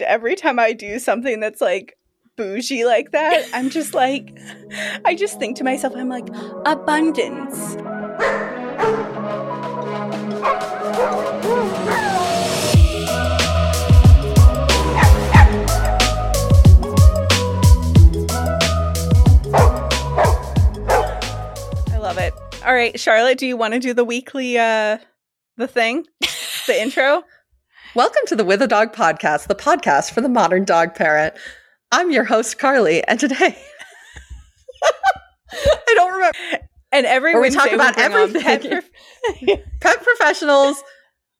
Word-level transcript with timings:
Every 0.00 0.34
time 0.34 0.58
I 0.58 0.72
do 0.72 0.98
something 0.98 1.38
that's 1.38 1.60
like 1.60 1.96
bougie 2.34 2.84
like 2.84 3.12
that, 3.12 3.48
I'm 3.54 3.70
just 3.70 3.94
like, 3.94 4.36
I 5.04 5.14
just 5.14 5.38
think 5.38 5.56
to 5.58 5.64
myself, 5.64 5.94
I'm 5.94 6.08
like, 6.08 6.26
abundance. 6.66 7.76
I 21.86 21.98
love 21.98 22.18
it. 22.18 22.34
All 22.66 22.74
right, 22.74 22.98
Charlotte, 22.98 23.38
do 23.38 23.46
you 23.46 23.56
want 23.56 23.74
to 23.74 23.78
do 23.78 23.94
the 23.94 24.04
weekly 24.04 24.58
uh 24.58 24.98
the 25.56 25.68
thing? 25.68 26.04
The 26.66 26.82
intro? 26.82 27.22
Welcome 27.94 28.22
to 28.26 28.34
the 28.34 28.44
With 28.44 28.60
a 28.60 28.66
Dog 28.66 28.92
podcast, 28.92 29.46
the 29.46 29.54
podcast 29.54 30.10
for 30.10 30.20
the 30.20 30.28
modern 30.28 30.64
dog 30.64 30.96
parent. 30.96 31.32
I'm 31.92 32.10
your 32.10 32.24
host, 32.24 32.58
Carly, 32.58 33.04
and 33.04 33.20
today 33.20 33.56
I 35.52 35.94
don't 35.94 36.12
remember. 36.12 36.36
And 36.90 37.06
every 37.06 37.38
we 37.38 37.50
talk 37.50 37.70
about 37.70 37.94
bring 37.94 38.12
on 38.12 38.32
pet 38.32 38.64
everything. 38.64 38.80
prof- 39.46 39.60
Pet 39.80 40.02
professionals 40.02 40.82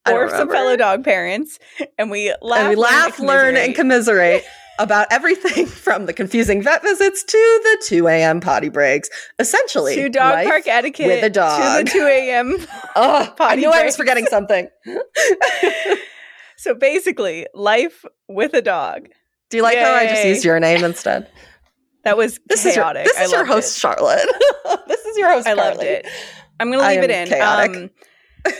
or 0.08 0.28
some 0.28 0.48
fellow 0.48 0.76
dog 0.76 1.02
parents, 1.02 1.58
and 1.98 2.08
we 2.08 2.32
laugh, 2.40 2.60
and 2.60 2.68
we 2.68 2.76
laugh, 2.76 3.18
learn, 3.18 3.56
and 3.56 3.74
commiserate. 3.74 4.44
about 4.80 5.06
everything 5.12 5.66
from 5.66 6.06
the 6.06 6.12
confusing 6.12 6.60
vet 6.60 6.82
visits 6.82 7.22
to 7.22 7.60
the 7.62 7.84
2 7.86 8.08
a.m. 8.08 8.40
potty 8.40 8.68
breaks. 8.68 9.08
Essentially, 9.38 9.94
to 9.94 10.08
dog 10.08 10.44
park 10.46 10.66
etiquette 10.66 11.06
with 11.06 11.22
a 11.24 11.30
dog. 11.30 11.86
to 11.86 11.92
the 11.92 11.98
2 11.98 12.06
a.m. 12.06 12.56
Oh, 12.96 13.22
I 13.22 13.26
potty 13.36 13.60
knew 13.60 13.70
I 13.70 13.84
was 13.84 13.96
forgetting 13.96 14.26
something. 14.26 14.68
So 16.56 16.74
basically, 16.74 17.46
life 17.54 18.04
with 18.28 18.54
a 18.54 18.62
dog. 18.62 19.08
Do 19.50 19.56
you 19.58 19.62
like 19.62 19.78
how 19.78 19.92
I 19.92 20.06
just 20.06 20.24
used 20.24 20.44
your 20.44 20.58
name 20.60 20.84
instead? 20.90 21.30
That 22.04 22.16
was 22.16 22.38
This 22.46 22.66
is 22.66 22.76
your, 22.76 22.84
chaotic. 22.84 23.04
this 23.06 23.18
is 23.20 23.32
your 23.32 23.44
host, 23.44 23.76
it. 23.76 23.80
Charlotte. 23.80 24.26
this 24.88 25.04
is 25.06 25.16
your 25.16 25.30
host, 25.30 25.46
I 25.46 25.54
loved 25.54 25.82
it. 25.82 26.06
I'm 26.60 26.70
going 26.70 26.80
to 26.80 26.86
leave 26.86 27.02
it 27.02 27.10
in. 27.10 27.28
chaotic. 27.28 27.76
Um, 27.76 27.90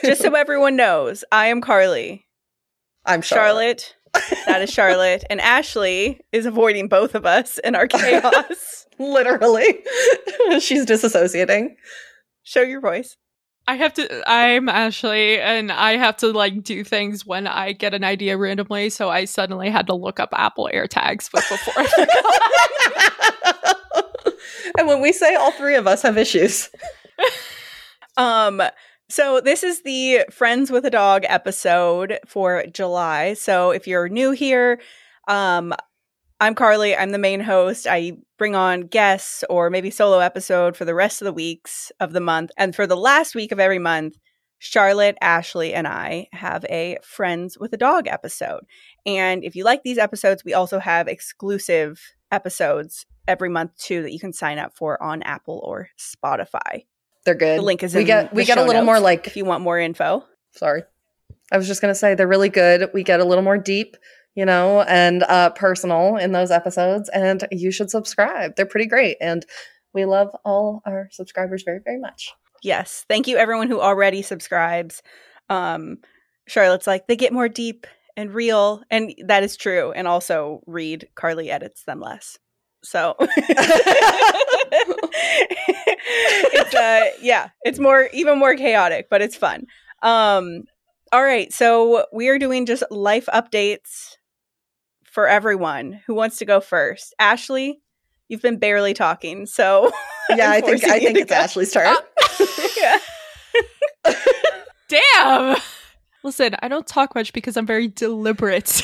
just 0.02 0.22
so 0.22 0.34
everyone 0.34 0.76
knows, 0.76 1.24
I 1.30 1.46
am 1.48 1.60
Carly. 1.60 2.24
I'm 3.04 3.20
Charlotte. 3.20 3.94
Charlotte. 4.14 4.46
that 4.46 4.62
is 4.62 4.70
Charlotte. 4.72 5.24
And 5.28 5.40
Ashley 5.40 6.20
is 6.32 6.46
avoiding 6.46 6.88
both 6.88 7.14
of 7.14 7.26
us 7.26 7.58
in 7.58 7.74
our 7.74 7.86
chaos. 7.86 8.86
Literally. 8.98 9.80
She's 10.60 10.86
disassociating. 10.86 11.74
Show 12.44 12.62
your 12.62 12.80
voice. 12.80 13.16
I 13.66 13.76
have 13.76 13.94
to. 13.94 14.30
I'm 14.30 14.68
Ashley, 14.68 15.40
and 15.40 15.72
I 15.72 15.96
have 15.96 16.18
to 16.18 16.32
like 16.32 16.62
do 16.62 16.84
things 16.84 17.24
when 17.24 17.46
I 17.46 17.72
get 17.72 17.94
an 17.94 18.04
idea 18.04 18.36
randomly. 18.36 18.90
So 18.90 19.08
I 19.08 19.24
suddenly 19.24 19.70
had 19.70 19.86
to 19.86 19.94
look 19.94 20.20
up 20.20 20.30
Apple 20.32 20.68
AirTags 20.72 21.30
before. 21.30 21.84
And 24.76 24.88
when 24.88 25.00
we 25.00 25.12
say 25.12 25.34
all 25.34 25.52
three 25.52 25.76
of 25.76 25.86
us 25.86 26.02
have 26.02 26.18
issues, 26.18 26.68
Um, 28.16 28.62
so 29.08 29.40
this 29.40 29.62
is 29.62 29.82
the 29.82 30.24
Friends 30.30 30.70
with 30.70 30.84
a 30.84 30.90
Dog 30.90 31.24
episode 31.28 32.18
for 32.26 32.64
July. 32.72 33.34
So 33.34 33.70
if 33.70 33.86
you're 33.86 34.08
new 34.08 34.30
here, 34.30 34.80
um, 35.28 35.74
I'm 36.40 36.54
Carly. 36.54 36.96
I'm 36.96 37.10
the 37.10 37.18
main 37.18 37.40
host. 37.40 37.86
I 37.88 38.18
bring 38.38 38.54
on 38.56 38.82
guests 38.82 39.44
or 39.48 39.70
maybe 39.70 39.90
solo 39.90 40.18
episode 40.18 40.76
for 40.76 40.84
the 40.84 40.94
rest 40.94 41.22
of 41.22 41.26
the 41.26 41.32
weeks 41.32 41.92
of 42.00 42.12
the 42.12 42.20
month. 42.20 42.50
And 42.58 42.74
for 42.74 42.86
the 42.86 42.96
last 42.96 43.34
week 43.34 43.52
of 43.52 43.60
every 43.60 43.78
month, 43.78 44.16
Charlotte, 44.58 45.16
Ashley, 45.20 45.74
and 45.74 45.86
I 45.86 46.26
have 46.32 46.64
a 46.70 46.98
Friends 47.02 47.58
with 47.58 47.72
a 47.72 47.76
Dog 47.76 48.08
episode. 48.08 48.60
And 49.06 49.44
if 49.44 49.54
you 49.54 49.64
like 49.64 49.82
these 49.82 49.98
episodes, 49.98 50.44
we 50.44 50.54
also 50.54 50.78
have 50.78 51.06
exclusive 51.06 52.00
episodes 52.32 53.06
every 53.28 53.48
month 53.48 53.76
too 53.76 54.02
that 54.02 54.12
you 54.12 54.18
can 54.18 54.32
sign 54.32 54.58
up 54.58 54.74
for 54.74 55.00
on 55.02 55.22
Apple 55.22 55.60
or 55.64 55.88
Spotify. 55.98 56.86
they're 57.24 57.34
good. 57.34 57.58
The 57.58 57.62
link 57.62 57.82
is 57.82 57.94
we 57.94 58.04
the 58.04 58.28
we 58.32 58.44
get 58.44 58.58
a 58.58 58.64
little 58.64 58.84
more 58.84 59.00
like 59.00 59.26
if 59.26 59.36
you 59.36 59.44
want 59.44 59.62
more 59.62 59.78
info. 59.78 60.24
sorry. 60.56 60.82
I 61.52 61.58
was 61.58 61.66
just 61.66 61.80
gonna 61.80 61.94
say 61.94 62.14
they're 62.14 62.26
really 62.26 62.48
good. 62.48 62.90
We 62.92 63.02
get 63.02 63.20
a 63.20 63.24
little 63.24 63.44
more 63.44 63.58
deep, 63.58 63.96
you 64.34 64.44
know, 64.44 64.82
and 64.82 65.22
uh 65.24 65.50
personal 65.50 66.16
in 66.16 66.32
those 66.32 66.50
episodes, 66.50 67.08
and 67.10 67.46
you 67.50 67.70
should 67.70 67.90
subscribe. 67.90 68.56
They're 68.56 68.66
pretty 68.66 68.86
great. 68.86 69.16
And 69.20 69.44
we 69.92 70.04
love 70.04 70.34
all 70.44 70.82
our 70.84 71.08
subscribers 71.12 71.62
very, 71.62 71.80
very 71.84 71.98
much. 71.98 72.32
Yes. 72.62 73.04
Thank 73.08 73.28
you 73.28 73.36
everyone 73.36 73.68
who 73.68 73.80
already 73.80 74.22
subscribes. 74.22 75.02
Um 75.48 75.98
Charlotte's 76.46 76.86
like 76.86 77.06
they 77.06 77.16
get 77.16 77.32
more 77.32 77.48
deep 77.48 77.86
and 78.16 78.34
real 78.34 78.82
and 78.90 79.14
that 79.26 79.42
is 79.42 79.56
true 79.56 79.92
and 79.92 80.06
also 80.06 80.60
read 80.66 81.08
Carly 81.14 81.50
edits 81.50 81.84
them 81.84 82.00
less. 82.00 82.38
So 82.82 83.14
it's 86.52 86.74
uh 86.74 87.10
yeah, 87.22 87.50
it's 87.62 87.78
more 87.78 88.08
even 88.12 88.38
more 88.38 88.56
chaotic, 88.56 89.08
but 89.10 89.22
it's 89.22 89.36
fun. 89.36 89.66
Um 90.02 90.64
all 91.12 91.22
right, 91.22 91.52
so 91.52 92.06
we 92.12 92.28
are 92.28 92.38
doing 92.40 92.66
just 92.66 92.82
life 92.90 93.26
updates 93.32 94.16
for 95.14 95.28
everyone. 95.28 96.00
Who 96.06 96.14
wants 96.14 96.38
to 96.38 96.44
go 96.44 96.60
first? 96.60 97.14
Ashley, 97.20 97.80
you've 98.28 98.42
been 98.42 98.58
barely 98.58 98.94
talking, 98.94 99.46
so 99.46 99.92
yeah, 100.30 100.50
I 100.50 100.60
think 100.60 100.82
I 100.84 100.98
think 100.98 101.16
it's 101.16 101.30
go. 101.30 101.36
Ashley's 101.36 101.72
turn. 101.72 101.94
yeah. 102.76 102.98
Damn. 104.88 105.56
Listen, 106.24 106.56
I 106.60 106.68
don't 106.68 106.86
talk 106.86 107.14
much 107.14 107.32
because 107.32 107.56
I'm 107.56 107.66
very 107.66 107.88
deliberate 107.88 108.82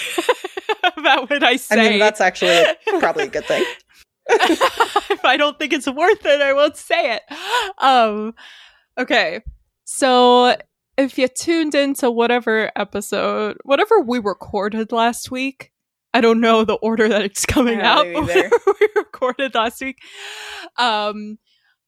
about 0.96 1.28
what 1.28 1.42
I 1.42 1.56
say. 1.56 1.80
I 1.80 1.90
mean, 1.90 1.98
that's 1.98 2.20
actually 2.20 2.64
probably 3.00 3.24
a 3.24 3.28
good 3.28 3.44
thing. 3.46 3.64
if 4.28 5.24
I 5.24 5.36
don't 5.36 5.58
think 5.58 5.72
it's 5.72 5.88
worth 5.88 6.24
it, 6.24 6.40
I 6.40 6.52
won't 6.52 6.76
say 6.76 7.16
it. 7.16 7.22
Um, 7.78 8.34
okay. 8.96 9.40
So 9.84 10.56
if 10.96 11.18
you 11.18 11.26
tuned 11.26 11.74
into 11.74 12.10
whatever 12.10 12.70
episode, 12.76 13.56
whatever 13.64 14.00
we 14.00 14.20
recorded 14.20 14.92
last 14.92 15.30
week, 15.30 15.72
I 16.12 16.20
don't 16.20 16.40
know 16.40 16.64
the 16.64 16.74
order 16.74 17.08
that 17.08 17.22
it's 17.22 17.46
coming 17.46 17.80
out, 17.80 18.04
don't 18.04 18.12
know 18.12 18.26
but 18.26 18.36
either. 18.36 18.50
we 18.80 18.88
recorded 18.96 19.54
last 19.54 19.80
week. 19.80 19.98
Um, 20.76 21.38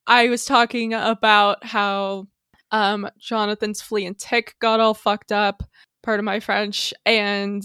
I 0.06 0.28
was 0.28 0.44
talking 0.44 0.94
about 0.94 1.64
how 1.64 2.28
um 2.70 3.08
Jonathan's 3.18 3.82
flea 3.82 4.06
and 4.06 4.18
tick 4.18 4.54
got 4.60 4.80
all 4.80 4.94
fucked 4.94 5.32
up, 5.32 5.62
part 6.02 6.18
of 6.18 6.24
my 6.24 6.40
French, 6.40 6.94
and 7.04 7.62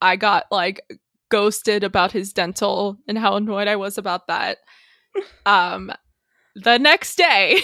I 0.00 0.16
got 0.16 0.46
like 0.50 0.80
ghosted 1.28 1.82
about 1.82 2.12
his 2.12 2.32
dental 2.32 2.98
and 3.08 3.18
how 3.18 3.36
annoyed 3.36 3.68
I 3.68 3.76
was 3.76 3.98
about 3.98 4.26
that. 4.28 4.58
Um 5.46 5.90
the 6.56 6.78
next 6.78 7.16
day 7.16 7.58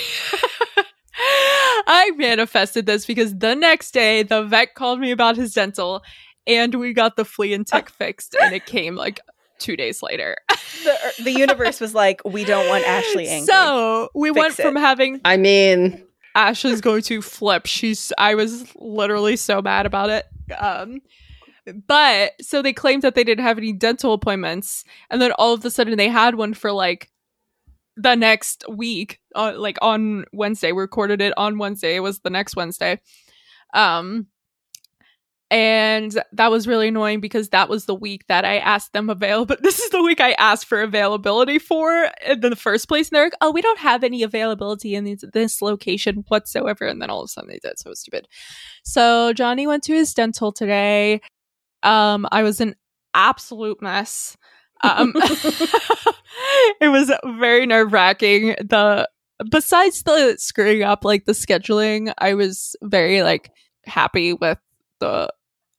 I 1.86 2.10
manifested 2.16 2.86
this 2.86 3.04
because 3.04 3.36
the 3.36 3.54
next 3.54 3.90
day 3.92 4.22
the 4.22 4.42
vet 4.44 4.74
called 4.74 5.00
me 5.00 5.10
about 5.10 5.36
his 5.36 5.52
dental 5.52 6.02
and 6.46 6.74
we 6.74 6.92
got 6.92 7.16
the 7.16 7.24
flea 7.24 7.54
and 7.54 7.66
tick 7.66 7.88
fixed 7.98 8.36
and 8.40 8.54
it 8.54 8.66
came 8.66 8.96
like 8.96 9.20
2 9.58 9.76
days 9.76 10.02
later. 10.02 10.36
the, 10.84 11.14
the 11.24 11.32
universe 11.32 11.80
was 11.80 11.94
like, 11.94 12.20
we 12.24 12.44
don't 12.44 12.68
want 12.68 12.84
Ashley 12.84 13.28
angry. 13.28 13.46
So, 13.46 14.08
we 14.14 14.30
Fix 14.30 14.38
went 14.38 14.54
from 14.54 14.76
having 14.76 15.20
I 15.24 15.36
mean, 15.36 16.04
Ashley's 16.34 16.80
going 16.80 17.02
to 17.02 17.22
flip. 17.22 17.66
She's 17.66 18.12
I 18.18 18.34
was 18.34 18.66
literally 18.76 19.36
so 19.36 19.62
mad 19.62 19.86
about 19.86 20.10
it. 20.10 20.26
Um 20.58 21.00
but 21.86 22.32
so 22.40 22.60
they 22.60 22.72
claimed 22.72 23.02
that 23.02 23.14
they 23.14 23.22
didn't 23.22 23.44
have 23.44 23.58
any 23.58 23.72
dental 23.72 24.12
appointments 24.12 24.84
and 25.10 25.22
then 25.22 25.30
all 25.32 25.54
of 25.54 25.64
a 25.64 25.70
sudden 25.70 25.96
they 25.96 26.08
had 26.08 26.34
one 26.34 26.54
for 26.54 26.72
like 26.72 27.08
the 27.96 28.16
next 28.16 28.64
week 28.68 29.20
uh, 29.36 29.52
like 29.56 29.78
on 29.80 30.24
Wednesday. 30.32 30.72
We 30.72 30.80
recorded 30.80 31.20
it 31.20 31.34
on 31.36 31.58
Wednesday. 31.58 31.94
It 31.96 32.00
was 32.00 32.20
the 32.20 32.30
next 32.30 32.56
Wednesday. 32.56 33.00
Um 33.74 34.26
and 35.52 36.18
that 36.32 36.50
was 36.50 36.66
really 36.66 36.88
annoying 36.88 37.20
because 37.20 37.50
that 37.50 37.68
was 37.68 37.84
the 37.84 37.94
week 37.94 38.26
that 38.28 38.46
I 38.46 38.56
asked 38.56 38.94
them 38.94 39.10
avail. 39.10 39.44
But 39.52 39.62
this 39.62 39.80
is 39.80 39.90
the 39.90 40.02
week 40.02 40.18
I 40.18 40.32
asked 40.32 40.64
for 40.64 40.80
availability 40.80 41.58
for 41.58 42.10
in 42.26 42.40
the 42.40 42.56
first 42.56 42.88
place. 42.88 43.10
And 43.10 43.16
they're 43.16 43.26
like, 43.26 43.34
"Oh, 43.42 43.50
we 43.50 43.60
don't 43.60 43.78
have 43.78 44.02
any 44.02 44.22
availability 44.22 44.94
in 44.94 45.04
this, 45.04 45.22
this 45.34 45.60
location 45.60 46.24
whatsoever." 46.28 46.86
And 46.86 47.02
then 47.02 47.10
all 47.10 47.20
of 47.20 47.26
a 47.26 47.28
sudden 47.28 47.50
they 47.50 47.58
did. 47.58 47.78
So 47.78 47.88
it 47.88 47.90
was 47.90 48.00
stupid. 48.00 48.28
So 48.82 49.34
Johnny 49.34 49.66
went 49.66 49.82
to 49.84 49.92
his 49.92 50.14
dental 50.14 50.52
today. 50.52 51.20
Um, 51.82 52.26
I 52.32 52.42
was 52.42 52.62
an 52.62 52.74
absolute 53.12 53.82
mess. 53.82 54.38
Um, 54.82 55.12
it 56.80 56.88
was 56.90 57.12
very 57.38 57.66
nerve 57.66 57.92
wracking. 57.92 58.54
The 58.58 59.06
besides 59.50 60.02
the 60.04 60.36
screwing 60.38 60.82
up, 60.82 61.04
like 61.04 61.26
the 61.26 61.32
scheduling, 61.32 62.14
I 62.16 62.32
was 62.32 62.74
very 62.82 63.22
like 63.22 63.50
happy 63.84 64.32
with 64.32 64.58
the 65.00 65.28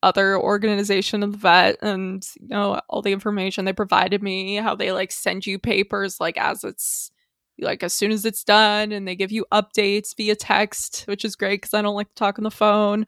other 0.03 0.37
organization 0.37 1.23
of 1.23 1.31
the 1.31 1.37
vet 1.37 1.77
and 1.81 2.27
you 2.41 2.47
know 2.49 2.79
all 2.89 3.01
the 3.01 3.13
information 3.13 3.65
they 3.65 3.73
provided 3.73 4.21
me 4.21 4.55
how 4.55 4.75
they 4.75 4.91
like 4.91 5.11
send 5.11 5.45
you 5.45 5.57
papers 5.59 6.19
like 6.19 6.37
as 6.37 6.63
it's 6.63 7.11
like 7.59 7.83
as 7.83 7.93
soon 7.93 8.11
as 8.11 8.25
it's 8.25 8.43
done 8.43 8.91
and 8.91 9.07
they 9.07 9.15
give 9.15 9.31
you 9.31 9.45
updates 9.51 10.15
via 10.17 10.35
text 10.35 11.03
which 11.07 11.23
is 11.25 11.35
great 11.35 11.61
because 11.61 11.73
i 11.73 11.81
don't 11.81 11.95
like 11.95 12.09
to 12.09 12.15
talk 12.15 12.37
on 12.39 12.43
the 12.43 12.51
phone 12.51 13.05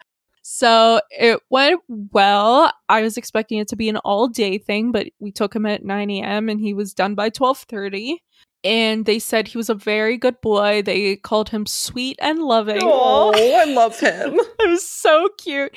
So 0.48 1.02
it 1.10 1.40
went 1.50 1.82
well. 1.90 2.72
I 2.88 3.02
was 3.02 3.18
expecting 3.18 3.58
it 3.60 3.68
to 3.70 3.76
be 3.76 3.90
an 3.90 3.98
all 3.98 4.28
day 4.28 4.60
thing, 4.60 4.92
but 4.92 5.08
we 5.20 5.32
took 5.32 5.56
him 5.56 5.66
at 5.66 5.84
9 5.84 6.10
a.m. 6.12 6.50
and 6.50 6.60
he 6.62 6.74
was 6.74 6.94
done 6.94 7.16
by 7.16 7.30
12:30. 7.32 8.18
And 8.66 9.06
they 9.06 9.20
said 9.20 9.48
he 9.48 9.58
was 9.58 9.70
a 9.70 9.76
very 9.76 10.18
good 10.18 10.42
boy. 10.42 10.82
They 10.82 11.18
called 11.18 11.50
him 11.50 11.66
sweet 11.68 12.18
and 12.20 12.40
loving. 12.40 12.80
Oh, 12.82 13.32
I 13.36 13.64
love 13.72 14.00
him. 14.00 14.34
It 14.40 14.70
was 14.70 14.84
so 14.90 15.30
cute. 15.38 15.72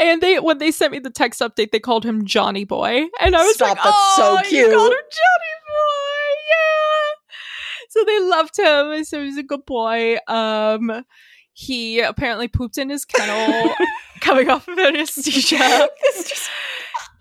And 0.00 0.20
they 0.20 0.40
when 0.40 0.58
they 0.58 0.72
sent 0.72 0.92
me 0.92 0.98
the 0.98 1.10
text 1.10 1.40
update, 1.40 1.70
they 1.70 1.78
called 1.78 2.04
him 2.04 2.24
Johnny 2.26 2.64
Boy. 2.64 3.04
And 3.20 3.36
I 3.36 3.44
was 3.44 3.54
Stop, 3.54 3.76
like, 3.76 3.84
that's 3.84 4.16
so 4.16 4.36
oh, 4.38 4.42
cute." 4.44 4.68
You 4.70 4.76
called 4.76 4.92
him 4.92 4.98
Johnny 4.98 5.54
Boy. 5.70 6.34
Yeah. 6.50 7.86
So 7.90 8.04
they 8.04 8.20
loved 8.20 8.58
him. 8.58 9.04
So 9.04 9.22
he's 9.22 9.38
a 9.38 9.42
good 9.44 9.64
boy. 9.64 10.16
Um 10.26 11.04
he 11.52 12.00
apparently 12.00 12.48
pooped 12.48 12.78
in 12.78 12.90
his 12.90 13.04
kennel 13.04 13.72
coming 14.20 14.50
off 14.50 14.66
of 14.66 14.76
anesthesia. 14.76 15.88
It's 16.02 16.28
just- 16.28 16.50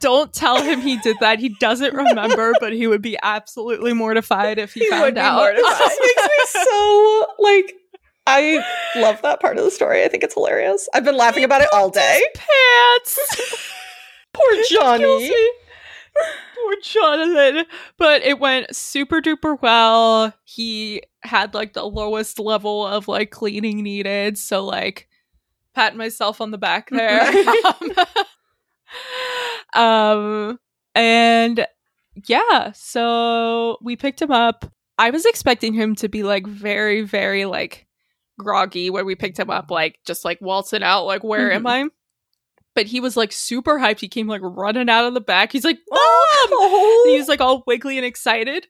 Don't 0.04 0.34
tell 0.34 0.62
him 0.62 0.82
he 0.82 0.98
did 0.98 1.16
that. 1.22 1.40
He 1.40 1.50
doesn't 1.50 1.94
remember, 1.94 2.52
but 2.60 2.74
he 2.74 2.88
would 2.88 3.02
be 3.02 3.18
absolutely 3.24 3.94
mortified 3.94 4.60
if 4.60 4.74
he, 4.74 4.82
He 4.82 4.90
found 4.90 5.18
out. 5.18 5.38
mortified. 5.38 5.64
just 5.80 6.00
makes 6.02 6.24
me 6.24 6.62
so 6.66 7.26
like 7.40 7.74
I 8.28 8.64
love 8.98 9.22
that 9.22 9.40
part 9.40 9.58
of 9.58 9.64
the 9.64 9.72
story. 9.72 10.04
I 10.04 10.10
think 10.10 10.24
it's 10.24 10.34
hilarious. 10.34 10.88
I've 10.94 11.06
been 11.06 11.16
laughing 11.18 11.44
about 11.46 11.62
it 11.62 11.70
all 11.74 11.90
day. 11.90 12.22
Pants. 12.36 13.18
Poor 14.34 14.64
Johnny. 14.70 15.32
Poor 16.56 16.76
Jonathan. 16.82 17.66
But 17.98 18.24
it 18.24 18.40
went 18.40 18.76
super 18.76 19.22
duper 19.22 19.58
well. 19.62 20.34
He 20.44 21.02
had 21.22 21.54
like 21.54 21.74
the 21.74 21.84
lowest 21.86 22.40
level 22.40 22.86
of 22.86 23.08
like 23.08 23.32
cleaning 23.32 23.84
needed. 23.84 24.38
So 24.38 24.66
like 24.66 25.08
patting 25.76 25.98
myself 25.98 26.42
on 26.42 26.52
the 26.52 26.58
back 26.58 26.90
there. 26.90 27.22
um 27.66 27.92
Um, 29.74 30.60
and 30.96 31.66
yeah, 32.28 32.72
so 32.74 33.78
we 33.81 33.96
picked 33.96 34.22
him 34.22 34.31
up. 34.31 34.66
I 34.98 35.10
was 35.10 35.25
expecting 35.25 35.74
him 35.74 35.96
to 35.96 36.10
be 36.10 36.24
like 36.24 36.46
very, 36.46 37.02
very 37.02 37.46
like 37.46 37.88
groggy 38.38 38.90
when 38.90 39.06
we 39.06 39.16
picked 39.16 39.40
him 39.40 39.50
up, 39.50 39.72
like 39.72 40.00
just 40.06 40.24
like 40.24 40.40
waltzing 40.42 40.84
out, 40.84 41.06
like, 41.06 41.24
where 41.24 41.52
am 41.52 41.64
mm-hmm. 41.64 41.88
I? 41.88 41.90
But 42.75 42.88
he 42.88 43.00
was 43.00 43.16
like 43.16 43.31
super 43.31 43.78
hyped. 43.78 44.00
He 44.00 44.08
came 44.08 44.28
like 44.28 44.42
running 44.44 44.90
out 44.90 45.06
of 45.06 45.14
the 45.14 45.22
back. 45.22 45.52
He's 45.52 45.66
like, 45.66 45.80
oh, 45.92 46.48
Mom! 46.50 46.58
Oh. 46.60 47.06
He 47.10 47.18
was 47.18 47.28
like 47.28 47.42
all 47.42 47.64
wiggly 47.68 47.98
and 47.98 48.06
excited. 48.06 48.68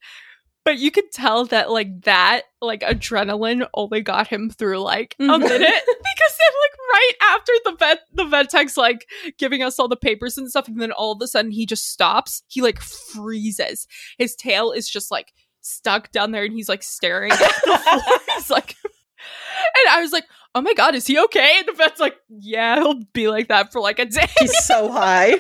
But 0.66 0.80
you 0.80 0.92
could 0.92 1.12
tell 1.12 1.46
that 1.48 1.70
like 1.72 2.02
that 2.04 2.44
like 2.62 2.82
adrenaline 2.82 3.68
only 3.74 4.02
got 4.02 4.28
him 4.28 4.50
through 4.50 4.80
like 4.80 5.16
a 5.20 5.24
Mhm. 5.24 5.40
minute 5.40 5.50
because 5.60 6.38
then 6.38 6.54
like 6.62 6.78
right 6.94 7.12
after 7.22 7.52
the 7.66 7.76
vet 7.78 8.00
the 8.14 8.26
vet 8.26 8.50
tech's 8.50 8.78
like 8.78 9.06
giving 9.38 9.62
us 9.62 9.78
all 9.80 9.88
the 9.90 9.96
papers 9.98 10.38
and 10.38 10.50
stuff 10.50 10.68
and 10.70 10.80
then 10.82 10.92
all 10.94 11.12
of 11.12 11.22
a 11.22 11.28
sudden 11.28 11.52
he 11.52 11.66
just 11.66 11.90
stops. 11.90 12.44
He 12.48 12.62
like 12.62 12.80
freezes. 12.80 13.88
His 14.18 14.36
tail 14.36 14.72
is 14.72 14.90
just 14.90 15.12
like 15.12 15.34
stuck 15.62 16.12
down 16.12 16.32
there 16.32 16.44
and 16.44 16.54
he's 16.54 16.70
like 16.70 16.84
staring 16.84 17.32
at 17.32 17.40
the 17.40 17.46
floor. 17.96 18.20
he's 18.36 18.50
like 18.50 18.76
and 18.84 19.90
I 19.90 20.02
was 20.02 20.12
like, 20.12 20.26
oh 20.56 20.62
my 20.62 20.74
god, 20.74 20.96
is 20.96 21.08
he 21.08 21.18
okay? 21.20 21.56
And 21.60 21.68
the 21.68 21.74
vet's 21.74 22.00
like, 22.00 22.16
yeah, 22.30 22.76
he'll 22.76 23.02
be 23.14 23.28
like 23.28 23.48
that 23.50 23.72
for 23.72 23.80
like 23.82 24.00
a 24.00 24.06
day. 24.06 24.28
He's 24.40 24.66
so 24.66 24.92
high. 24.92 25.36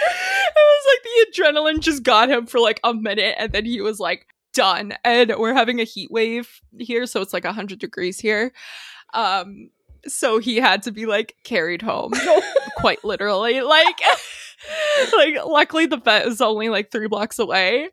it 0.46 0.54
was 0.56 0.84
like 0.92 1.02
the 1.02 1.42
adrenaline 1.42 1.80
just 1.80 2.02
got 2.02 2.30
him 2.30 2.46
for 2.46 2.60
like 2.60 2.80
a 2.84 2.94
minute 2.94 3.34
and 3.38 3.52
then 3.52 3.64
he 3.64 3.80
was 3.80 4.00
like 4.00 4.26
done. 4.52 4.94
And 5.04 5.34
we're 5.38 5.54
having 5.54 5.80
a 5.80 5.84
heat 5.84 6.10
wave 6.10 6.60
here 6.78 7.06
so 7.06 7.20
it's 7.20 7.32
like 7.32 7.44
100 7.44 7.78
degrees 7.78 8.18
here. 8.18 8.52
Um 9.12 9.70
so 10.06 10.38
he 10.38 10.56
had 10.56 10.82
to 10.82 10.92
be 10.92 11.06
like 11.06 11.36
carried 11.44 11.82
home. 11.82 12.12
Quite 12.78 13.04
literally. 13.04 13.60
Like 13.62 14.00
like 15.16 15.36
luckily 15.44 15.86
the 15.86 15.96
vet 15.96 16.26
is 16.26 16.40
only 16.40 16.68
like 16.68 16.90
three 16.90 17.08
blocks 17.08 17.38
away. 17.38 17.88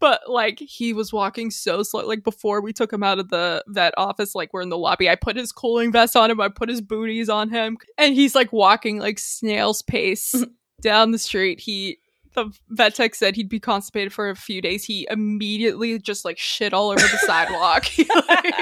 But 0.00 0.22
like 0.28 0.58
he 0.58 0.92
was 0.92 1.12
walking 1.12 1.50
so 1.50 1.82
slow. 1.82 2.06
Like 2.06 2.24
before 2.24 2.60
we 2.60 2.72
took 2.72 2.92
him 2.92 3.02
out 3.02 3.18
of 3.18 3.28
the 3.28 3.64
vet 3.68 3.94
office 3.96 4.34
like 4.34 4.52
we're 4.52 4.62
in 4.62 4.68
the 4.68 4.78
lobby. 4.78 5.08
I 5.08 5.14
put 5.14 5.36
his 5.36 5.52
cooling 5.52 5.92
vest 5.92 6.16
on 6.16 6.30
him. 6.30 6.40
I 6.40 6.48
put 6.48 6.68
his 6.68 6.80
booties 6.80 7.28
on 7.28 7.50
him. 7.50 7.78
And 7.98 8.14
he's 8.14 8.34
like 8.34 8.52
walking 8.52 8.98
like 8.98 9.18
snail's 9.18 9.82
pace 9.82 10.34
down 10.82 11.12
the 11.12 11.18
street 11.18 11.58
he 11.58 11.98
the 12.34 12.50
vet 12.70 12.94
tech 12.94 13.14
said 13.14 13.36
he'd 13.36 13.48
be 13.48 13.60
constipated 13.60 14.12
for 14.12 14.30
a 14.30 14.36
few 14.36 14.60
days. 14.62 14.84
He 14.84 15.06
immediately 15.10 15.98
just 15.98 16.24
like 16.24 16.38
shit 16.38 16.72
all 16.72 16.90
over 16.90 17.00
the 17.00 17.18
sidewalk. 17.26 17.84
He, 17.92 18.04
like, 18.04 18.44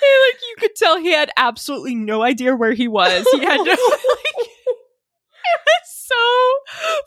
he, 0.00 0.10
like 0.20 0.40
you 0.40 0.54
could 0.58 0.74
tell 0.76 0.98
he 0.98 1.12
had 1.12 1.30
absolutely 1.36 1.94
no 1.94 2.22
idea 2.22 2.56
where 2.56 2.72
he 2.72 2.88
was. 2.88 3.26
He 3.32 3.44
had 3.44 3.58
no 3.58 3.64
like 3.64 3.76
it 3.76 5.60
was 5.66 5.84
so 5.84 6.14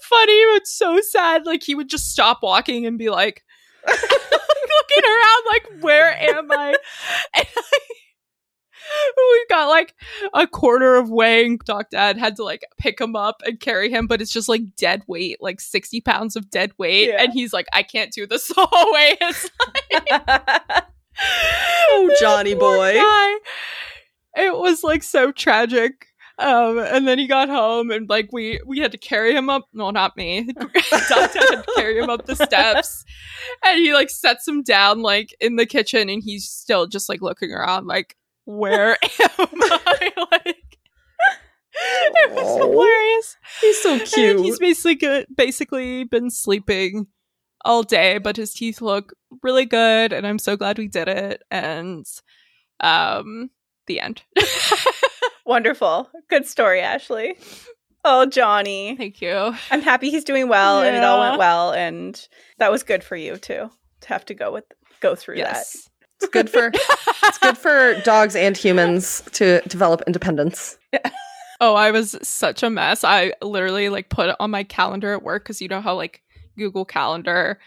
funny 0.01 0.43
but 0.53 0.67
so 0.67 0.99
sad. 1.01 1.45
Like 1.45 1.63
he 1.63 1.73
would 1.73 1.89
just 1.89 2.11
stop 2.11 2.43
walking 2.43 2.85
and 2.85 2.99
be 2.99 3.09
like 3.09 3.43
looking 3.87 5.03
around 5.03 5.43
like 5.47 5.81
where 5.81 6.11
am 6.11 6.51
i? 6.51 6.75
And 7.35 7.47
like, 7.55 7.81
we 9.17 9.45
got 9.49 9.67
like 9.67 9.95
a 10.33 10.47
quarter 10.47 10.95
of 10.95 11.09
and 11.09 11.59
doc 11.65 11.89
dad 11.89 12.17
had 12.17 12.35
to 12.35 12.43
like 12.43 12.63
pick 12.77 12.99
him 13.01 13.15
up 13.15 13.41
and 13.45 13.59
carry 13.59 13.89
him 13.89 14.07
but 14.07 14.21
it's 14.21 14.31
just 14.31 14.47
like 14.49 14.61
dead 14.75 15.01
weight 15.07 15.37
like 15.41 15.59
60 15.59 16.01
pounds 16.01 16.35
of 16.35 16.49
dead 16.49 16.71
weight 16.77 17.09
Yeah. 17.09 17.21
and 17.23 17.33
he's 17.33 17.53
like 17.53 17.67
i 17.73 17.83
can't 17.83 18.11
do 18.11 18.25
this 18.27 18.51
all 18.57 18.67
the 18.71 18.75
whole 18.75 18.93
way 18.93 19.17
it's 19.21 19.49
Oh, 21.89 22.15
Johnny 22.19 22.53
boy. 22.53 22.93
guy. 22.93 23.33
It 24.45 24.55
was 24.55 24.83
like 24.83 25.01
so 25.03 25.31
tragic. 25.31 26.05
Um, 26.39 26.77
and 26.77 27.07
then 27.07 27.17
he 27.17 27.25
got 27.25 27.49
home 27.49 27.89
and 27.89 28.07
like 28.07 28.29
we 28.31 28.59
we 28.63 28.77
had 28.77 28.91
to 28.91 28.97
carry 28.99 29.33
him 29.35 29.49
up. 29.49 29.63
No, 29.73 29.89
not 29.89 30.15
me. 30.15 30.43
Dante 30.53 30.69
had 31.09 31.29
to 31.31 31.63
carry 31.75 31.97
him 31.97 32.11
up 32.11 32.27
the 32.27 32.35
steps, 32.35 33.03
and 33.65 33.79
he 33.79 33.95
like 33.95 34.11
sets 34.11 34.47
him 34.47 34.61
down 34.61 35.01
like 35.01 35.35
in 35.41 35.55
the 35.55 35.65
kitchen, 35.65 36.09
and 36.09 36.21
he's 36.21 36.47
still 36.47 36.85
just 36.85 37.09
like 37.09 37.23
looking 37.23 37.51
around, 37.51 37.87
like 37.87 38.15
where 38.47 38.91
am 39.19 39.61
I? 39.61 40.11
Like 40.31 40.77
it 41.79 42.31
was 42.31 42.43
Oh, 42.43 42.57
hilarious. 42.71 43.37
He's 43.61 43.81
so 43.81 43.99
cute. 43.99 44.39
he's 44.39 44.57
basically 44.59 44.95
good, 44.95 45.27
basically 45.35 46.03
been 46.05 46.31
sleeping 46.31 47.07
all 47.63 47.83
day, 47.83 48.17
but 48.17 48.35
his 48.35 48.53
teeth 48.53 48.81
look 48.81 49.13
really 49.43 49.65
good, 49.65 50.11
and 50.13 50.25
I'm 50.25 50.39
so 50.39 50.57
glad 50.57 50.77
we 50.79 50.87
did 50.87 51.07
it. 51.07 51.43
And 51.51 52.05
um, 52.79 53.51
the 53.85 53.99
end. 53.99 54.23
Wonderful. 55.45 56.09
Good 56.29 56.45
story, 56.47 56.81
Ashley. 56.81 57.37
Oh, 58.03 58.25
Johnny. 58.25 58.95
Thank 58.97 59.21
you. 59.21 59.53
I'm 59.71 59.81
happy 59.81 60.09
he's 60.09 60.23
doing 60.23 60.47
well 60.49 60.81
and 60.81 60.95
it 60.95 61.03
all 61.03 61.19
went 61.19 61.37
well 61.37 61.71
and 61.71 62.27
that 62.57 62.71
was 62.71 62.83
good 62.83 63.03
for 63.03 63.15
you 63.15 63.37
too. 63.37 63.69
To 64.01 64.07
have 64.09 64.25
to 64.25 64.33
go 64.33 64.51
with 64.51 64.63
go 65.01 65.15
through 65.15 65.37
Yes. 65.37 65.89
It's 66.19 66.29
good 66.29 66.49
for 66.49 66.71
it's 66.73 67.37
good 67.37 67.57
for 67.57 67.99
dogs 68.01 68.35
and 68.35 68.57
humans 68.57 69.21
to 69.33 69.61
develop 69.67 70.01
independence. 70.07 70.77
Oh, 71.59 71.73
I 71.73 71.89
was 71.89 72.15
such 72.21 72.61
a 72.61 72.69
mess. 72.69 73.03
I 73.03 73.33
literally 73.41 73.89
like 73.89 74.09
put 74.09 74.29
it 74.29 74.35
on 74.39 74.51
my 74.51 74.63
calendar 74.63 75.13
at 75.13 75.23
work 75.23 75.43
because 75.43 75.59
you 75.59 75.67
know 75.67 75.81
how 75.81 75.95
like 75.95 76.21
Google 76.55 76.85
Calendar 76.85 77.59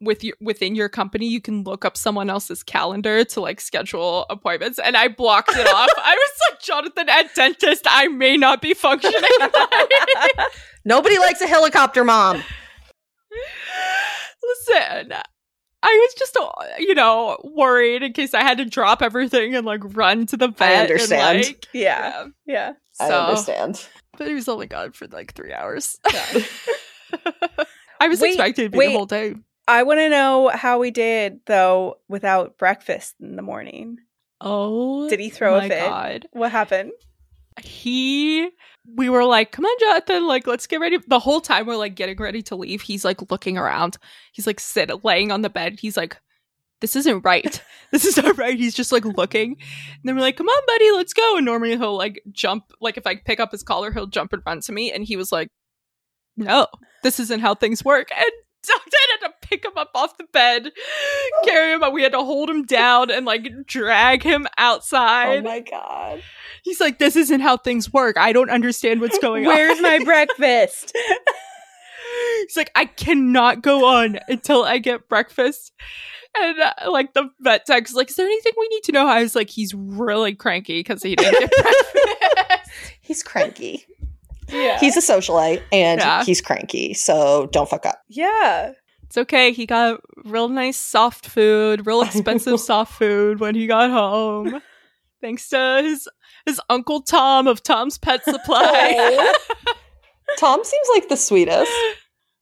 with 0.00 0.22
your 0.22 0.36
within 0.40 0.74
your 0.74 0.88
company 0.88 1.26
you 1.26 1.40
can 1.40 1.62
look 1.62 1.84
up 1.84 1.96
someone 1.96 2.28
else's 2.30 2.62
calendar 2.62 3.24
to 3.24 3.40
like 3.40 3.60
schedule 3.60 4.26
appointments 4.30 4.78
and 4.78 4.96
I 4.96 5.08
blocked 5.08 5.56
it 5.56 5.66
off. 5.66 5.90
I 5.96 6.14
was 6.14 6.30
like, 6.50 6.60
Jonathan 6.60 7.08
at 7.08 7.34
dentist, 7.34 7.84
I 7.88 8.08
may 8.08 8.36
not 8.36 8.62
be 8.62 8.74
functioning. 8.74 9.20
Nobody 10.84 11.18
likes 11.18 11.40
a 11.40 11.46
helicopter 11.46 12.04
mom. 12.04 12.42
Listen, 14.68 15.14
I 15.84 15.98
was 16.06 16.14
just, 16.14 16.36
uh, 16.36 16.50
you 16.78 16.94
know, 16.94 17.38
worried 17.44 18.02
in 18.02 18.12
case 18.12 18.34
I 18.34 18.42
had 18.42 18.58
to 18.58 18.64
drop 18.64 19.02
everything 19.02 19.54
and 19.54 19.66
like 19.66 19.80
run 19.96 20.26
to 20.26 20.36
the 20.36 20.48
vet. 20.48 20.82
understand. 20.82 21.38
And, 21.38 21.46
like, 21.46 21.66
Yeah. 21.72 22.26
Yeah. 22.46 22.72
So, 22.92 23.04
I 23.06 23.26
understand. 23.28 23.86
but 24.16 24.28
he 24.28 24.34
was 24.34 24.48
only 24.48 24.66
gone 24.66 24.92
for 24.92 25.06
like 25.08 25.34
three 25.34 25.52
hours. 25.52 25.98
I 28.00 28.08
was 28.08 28.20
Wait, 28.20 28.30
expecting 28.34 28.66
to 28.66 28.70
be 28.70 28.78
wait. 28.78 28.86
the 28.88 28.92
whole 28.96 29.06
day. 29.06 29.34
I 29.68 29.84
want 29.84 29.98
to 30.00 30.08
know 30.08 30.48
how 30.48 30.78
we 30.78 30.90
did 30.90 31.40
though 31.46 31.98
without 32.08 32.58
breakfast 32.58 33.14
in 33.20 33.36
the 33.36 33.42
morning. 33.42 33.98
Oh, 34.40 35.08
Did 35.08 35.20
he 35.20 35.30
throw 35.30 35.56
a 35.56 35.62
fit? 35.62 35.88
God. 35.88 36.26
What 36.32 36.50
happened? 36.50 36.90
He, 37.62 38.50
we 38.84 39.08
were 39.08 39.24
like, 39.24 39.52
come 39.52 39.64
on, 39.64 39.78
Jonathan, 39.78 40.26
like, 40.26 40.46
let's 40.46 40.66
get 40.66 40.80
ready. 40.80 40.98
The 41.06 41.18
whole 41.18 41.40
time 41.40 41.66
we're 41.66 41.76
like 41.76 41.94
getting 41.94 42.16
ready 42.16 42.42
to 42.42 42.56
leave, 42.56 42.82
he's 42.82 43.04
like 43.04 43.30
looking 43.30 43.56
around. 43.56 43.96
He's 44.32 44.46
like 44.46 44.60
sit 44.60 45.04
laying 45.04 45.30
on 45.30 45.42
the 45.42 45.50
bed. 45.50 45.78
He's 45.80 45.96
like, 45.96 46.16
this 46.80 46.96
isn't 46.96 47.24
right. 47.24 47.62
this 47.92 48.04
is 48.04 48.16
not 48.16 48.36
right. 48.36 48.58
He's 48.58 48.74
just 48.74 48.92
like 48.92 49.04
looking. 49.04 49.52
And 49.52 50.02
then 50.04 50.16
we're 50.16 50.22
like, 50.22 50.36
come 50.36 50.48
on, 50.48 50.62
buddy, 50.66 50.90
let's 50.92 51.14
go. 51.14 51.36
And 51.36 51.46
normally 51.46 51.76
he'll 51.76 51.96
like 51.96 52.22
jump, 52.32 52.72
like 52.80 52.96
if 52.96 53.06
I 53.06 53.16
pick 53.16 53.40
up 53.40 53.52
his 53.52 53.62
collar, 53.62 53.92
he'll 53.92 54.06
jump 54.06 54.32
and 54.32 54.42
run 54.44 54.60
to 54.62 54.72
me. 54.72 54.92
And 54.92 55.04
he 55.04 55.16
was 55.16 55.30
like, 55.30 55.48
no, 56.36 56.66
this 57.02 57.20
isn't 57.20 57.40
how 57.40 57.54
things 57.54 57.84
work. 57.84 58.08
And 58.14 58.30
Jonathan 58.66 58.92
had 58.92 59.26
to 59.28 59.34
pick 59.42 59.64
him 59.64 59.72
up 59.76 59.90
off 59.94 60.16
the 60.18 60.26
bed, 60.32 60.70
carry 61.44 61.72
him 61.72 61.82
up. 61.82 61.92
We 61.92 62.02
had 62.02 62.12
to 62.12 62.22
hold 62.22 62.50
him 62.50 62.64
down 62.64 63.10
and 63.10 63.26
like 63.26 63.66
drag 63.66 64.22
him 64.22 64.46
oh 64.46 64.50
outside. 64.58 65.38
Oh 65.38 65.42
my 65.42 65.60
god. 65.60 66.22
He's 66.62 66.80
like, 66.80 66.98
this 66.98 67.16
isn't 67.16 67.40
how 67.40 67.56
things 67.56 67.92
work. 67.92 68.16
I 68.16 68.32
don't 68.32 68.50
understand 68.50 69.00
what's 69.00 69.18
going 69.18 69.46
on. 69.46 69.52
Where's 69.54 69.80
my 69.80 69.98
breakfast? 70.04 70.96
He's 72.46 72.56
like, 72.56 72.70
I 72.74 72.84
cannot 72.86 73.62
go 73.62 73.84
on 73.86 74.18
until 74.28 74.64
I 74.64 74.78
get 74.78 75.08
breakfast. 75.08 75.72
And 76.38 76.58
uh, 76.60 76.72
like 76.90 77.14
the 77.14 77.30
vet 77.40 77.66
tech 77.66 77.86
is 77.88 77.94
like, 77.94 78.10
is 78.10 78.16
there 78.16 78.26
anything 78.26 78.52
we 78.58 78.68
need 78.68 78.82
to 78.84 78.92
know? 78.92 79.06
I 79.06 79.22
was 79.22 79.34
like, 79.34 79.50
he's 79.50 79.74
really 79.74 80.34
cranky 80.34 80.80
because 80.80 81.02
he 81.02 81.14
didn't 81.16 81.40
get 81.40 81.50
breakfast. 81.62 82.70
He's 83.00 83.22
cranky. 83.22 83.84
yeah. 84.48 84.78
He's 84.78 84.96
a 84.96 85.00
socialite 85.00 85.62
and 85.72 86.00
Yeah. 86.00 86.24
he's 86.24 86.40
cranky, 86.40 86.94
so 86.94 87.48
don't 87.52 87.68
fuck 87.68 87.86
up. 87.86 88.00
yeah. 88.08 88.72
It's 89.04 89.18
okay. 89.18 89.52
He 89.52 89.66
got 89.66 90.00
real 90.24 90.48
nice 90.48 90.78
soft 90.78 91.26
food, 91.26 91.86
real 91.86 92.00
expensive 92.02 92.58
soft 92.58 92.94
food 92.94 93.40
when 93.40 93.54
he 93.54 93.66
got 93.66 93.90
home. 93.90 94.62
Thanks 95.20 95.50
to 95.50 95.80
his 95.84 96.08
his 96.46 96.60
uncle 96.68 97.00
Tom 97.02 97.46
of 97.46 97.62
Tom's 97.62 97.98
Pet 97.98 98.24
Supply. 98.24 99.06
Oh. 99.08 99.34
Tom 100.38 100.64
seems 100.64 100.88
like 100.94 101.08
the 101.08 101.16
sweetest. 101.16 101.70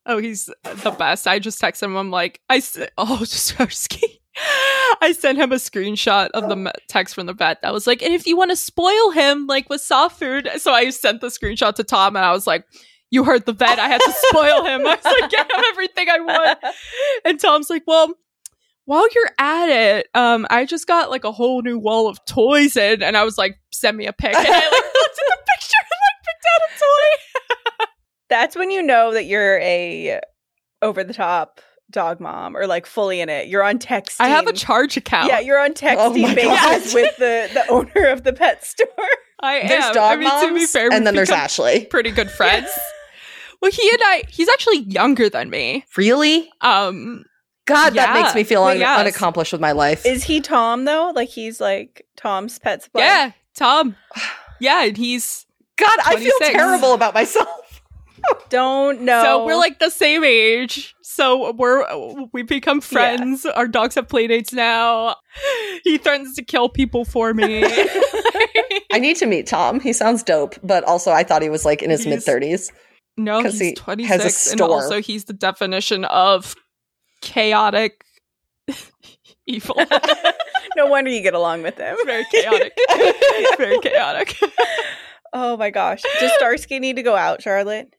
oh, 0.06 0.18
he's 0.18 0.46
the 0.64 0.90
best. 0.92 1.26
I 1.26 1.38
just 1.38 1.60
texted 1.60 1.84
him. 1.84 1.96
I'm 1.96 2.10
like, 2.10 2.40
I 2.48 2.58
s- 2.58 2.78
oh, 2.98 3.20
Starsky. 3.24 4.20
I 5.02 5.12
sent 5.12 5.38
him 5.38 5.52
a 5.52 5.56
screenshot 5.56 6.30
of 6.30 6.48
the 6.48 6.72
text 6.88 7.14
from 7.14 7.26
the 7.26 7.32
vet 7.34 7.60
that 7.62 7.72
was 7.72 7.86
like, 7.86 8.00
and 8.00 8.14
if 8.14 8.26
you 8.26 8.36
want 8.36 8.50
to 8.50 8.56
spoil 8.56 9.10
him 9.10 9.46
like 9.46 9.68
with 9.68 9.80
soft 9.80 10.18
food, 10.18 10.48
so 10.58 10.72
I 10.72 10.90
sent 10.90 11.20
the 11.20 11.26
screenshot 11.28 11.74
to 11.74 11.84
Tom, 11.84 12.16
and 12.16 12.24
I 12.24 12.32
was 12.32 12.46
like, 12.46 12.64
you 13.10 13.24
heard 13.24 13.44
the 13.44 13.52
vet. 13.52 13.78
I 13.80 13.88
had 13.88 14.00
to 14.00 14.12
spoil 14.28 14.64
him. 14.64 14.86
I 14.86 14.94
was 14.94 15.04
like, 15.04 15.30
get 15.30 15.50
him 15.50 15.64
everything 15.70 16.08
I 16.08 16.20
want. 16.20 16.58
And 17.24 17.40
Tom's 17.40 17.68
like, 17.68 17.82
well, 17.86 18.14
while 18.90 19.06
you're 19.14 19.30
at 19.38 19.68
it, 19.68 20.08
um, 20.14 20.48
I 20.50 20.64
just 20.64 20.88
got 20.88 21.10
like 21.10 21.22
a 21.22 21.30
whole 21.30 21.62
new 21.62 21.78
wall 21.78 22.08
of 22.08 22.18
toys 22.24 22.76
in, 22.76 23.04
and 23.04 23.16
I 23.16 23.22
was 23.22 23.38
like, 23.38 23.56
send 23.70 23.96
me 23.96 24.06
a 24.06 24.12
pic. 24.12 24.34
And 24.36 24.46
I 24.46 24.50
like 24.50 24.62
looked 24.62 24.74
at 24.74 25.26
the 25.26 25.36
picture 25.52 25.76
and 25.80 26.00
like 26.00 26.24
picked 26.26 26.46
out 26.52 26.60
a 26.68 26.78
toy. 26.80 27.86
That's 28.28 28.56
when 28.56 28.72
you 28.72 28.82
know 28.82 29.12
that 29.14 29.26
you're 29.26 29.58
a 29.60 30.20
over 30.82 31.04
the 31.04 31.14
top 31.14 31.60
dog 31.92 32.18
mom 32.20 32.56
or 32.56 32.66
like 32.66 32.84
fully 32.86 33.20
in 33.20 33.28
it. 33.28 33.46
You're 33.46 33.62
on 33.62 33.78
texting. 33.78 34.16
I 34.20 34.28
have 34.28 34.48
a 34.48 34.52
charge 34.52 34.96
account. 34.96 35.28
Yeah, 35.28 35.38
you're 35.38 35.60
on 35.60 35.70
Oh 35.70 35.74
texting 35.74 36.22
my 36.22 36.34
basis 36.34 36.92
God. 36.92 36.94
with 36.94 37.16
the 37.18 37.48
the 37.54 37.70
owner 37.70 38.08
of 38.08 38.24
the 38.24 38.32
pet 38.32 38.64
store. 38.64 38.88
I 39.40 39.66
There's 39.68 39.84
am. 39.84 39.94
dog 39.94 40.12
I 40.12 40.16
mean, 40.16 40.28
to 40.40 40.46
be 40.48 40.60
moms, 40.60 40.72
fair, 40.72 40.92
and 40.92 41.06
then 41.06 41.14
there's 41.14 41.30
Ashley. 41.30 41.86
Pretty 41.86 42.10
good 42.10 42.30
friends. 42.30 42.68
well, 43.62 43.70
he 43.70 43.88
and 43.88 44.00
I, 44.02 44.24
he's 44.28 44.48
actually 44.48 44.80
younger 44.80 45.28
than 45.30 45.48
me. 45.48 45.84
Really? 45.96 46.50
Um, 46.60 47.24
God, 47.74 47.94
that 47.94 48.14
makes 48.14 48.34
me 48.34 48.44
feel 48.44 48.62
un- 48.64 48.78
yes. 48.78 48.98
unaccomplished 49.00 49.52
with 49.52 49.60
my 49.60 49.72
life. 49.72 50.04
Is 50.06 50.24
he 50.24 50.40
Tom 50.40 50.84
though? 50.84 51.12
Like 51.14 51.28
he's 51.28 51.60
like 51.60 52.06
Tom's 52.16 52.58
pet 52.58 52.82
supply. 52.82 53.02
yeah, 53.02 53.32
Tom. 53.54 53.96
Yeah, 54.62 54.84
and 54.84 54.94
he's 54.96 55.46
God, 55.76 55.98
I 56.04 56.16
feel 56.16 56.34
terrible 56.40 56.92
about 56.92 57.14
myself. 57.14 57.48
Don't 58.50 59.00
know. 59.00 59.22
so 59.22 59.46
we're 59.46 59.56
like 59.56 59.78
the 59.78 59.88
same 59.88 60.22
age. 60.22 60.94
So 61.00 61.52
we're 61.52 61.82
we 62.34 62.42
become 62.42 62.82
friends. 62.82 63.46
Our 63.46 63.66
dogs 63.66 63.94
have 63.94 64.06
playdates 64.06 64.52
now. 64.52 65.16
He 65.82 65.96
threatens 65.96 66.36
to 66.36 66.42
kill 66.42 66.68
people 66.68 67.06
for 67.06 67.32
me. 67.32 67.64
I 68.92 68.98
need 68.98 69.16
to 69.16 69.26
meet 69.26 69.46
Tom. 69.46 69.80
He 69.80 69.92
sounds 69.94 70.22
dope, 70.22 70.56
but 70.62 70.84
also 70.84 71.10
I 71.10 71.22
thought 71.22 71.40
he 71.42 71.48
was 71.48 71.64
like 71.64 71.82
in 71.82 71.88
his 71.90 72.04
mid 72.04 72.14
He's- 72.16 72.24
thirties. 72.24 72.72
no, 73.16 73.42
'Cause 73.42 73.52
he's 73.52 73.60
he 73.70 73.74
twenty 73.74 74.06
six, 74.06 74.52
and 74.52 74.60
also 74.60 75.00
he's 75.00 75.24
the 75.24 75.32
definition 75.32 76.04
of 76.04 76.54
chaotic 77.20 78.04
evil. 79.46 79.76
no 80.76 80.86
wonder 80.86 81.10
you 81.10 81.22
get 81.22 81.34
along 81.34 81.62
with 81.62 81.76
him. 81.78 81.96
Very 82.06 82.24
chaotic. 82.32 82.72
Very 83.58 83.78
chaotic. 83.80 84.36
Oh 85.32 85.56
my 85.56 85.70
gosh. 85.70 86.02
Does 86.18 86.32
Starsky 86.40 86.80
need 86.80 86.96
to 86.96 87.04
go 87.04 87.14
out, 87.14 87.40
Charlotte? 87.40 87.94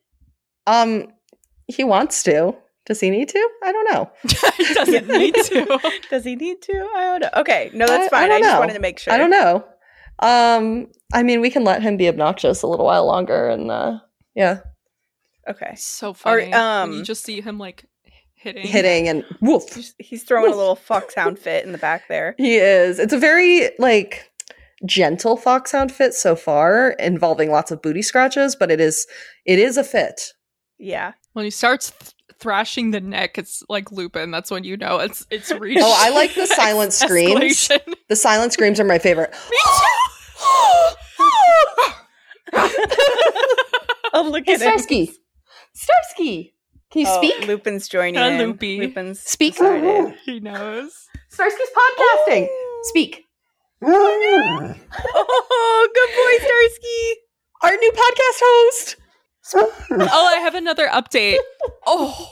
Um, 0.68 1.08
he 1.66 1.86
wants 1.86 2.24
to. 2.24 2.54
Does 2.86 3.00
he 3.00 3.10
need 3.10 3.30
to? 3.30 3.50
I 3.64 3.72
don't 3.72 3.90
know. 3.94 4.12
he 4.58 4.74
doesn't 4.74 5.08
need 5.08 5.36
to. 5.36 5.80
Does 6.10 6.26
he 6.26 6.36
need 6.36 6.62
to? 6.64 6.74
I 6.94 7.04
don't 7.06 7.22
know. 7.22 7.30
Okay, 7.40 7.72
no, 7.74 7.88
that's 7.88 8.04
I- 8.14 8.18
I 8.18 8.20
fine. 8.20 8.24
I, 8.24 8.28
don't 8.28 8.42
just 8.42 8.54
know. 8.54 8.60
wanted 8.60 8.74
to 8.74 8.80
make 8.82 9.00
sure. 9.00 9.14
I 9.14 9.18
don't 9.18 9.30
know. 9.30 9.64
Um, 10.20 10.88
I 11.14 11.24
mean, 11.24 11.40
we 11.40 11.50
can 11.50 11.64
let 11.64 11.82
him 11.82 11.96
be 11.96 12.10
obnoxious 12.10 12.64
a 12.64 12.68
little 12.68 12.86
while 12.86 13.06
longer, 13.06 13.48
and 13.48 13.72
uh, 13.72 14.00
yeah, 14.36 14.60
Okay. 15.48 15.74
So 15.78 16.14
funny. 16.14 16.52
um, 16.52 16.92
you 16.92 17.02
just 17.02 17.24
see 17.24 17.40
him 17.40 17.58
like 17.58 17.86
hitting. 18.42 18.68
hitting 18.68 19.08
and 19.08 19.24
woof. 19.42 19.74
He's, 19.74 19.96
he's 20.00 20.24
throwing 20.24 20.46
a 20.46 20.50
Woof. 20.50 20.58
little 20.58 20.76
foxhound 20.76 21.40
fit 21.40 21.66
in 21.66 21.72
the 21.72 21.78
back 21.78 22.08
there. 22.08 22.36
He 22.38 22.56
is. 22.58 23.00
It's 23.00 23.14
a 23.14 23.18
very 23.20 23.70
like 23.80 24.30
gentle 24.86 25.38
foxhound 25.38 25.92
fit 25.92 26.14
so 26.14 26.36
far, 26.36 26.92
involving 27.00 27.52
lots 27.52 27.70
of 27.72 27.82
booty 27.82 28.02
scratches, 28.02 28.56
but 28.56 28.72
it 28.72 28.80
is 28.82 29.06
it 29.46 29.60
is 29.60 29.78
a 29.78 29.84
fit. 29.84 30.34
Yeah. 30.80 31.14
When 31.34 31.46
he 31.46 31.52
starts 31.52 31.92
th- 31.92 32.12
thrashing 32.40 32.90
the 32.92 33.00
neck, 33.00 33.38
it's 33.38 33.64
like 33.70 33.92
Lupin. 33.92 34.32
That's 34.32 34.50
when 34.50 34.64
you 34.64 34.76
know 34.76 34.98
it's 35.00 35.26
it's 35.30 35.52
reached. 35.52 35.80
Oh, 35.84 35.96
I 35.98 36.10
like 36.10 36.34
the 36.34 36.48
silent 36.56 36.94
screams. 36.94 37.40
escalation. 37.40 37.94
The 38.10 38.16
silent 38.16 38.54
screams 38.54 38.80
are 38.80 38.84
my 38.86 38.98
favorite. 39.00 39.32
Me 39.50 39.58
Oh, 44.14 44.30
look 44.30 44.44
Hey, 44.46 44.54
at 44.56 44.62
him. 44.62 44.68
Starsky. 44.78 45.14
Starsky. 45.74 46.54
Can 46.92 47.02
you 47.02 47.08
Oh, 47.10 47.18
speak? 47.18 47.48
Lupin's 47.48 47.88
joining 47.88 48.16
Hello, 48.16 48.28
in. 48.52 48.58
Lupin's 48.60 49.20
Speak. 49.20 49.54
decided. 49.54 50.14
he 50.26 50.40
knows. 50.40 51.08
Starsky's 51.34 51.70
podcasting. 51.76 52.48
Speak. 52.84 53.26
Oh, 53.84 54.74
good 55.94 56.10
boy, 56.16 56.46
Starsky. 56.46 57.22
Our 57.64 57.78
new 57.78 57.92
podcast 57.92 58.42
host. 58.44 58.96
Oh, 59.54 60.34
I 60.36 60.40
have 60.40 60.56
another 60.56 60.88
update. 60.88 61.38
Oh, 61.86 62.30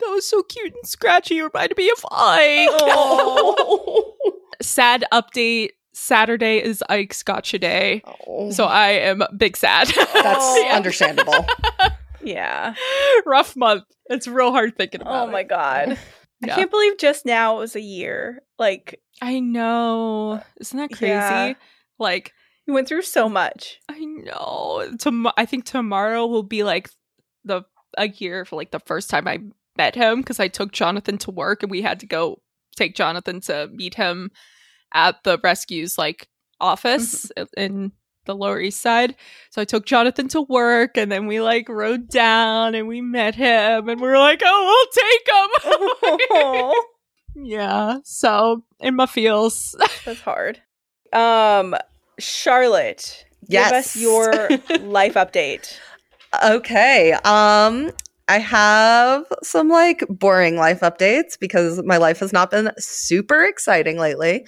that 0.00 0.06
was 0.10 0.26
so 0.26 0.42
cute 0.42 0.72
and 0.72 0.86
scratchy. 0.86 1.38
It 1.38 1.42
reminded 1.42 1.76
me 1.76 1.90
of 1.90 2.04
Ike. 2.10 2.68
Oh. 2.72 4.14
Sad 4.62 5.04
update. 5.12 5.70
Saturday 5.94 6.62
is 6.62 6.82
Ike's 6.88 7.22
gotcha 7.22 7.58
day. 7.58 8.02
Oh. 8.26 8.50
So 8.52 8.64
I 8.64 8.90
am 8.92 9.22
big 9.36 9.56
sad. 9.58 9.88
That's 10.14 10.60
understandable. 10.72 11.44
Yeah. 12.22 12.74
Rough 13.26 13.56
month. 13.56 13.84
It's 14.06 14.28
real 14.28 14.52
hard 14.52 14.76
thinking 14.76 15.00
about 15.00 15.28
Oh 15.28 15.30
my 15.30 15.40
it. 15.40 15.48
god. 15.48 15.98
Yeah. 16.44 16.54
I 16.54 16.56
can't 16.56 16.72
believe 16.72 16.98
just 16.98 17.24
now 17.24 17.54
it 17.54 17.60
was 17.60 17.76
a 17.76 17.80
year. 17.80 18.42
Like 18.58 19.00
I 19.20 19.38
know. 19.38 20.42
Isn't 20.60 20.76
that 20.76 20.90
crazy? 20.90 21.12
Yeah. 21.12 21.54
Like, 22.00 22.32
we 22.66 22.74
went 22.74 22.88
through 22.88 23.02
so 23.02 23.28
much. 23.28 23.78
I 23.88 24.00
know. 24.00 24.90
Tom- 24.98 25.30
I 25.36 25.46
think 25.46 25.64
tomorrow 25.64 26.26
will 26.26 26.42
be 26.42 26.64
like 26.64 26.90
the 27.44 27.62
a 27.96 28.08
year 28.08 28.44
for 28.44 28.56
like 28.56 28.72
the 28.72 28.80
first 28.80 29.08
time 29.08 29.28
I 29.28 29.38
met 29.76 29.94
him 29.94 30.20
because 30.20 30.40
I 30.40 30.48
took 30.48 30.72
Jonathan 30.72 31.18
to 31.18 31.30
work 31.30 31.62
and 31.62 31.70
we 31.70 31.82
had 31.82 32.00
to 32.00 32.06
go 32.06 32.40
take 32.74 32.96
Jonathan 32.96 33.40
to 33.42 33.68
meet 33.72 33.94
him 33.94 34.30
at 34.94 35.22
the 35.24 35.38
rescues 35.42 35.96
like 35.96 36.28
office 36.60 37.30
mm-hmm. 37.36 37.60
in 37.60 37.92
the 38.24 38.34
Lower 38.34 38.60
East 38.60 38.80
Side. 38.80 39.16
So 39.50 39.62
I 39.62 39.64
took 39.64 39.86
Jonathan 39.86 40.28
to 40.28 40.42
work 40.42 40.96
and 40.96 41.10
then 41.10 41.26
we 41.26 41.40
like 41.40 41.68
rode 41.68 42.08
down 42.08 42.74
and 42.74 42.88
we 42.88 43.00
met 43.00 43.34
him 43.34 43.88
and 43.88 44.00
we 44.00 44.06
were 44.06 44.18
like, 44.18 44.42
oh, 44.44 44.64
we'll 44.66 45.02
take 45.02 45.28
him. 45.28 46.18
Oh, 46.34 46.84
yeah. 47.34 47.98
So 48.04 48.64
in 48.80 48.96
my 48.96 49.06
feels. 49.06 49.74
that's 50.04 50.20
hard. 50.20 50.60
Um, 51.12 51.74
Charlotte, 52.18 53.24
give 53.48 53.64
us 53.64 53.96
your 53.96 54.32
life 54.80 55.14
update. 55.14 55.76
Okay. 56.44 57.12
Um 57.24 57.90
I 58.28 58.38
have 58.38 59.24
some 59.42 59.68
like 59.68 60.04
boring 60.08 60.56
life 60.56 60.80
updates 60.80 61.38
because 61.38 61.82
my 61.82 61.96
life 61.98 62.20
has 62.20 62.32
not 62.32 62.50
been 62.50 62.70
super 62.78 63.44
exciting 63.44 63.98
lately. 63.98 64.46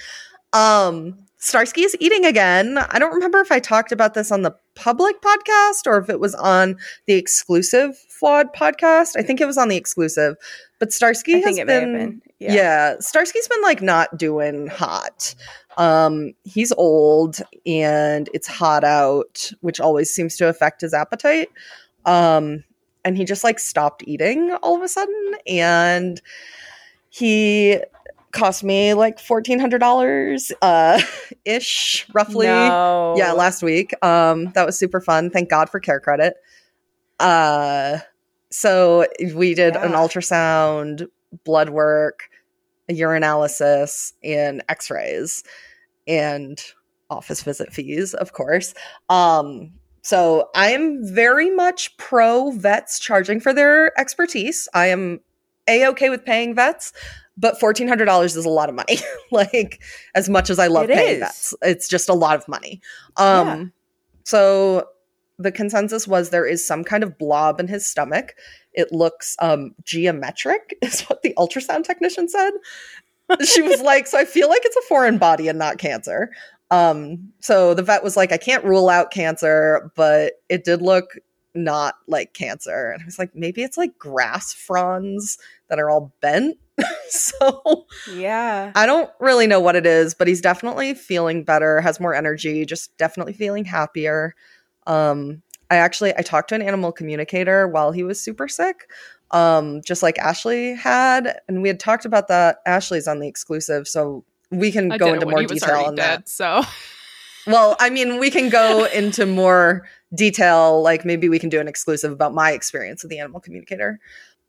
Um 0.53 1.19
Starsky 1.45 1.83
is 1.83 1.95
eating 2.01 2.25
again. 2.25 2.79
I 2.79 2.99
don't 2.99 3.13
remember 3.13 3.39
if 3.41 3.53
I 3.53 3.59
talked 3.59 3.93
about 3.93 4.15
this 4.15 4.33
on 4.33 4.41
the 4.41 4.57
public 4.75 5.21
podcast 5.21 5.87
or 5.87 5.99
if 5.99 6.09
it 6.09 6.19
was 6.19 6.35
on 6.35 6.79
the 7.07 7.13
exclusive 7.13 7.99
flawed 8.09 8.55
podcast. 8.55 9.15
I 9.15 9.23
think 9.23 9.43
it 9.43 9.47
was 9.47 9.59
on 9.59 9.69
the 9.69 9.77
exclusive. 9.77 10.37
But 10.79 10.91
Starsky 10.91 11.35
I 11.35 11.37
has 11.37 11.45
think 11.45 11.59
it 11.59 11.67
been, 11.67 11.93
may 11.93 12.01
have 12.01 12.11
been. 12.11 12.23
yeah. 12.39 12.55
Yeah. 12.55 12.95
Starsky's 12.99 13.47
been 13.47 13.61
like 13.61 13.83
not 13.83 14.17
doing 14.17 14.69
hot. 14.69 15.35
Um, 15.77 16.33
he's 16.45 16.73
old 16.73 17.41
and 17.67 18.31
it's 18.33 18.47
hot 18.47 18.83
out, 18.83 19.53
which 19.61 19.81
always 19.81 20.11
seems 20.11 20.39
to 20.39 20.49
affect 20.49 20.81
his 20.81 20.95
appetite. 20.95 21.51
Um, 22.07 22.65
and 23.05 23.19
he 23.19 23.25
just 23.27 23.45
like 23.45 23.59
stopped 23.59 24.03
eating 24.07 24.57
all 24.63 24.77
of 24.77 24.83
a 24.83 24.89
sudden, 24.89 25.35
and 25.47 26.23
he 27.11 27.81
cost 28.35 28.63
me 28.63 28.93
like 28.93 29.19
fourteen 29.19 29.59
hundred 29.59 29.79
dollars, 29.79 30.53
uh, 30.61 31.01
ish, 31.47 32.07
roughly. 32.13 32.47
No. 32.47 33.15
Yeah, 33.17 33.33
last 33.33 33.63
week. 33.63 33.95
Um, 34.05 34.53
that 34.53 34.67
was 34.67 34.79
super 34.79 35.01
fun. 35.01 35.31
Thank 35.31 35.49
God 35.49 35.71
for 35.71 35.81
CareCredit. 35.81 36.33
Uh, 37.19 37.99
so 38.51 39.07
we 39.35 39.55
did 39.55 39.77
an 39.77 39.93
ultrasound, 39.93 41.07
blood 41.45 41.71
work, 41.71 42.29
a 42.89 42.93
urinalysis, 42.93 44.13
and 44.23 44.63
X-rays, 44.69 45.43
and 46.07 46.63
office 47.09 47.43
visit 47.43 47.73
fees, 47.73 48.15
of 48.15 48.33
course. 48.33 48.75
Um, 49.09 49.73
so 50.03 50.51
I 50.55 50.73
am 50.73 51.01
very 51.03 51.51
much 51.51 51.97
pro 51.97 52.51
vets 52.51 52.99
charging 52.99 53.41
for 53.41 53.55
their 53.55 53.99
expertise. 53.99 54.69
I 54.75 54.89
am 54.89 55.21
a 55.67 55.87
okay 55.89 56.11
with 56.11 56.25
paying 56.25 56.55
vets, 56.55 56.93
but 57.37 57.59
fourteen 57.61 57.89
hundred 57.89 58.05
dollars 58.07 58.37
is 58.37 58.45
a 58.45 58.51
lot 58.51 58.69
of 58.69 58.75
money. 58.75 58.99
like 59.33 59.83
as 60.15 60.29
much 60.29 60.51
as 60.51 60.59
I 60.59 60.67
love 60.69 60.89
It 60.91 60.95
paying 60.97 61.21
vets, 61.21 61.55
it's 61.63 61.89
just 61.89 62.09
a 62.09 62.15
lot 62.15 62.37
of 62.37 62.47
money. 62.49 62.81
Um, 63.17 63.47
Yeah. 63.47 63.65
so 64.25 64.89
the 65.39 65.51
consensus 65.51 66.07
was 66.07 66.31
there 66.31 66.47
is 66.47 66.65
some 66.67 66.85
kind 66.85 67.03
of 67.03 67.19
blob 67.19 67.59
in 67.59 67.67
his 67.69 67.87
stomach. 67.87 68.35
It 68.73 68.93
looks 68.93 69.37
um 69.41 69.75
geometric, 69.85 70.77
is 70.83 71.03
what 71.03 71.23
the 71.23 71.35
ultrasound 71.37 71.85
technician 71.85 72.29
said. 72.29 72.53
she 73.45 73.63
was 73.63 73.81
like, 73.83 74.07
so 74.07 74.19
I 74.19 74.25
feel 74.25 74.49
like 74.49 74.63
it's 74.65 74.77
a 74.77 74.83
foreign 74.83 75.19
body 75.19 75.49
and 75.49 75.59
not 75.59 75.79
cancer. 75.79 76.31
Um, 76.71 77.33
so 77.41 77.75
the 77.75 77.83
vet 77.83 78.03
was 78.03 78.17
like, 78.17 78.33
I 78.33 78.37
can't 78.37 78.65
rule 78.65 78.89
out 78.89 79.11
cancer, 79.13 79.91
but 79.97 80.35
it 80.49 80.65
did 80.65 80.83
look 80.83 81.17
not 81.55 81.95
like 82.09 82.35
cancer. 82.35 82.91
And 82.91 83.03
I 83.03 83.05
was 83.05 83.19
like, 83.19 83.35
maybe 83.35 83.63
it's 83.63 83.77
like 83.77 83.97
grass 83.99 84.53
fronds 84.53 85.39
that 85.75 85.83
are 85.83 85.91
all 85.91 86.15
bent. 86.21 86.57
so 87.09 87.87
Yeah. 88.13 88.71
I 88.75 88.87
don't 88.87 89.11
really 89.19 89.47
know 89.47 89.61
what 89.61 89.77
it 89.77 89.87
is, 89.87 90.15
but 90.15 90.29
he's 90.29 90.41
definitely 90.41 90.95
feeling 90.95 91.43
better, 91.43 91.81
has 91.81 91.99
more 91.99 92.15
energy, 92.15 92.65
just 92.65 92.97
definitely 92.97 93.33
feeling 93.33 93.65
happier. 93.65 94.35
Um, 94.87 95.43
I 95.71 95.77
actually 95.77 96.15
I 96.17 96.23
talked 96.23 96.51
to 96.51 96.55
an 96.55 96.63
animal 96.63 96.93
communicator 96.93 97.67
while 97.67 97.91
he 97.91 98.05
was 98.05 98.21
super 98.21 98.47
sick, 98.47 98.89
um, 99.31 99.83
just 99.83 100.03
like 100.03 100.19
Ashley 100.19 100.75
had, 100.75 101.41
and 101.49 101.63
we 101.63 101.69
had 101.69 101.81
talked 101.81 102.05
about 102.05 102.29
that. 102.29 102.59
Ashley's 102.67 103.09
on 103.09 103.19
the 103.19 103.27
exclusive, 103.27 103.89
so 103.89 104.25
we 104.51 104.71
can 104.71 104.93
I 104.93 104.99
go 104.99 105.13
into 105.13 105.27
more 105.27 105.43
detail 105.43 105.85
on 105.87 105.97
that. 105.97 106.29
so 106.29 106.63
Well, 107.47 107.77
I 107.79 107.91
mean, 107.91 108.19
we 108.19 108.31
can 108.31 108.49
go 108.49 108.87
into 108.87 109.27
more 109.27 109.87
detail. 110.15 110.83
Like 110.83 111.05
maybe 111.05 111.29
we 111.29 111.39
can 111.39 111.49
do 111.49 111.61
an 111.61 111.69
exclusive 111.69 112.13
about 112.13 112.35
my 112.35 112.53
experience 112.53 113.03
with 113.03 113.11
the 113.11 113.19
animal 113.19 113.41
communicator. 113.41 114.01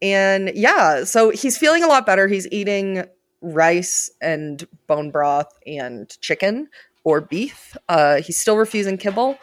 And 0.01 0.51
yeah, 0.55 1.03
so 1.03 1.29
he's 1.29 1.57
feeling 1.57 1.83
a 1.83 1.87
lot 1.87 2.05
better. 2.05 2.27
He's 2.27 2.47
eating 2.51 3.05
rice 3.41 4.11
and 4.21 4.67
bone 4.87 5.11
broth 5.11 5.51
and 5.65 6.09
chicken 6.21 6.67
or 7.03 7.21
beef. 7.21 7.75
Uh, 7.87 8.21
he's 8.21 8.39
still 8.39 8.57
refusing 8.57 8.97
kibble. 8.97 9.37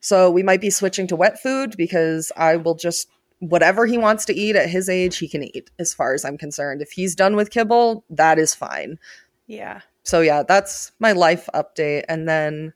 So 0.00 0.30
we 0.30 0.42
might 0.42 0.60
be 0.60 0.70
switching 0.70 1.06
to 1.08 1.16
wet 1.16 1.40
food 1.42 1.76
because 1.76 2.30
I 2.36 2.56
will 2.56 2.74
just 2.74 3.08
whatever 3.40 3.84
he 3.86 3.98
wants 3.98 4.24
to 4.24 4.34
eat 4.34 4.56
at 4.56 4.68
his 4.70 4.88
age, 4.88 5.18
he 5.18 5.28
can 5.28 5.42
eat, 5.42 5.70
as 5.78 5.92
far 5.92 6.14
as 6.14 6.24
I'm 6.24 6.38
concerned. 6.38 6.80
If 6.80 6.92
he's 6.92 7.14
done 7.14 7.36
with 7.36 7.50
kibble, 7.50 8.02
that 8.08 8.38
is 8.38 8.54
fine 8.54 8.98
Yeah. 9.46 9.82
so 10.04 10.22
yeah, 10.22 10.42
that's 10.42 10.92
my 11.00 11.12
life 11.12 11.46
update. 11.52 12.04
And 12.08 12.26
then, 12.28 12.72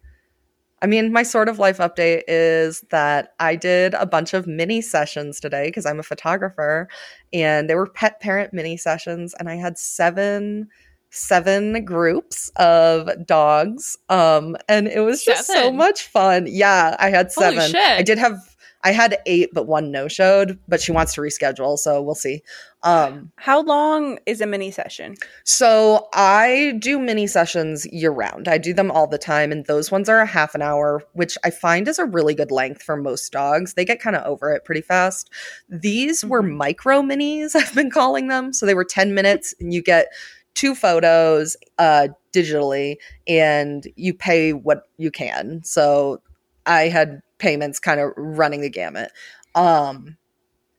I 0.82 0.87
mean, 0.87 1.12
my 1.12 1.22
sort 1.22 1.49
of 1.49 1.58
life 1.58 1.78
update 1.78 2.22
is 2.26 2.82
that 2.90 3.34
I 3.38 3.54
did 3.56 3.94
a 3.94 4.06
bunch 4.06 4.32
of 4.32 4.46
mini 4.46 4.80
sessions 4.80 5.38
today 5.38 5.66
because 5.68 5.84
I'm 5.84 6.00
a 6.00 6.02
photographer, 6.02 6.88
and 7.32 7.68
they 7.68 7.75
were 7.75 7.87
pet 7.87 8.20
parent 8.20 8.52
mini 8.52 8.76
sessions, 8.76 9.34
and 9.38 9.49
I 9.49 9.56
had 9.56 9.78
seven 9.78 10.68
seven 11.12 11.84
groups 11.84 12.50
of 12.54 13.10
dogs 13.26 13.99
um 14.10 14.56
and 14.68 14.87
it 14.87 15.00
was 15.00 15.25
just 15.25 15.49
so 15.49 15.72
much 15.72 16.02
fun. 16.02 16.46
Yeah 16.49 16.94
i 17.00 17.10
had 17.10 17.32
seven. 17.32 17.68
Shit. 17.68 17.76
i 17.76 18.02
did 18.02 18.16
have 18.16 18.50
i 18.84 18.92
had 18.92 19.18
eight 19.26 19.50
but 19.52 19.66
one 19.66 19.90
no 19.90 20.08
showed 20.08 20.58
but 20.68 20.80
she 20.80 20.92
wants 20.92 21.14
to 21.14 21.20
reschedule 21.20 21.78
so 21.78 22.00
we'll 22.02 22.14
see 22.14 22.42
um 22.82 23.30
How 23.37 23.60
long 23.62 24.18
is 24.25 24.40
a 24.40 24.46
mini 24.46 24.70
session? 24.70 25.14
so 25.44 26.08
I 26.14 26.75
do 26.78 26.99
mini 26.99 27.26
sessions 27.26 27.84
year 27.92 28.10
round. 28.10 28.49
I 28.49 28.56
do 28.56 28.72
them 28.72 28.90
all 28.90 29.06
the 29.06 29.18
time, 29.18 29.52
and 29.52 29.66
those 29.66 29.90
ones 29.90 30.08
are 30.08 30.20
a 30.20 30.26
half 30.26 30.54
an 30.54 30.62
hour, 30.62 31.02
which 31.12 31.37
I 31.44 31.50
find 31.50 31.87
is 31.88 31.99
a 31.99 32.06
really 32.06 32.34
good 32.34 32.50
length 32.50 32.82
for 32.82 32.96
most 32.96 33.30
dogs. 33.32 33.75
They 33.75 33.84
get 33.84 34.00
kind 34.00 34.16
of 34.16 34.25
over 34.25 34.50
it 34.54 34.64
pretty 34.64 34.80
fast. 34.80 35.28
These 35.68 36.25
were 36.25 36.42
Mhm. 36.42 36.56
micro 36.56 37.02
minis, 37.02 37.54
I've 37.60 37.75
been 37.75 37.90
calling 37.90 38.28
them. 38.28 38.54
So 38.54 38.64
they 38.64 38.72
were 38.75 38.84
10 38.84 39.12
minutes, 39.12 39.54
and 39.60 39.75
you 39.75 39.82
get 39.82 40.06
two 40.54 40.75
photos 40.75 41.58
uh, 41.78 42.08
digitally, 42.32 42.97
and 43.28 43.86
you 43.97 44.14
pay 44.14 44.54
what 44.54 44.84
you 44.97 45.10
can. 45.10 45.60
So 45.64 46.23
I 46.64 46.88
had 46.88 47.21
payments 47.41 47.81
kind 47.81 47.99
of 48.00 48.13
running 48.17 48.61
the 48.61 48.71
gamut, 48.71 49.11
um, 49.55 50.17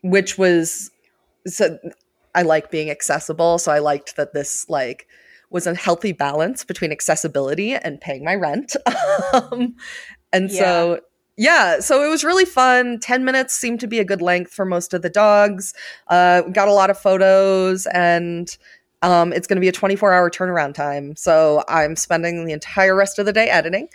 which 0.02 0.38
was 0.38 0.90
so 1.46 1.78
I 2.34 2.44
like 2.44 2.72
being 2.72 2.90
accessible. 2.90 3.58
So 3.58 3.72
I 3.72 3.80
liked 3.80 4.16
that 4.16 4.34
this 4.34 4.70
like 4.70 5.08
was 5.50 5.68
a 5.68 5.76
healthy 5.76 6.14
balance 6.14 6.64
between 6.64 6.92
accessibility 6.92 7.74
and 7.74 8.00
paying 8.00 8.24
my 8.24 8.36
rent. 8.36 8.76
um, 9.34 9.76
and 10.32 10.50
so 10.52 11.02
yeah, 11.38 11.80
so 11.80 12.06
it 12.06 12.10
was 12.10 12.24
really 12.24 12.46
fun. 12.46 13.00
10 13.00 13.26
minutes 13.26 13.54
seemed 13.54 13.80
to 13.82 13.88
be 13.88 14.00
a 14.00 14.06
good 14.06 14.22
length 14.22 14.54
for 14.54 14.64
most 14.64 14.94
of 14.94 15.02
the 15.02 15.10
dogs. 15.10 15.74
Uh, 16.08 16.42
got 16.42 16.68
a 16.68 16.74
lot 16.74 16.90
of 16.90 16.98
photos 16.98 17.86
and 17.88 18.58
um, 19.02 19.34
it's 19.34 19.48
going 19.48 19.58
to 19.58 19.62
be 19.62 19.68
a 19.68 19.74
24 19.74 20.14
hour 20.14 20.30
turnaround 20.30 20.74
time. 20.74 21.16
So 21.16 21.64
I'm 21.68 21.96
spending 21.96 22.46
the 22.46 22.54
entire 22.54 22.96
rest 22.96 23.18
of 23.20 23.26
the 23.26 23.34
day 23.34 23.50
editing. 23.50 23.88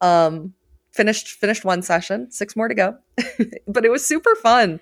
Um, 0.00 0.54
finished 0.92 1.28
finished 1.28 1.64
one 1.64 1.82
session, 1.82 2.30
six 2.30 2.56
more 2.56 2.68
to 2.68 2.74
go. 2.74 2.96
but 3.68 3.84
it 3.84 3.90
was 3.90 4.06
super 4.06 4.34
fun. 4.36 4.80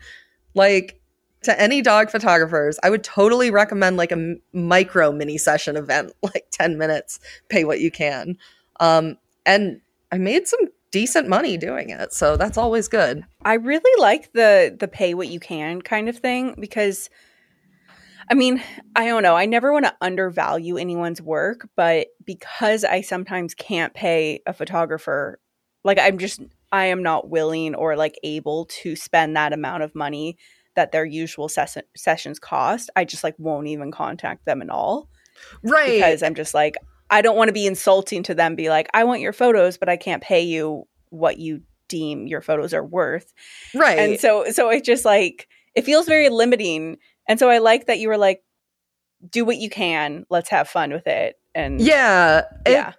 Like 0.54 1.00
to 1.42 1.60
any 1.60 1.82
dog 1.82 2.10
photographers, 2.10 2.78
I 2.82 2.90
would 2.90 3.04
totally 3.04 3.50
recommend 3.50 3.96
like 3.96 4.12
a 4.12 4.36
micro 4.52 5.12
mini 5.12 5.38
session 5.38 5.76
event, 5.76 6.12
like 6.22 6.46
10 6.52 6.78
minutes, 6.78 7.20
pay 7.48 7.64
what 7.64 7.80
you 7.80 7.90
can. 7.90 8.36
Um, 8.80 9.16
and 9.46 9.80
I 10.10 10.18
made 10.18 10.48
some 10.48 10.60
decent 10.90 11.28
money 11.28 11.56
doing 11.56 11.90
it. 11.90 12.12
So 12.12 12.36
that's 12.36 12.58
always 12.58 12.88
good. 12.88 13.24
I 13.44 13.54
really 13.54 14.00
like 14.00 14.32
the 14.32 14.74
the 14.78 14.88
pay 14.88 15.14
what 15.14 15.28
you 15.28 15.40
can 15.40 15.82
kind 15.82 16.08
of 16.08 16.18
thing 16.18 16.54
because 16.58 17.10
I 18.30 18.34
mean, 18.34 18.62
I 18.94 19.06
don't 19.06 19.22
know. 19.22 19.36
I 19.36 19.46
never 19.46 19.72
want 19.72 19.86
to 19.86 19.96
undervalue 20.02 20.76
anyone's 20.76 21.22
work, 21.22 21.66
but 21.76 22.08
because 22.24 22.84
I 22.84 23.00
sometimes 23.00 23.54
can't 23.54 23.94
pay 23.94 24.42
a 24.46 24.52
photographer, 24.52 25.40
like 25.88 25.98
I'm 25.98 26.18
just 26.18 26.40
I 26.70 26.84
am 26.86 27.02
not 27.02 27.28
willing 27.30 27.74
or 27.74 27.96
like 27.96 28.16
able 28.22 28.66
to 28.82 28.94
spend 28.94 29.36
that 29.36 29.52
amount 29.52 29.82
of 29.82 29.94
money 29.94 30.36
that 30.76 30.92
their 30.92 31.04
usual 31.04 31.48
ses- 31.48 31.78
sessions 31.96 32.38
cost. 32.38 32.90
I 32.94 33.04
just 33.04 33.24
like 33.24 33.34
won't 33.38 33.66
even 33.68 33.90
contact 33.90 34.44
them 34.44 34.62
at 34.62 34.70
all 34.70 35.08
Right. 35.64 35.94
because 35.94 36.22
I'm 36.22 36.34
just 36.34 36.52
like 36.54 36.76
I 37.10 37.22
don't 37.22 37.36
want 37.36 37.48
to 37.48 37.54
be 37.54 37.66
insulting 37.66 38.22
to 38.24 38.34
them 38.34 38.54
be 38.54 38.68
like 38.68 38.88
I 38.94 39.04
want 39.04 39.20
your 39.22 39.32
photos 39.32 39.78
but 39.78 39.88
I 39.88 39.96
can't 39.96 40.22
pay 40.22 40.42
you 40.42 40.84
what 41.08 41.38
you 41.38 41.62
deem 41.88 42.26
your 42.26 42.42
photos 42.42 42.74
are 42.74 42.84
worth. 42.84 43.32
right. 43.74 43.98
And 43.98 44.20
so 44.20 44.44
so 44.50 44.68
it 44.70 44.84
just 44.84 45.04
like 45.06 45.48
it 45.74 45.84
feels 45.86 46.06
very 46.06 46.28
limiting. 46.28 46.98
And 47.28 47.38
so 47.38 47.48
I 47.48 47.58
like 47.58 47.86
that 47.86 47.98
you 47.98 48.08
were 48.08 48.18
like 48.18 48.42
do 49.30 49.44
what 49.44 49.56
you 49.56 49.70
can, 49.70 50.24
let's 50.30 50.50
have 50.50 50.68
fun 50.68 50.92
with 50.92 51.06
it. 51.06 51.36
And 51.54 51.80
yeah. 51.80 52.42
it- 52.66 52.72
yeah. 52.72 52.92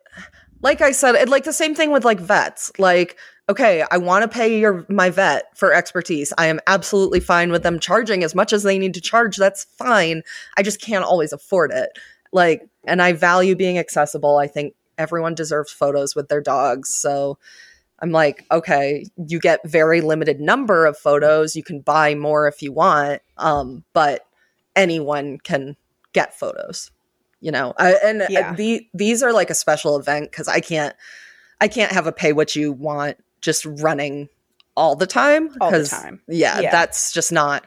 Like 0.62 0.82
I 0.82 0.92
said, 0.92 1.16
it, 1.16 1.30
like 1.30 1.44
the 1.44 1.54
same 1.54 1.76
thing 1.76 1.92
with 1.92 2.06
like 2.06 2.20
vets. 2.20 2.72
Like, 2.78 3.18
okay, 3.48 3.84
I 3.90 3.98
want 3.98 4.24
to 4.24 4.28
pay 4.28 4.60
your 4.60 4.86
my 4.90 5.10
vet 5.10 5.58
for 5.58 5.74
expertise. 5.74 6.34
I 6.38 6.48
am 6.48 6.60
absolutely 6.68 7.20
fine 7.20 7.52
with 7.52 7.64
them 7.64 7.80
charging 7.80 8.24
as 8.24 8.36
much 8.36 8.54
as 8.54 8.64
they 8.64 8.78
need 8.78 8.94
to 8.96 9.02
charge. 9.02 9.38
That's 9.38 9.64
fine. 9.64 10.24
I 10.58 10.64
just 10.64 10.82
can't 10.82 11.06
always 11.06 11.34
afford 11.34 11.72
it. 11.72 11.90
Like, 12.32 12.68
and 12.86 13.02
I 13.02 13.14
value 13.14 13.56
being 13.56 13.78
accessible. 13.78 14.38
I 14.38 14.48
think 14.48 14.76
everyone 14.98 15.34
deserves 15.34 15.72
photos 15.72 16.16
with 16.16 16.28
their 16.28 16.42
dogs. 16.42 16.90
So 16.90 17.38
I'm 18.00 18.12
like, 18.12 18.46
okay, 18.52 19.06
you 19.28 19.40
get 19.40 19.68
very 19.68 20.02
limited 20.02 20.40
number 20.40 20.86
of 20.86 20.98
photos. 20.98 21.56
You 21.56 21.64
can 21.64 21.82
buy 21.82 22.16
more 22.16 22.48
if 22.48 22.62
you 22.62 22.72
want. 22.72 23.22
Um, 23.38 23.84
but 23.94 24.26
anyone 24.76 25.40
can 25.40 25.76
get 26.14 26.38
photos 26.38 26.92
you 27.42 27.52
know 27.52 27.74
I, 27.78 27.94
and 28.04 28.24
Yeah. 28.30 28.52
uh, 28.52 28.54
the, 28.56 28.88
these 28.94 29.24
are 29.24 29.34
like 29.34 29.50
a 29.50 29.56
special 29.56 29.98
event 29.98 30.32
because 30.32 30.48
i 30.48 30.60
can't 30.60 30.96
i 31.62 31.68
can't 31.68 31.92
have 31.92 32.08
a 32.08 32.12
pay 32.12 32.34
what 32.34 32.56
you 32.56 32.72
want 32.72 33.18
just 33.42 33.66
running 33.66 34.28
all 34.76 34.96
the 34.96 35.08
time 35.08 35.50
All 35.62 35.72
the 35.72 35.86
time. 35.86 36.22
yeah, 36.28 36.60
Yeah. 36.60 36.72
that's 36.72 37.12
just 37.12 37.32
not 37.32 37.66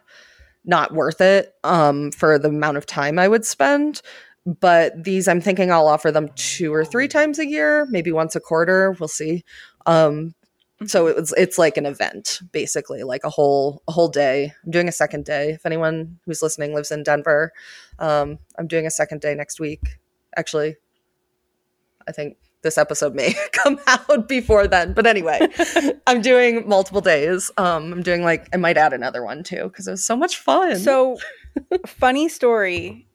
not 0.64 0.94
worth 0.94 1.20
it 1.20 1.54
um 1.64 2.10
for 2.12 2.38
the 2.38 2.48
amount 2.48 2.76
of 2.76 2.86
time 2.86 3.18
i 3.18 3.26
would 3.26 3.44
spend 3.44 4.00
but 4.46 4.92
these 5.02 5.26
i'm 5.28 5.40
thinking 5.40 5.70
i'll 5.72 5.88
offer 5.88 6.10
them 6.12 6.28
two 6.36 6.72
or 6.72 6.84
three 6.84 7.08
times 7.08 7.38
a 7.38 7.46
year 7.46 7.86
maybe 7.90 8.12
once 8.12 8.36
a 8.36 8.40
quarter 8.40 8.92
we'll 9.00 9.08
see 9.08 9.42
um 9.86 10.34
so 10.86 11.06
it 11.06 11.16
was 11.16 11.32
it's 11.36 11.58
like 11.58 11.76
an 11.76 11.86
event 11.86 12.40
basically 12.52 13.02
like 13.02 13.24
a 13.24 13.30
whole 13.30 13.82
a 13.88 13.92
whole 13.92 14.08
day. 14.08 14.52
I'm 14.64 14.70
doing 14.70 14.88
a 14.88 14.92
second 14.92 15.24
day. 15.24 15.50
If 15.50 15.66
anyone 15.66 16.18
who's 16.24 16.42
listening 16.42 16.74
lives 16.74 16.90
in 16.90 17.02
denver 17.02 17.52
um 17.98 18.38
i'm 18.58 18.66
doing 18.66 18.86
a 18.86 18.90
second 18.90 19.20
day 19.20 19.34
next 19.34 19.60
week. 19.60 19.98
Actually 20.36 20.76
i 22.06 22.12
think 22.12 22.36
this 22.62 22.78
episode 22.78 23.14
may 23.14 23.34
come 23.52 23.80
out 23.86 24.28
before 24.28 24.66
then. 24.66 24.92
But 24.92 25.06
anyway 25.06 25.48
i'm 26.06 26.20
doing 26.20 26.68
multiple 26.68 27.00
days. 27.00 27.50
Um 27.56 27.92
i'm 27.92 28.02
doing 28.02 28.22
like 28.22 28.48
i 28.52 28.56
might 28.56 28.76
add 28.76 28.92
another 28.92 29.22
one 29.24 29.42
too 29.42 29.64
because 29.64 29.88
it 29.88 29.92
was 29.92 30.04
so 30.04 30.16
much 30.16 30.36
fun. 30.36 30.76
So 30.78 31.18
funny 31.86 32.28
story. 32.28 33.06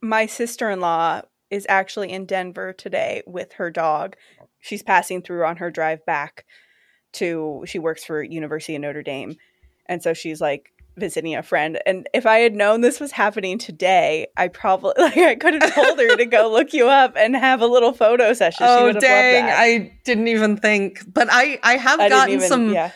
My 0.00 0.26
sister-in-law 0.26 1.22
is 1.50 1.66
actually 1.68 2.10
in 2.10 2.26
Denver 2.26 2.72
today 2.72 3.22
with 3.26 3.52
her 3.54 3.70
dog. 3.70 4.16
she's 4.58 4.82
passing 4.82 5.20
through 5.22 5.44
on 5.44 5.56
her 5.58 5.70
drive 5.70 6.04
back 6.06 6.44
to 7.14 7.64
she 7.66 7.78
works 7.78 8.04
for 8.04 8.22
University 8.22 8.74
of 8.74 8.82
Notre 8.82 9.02
Dame. 9.02 9.36
And 9.86 10.02
so 10.02 10.14
she's 10.14 10.40
like 10.40 10.72
visiting 10.96 11.34
a 11.34 11.42
friend. 11.42 11.78
And 11.86 12.06
if 12.12 12.26
I 12.26 12.38
had 12.38 12.54
known 12.54 12.82
this 12.82 13.00
was 13.00 13.12
happening 13.12 13.58
today, 13.58 14.26
I 14.36 14.48
probably 14.48 14.92
like 14.98 15.16
I 15.16 15.34
could 15.34 15.54
have 15.54 15.74
told 15.74 15.98
her 15.98 16.16
to 16.16 16.26
go 16.26 16.50
look 16.50 16.72
you 16.72 16.88
up 16.88 17.14
and 17.16 17.34
have 17.34 17.60
a 17.60 17.66
little 17.66 17.92
photo 17.92 18.32
session. 18.32 18.64
she 18.66 18.70
oh 18.70 18.84
would 18.84 18.94
have 18.96 19.02
dang! 19.02 19.44
I 19.44 19.98
didn't 20.04 20.28
even 20.28 20.56
think, 20.56 21.00
but 21.12 21.28
I 21.30 21.58
I 21.62 21.76
have 21.76 22.00
I 22.00 22.08
gotten 22.08 22.34
even- 22.34 22.48
some. 22.48 22.72
yeah. 22.72 22.92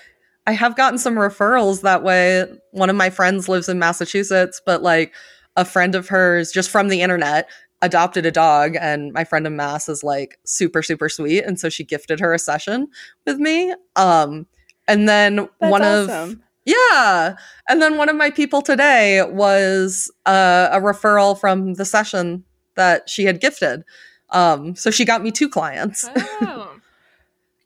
I 0.49 0.53
have 0.53 0.77
gotten 0.77 0.97
some 0.97 1.17
referrals 1.17 1.81
that 1.83 2.05
way. 2.05 2.45
One 2.71 2.89
of 2.89 2.95
my 2.95 3.11
friends 3.11 3.49
lives 3.49 3.69
in 3.69 3.81
Massachusetts, 3.81 4.61
but 4.65 4.81
like 4.81 5.13
a 5.57 5.65
friend 5.65 5.97
of 5.97 6.07
hers 6.09 6.53
just 6.53 6.71
from 6.71 6.87
the 6.89 7.01
internet 7.03 7.49
adopted 7.83 8.25
a 8.27 8.31
dog 8.31 8.77
and 8.81 9.13
my 9.13 9.23
friend 9.25 9.47
in 9.47 9.55
Mass 9.57 9.89
is 9.89 10.03
like 10.03 10.39
super 10.45 10.83
super 10.83 11.09
sweet 11.09 11.43
and 11.43 11.61
so 11.61 11.69
she 11.69 11.85
gifted 11.85 12.21
her 12.21 12.33
a 12.33 12.39
session 12.39 12.89
with 13.27 13.39
me. 13.39 13.75
Um 13.97 14.47
and 14.89 15.09
then 15.09 15.37
That's 15.61 15.71
one 15.73 15.83
of 15.83 16.37
yeah. 16.65 17.37
And 17.69 17.81
then 17.83 17.97
one 17.97 18.09
of 18.09 18.17
my 18.17 18.31
people 18.31 18.61
today 18.63 19.23
was 19.23 20.11
uh, 20.27 20.69
a 20.73 20.81
referral 20.81 21.39
from 21.39 21.75
the 21.75 21.85
session 21.85 22.45
that 22.75 23.09
she 23.09 23.25
had 23.25 23.41
gifted. 23.41 23.85
Um 24.31 24.75
so 24.75 24.91
she 24.91 25.05
got 25.05 25.23
me 25.23 25.31
two 25.31 25.49
clients. 25.49 26.09
Oh. 26.15 26.73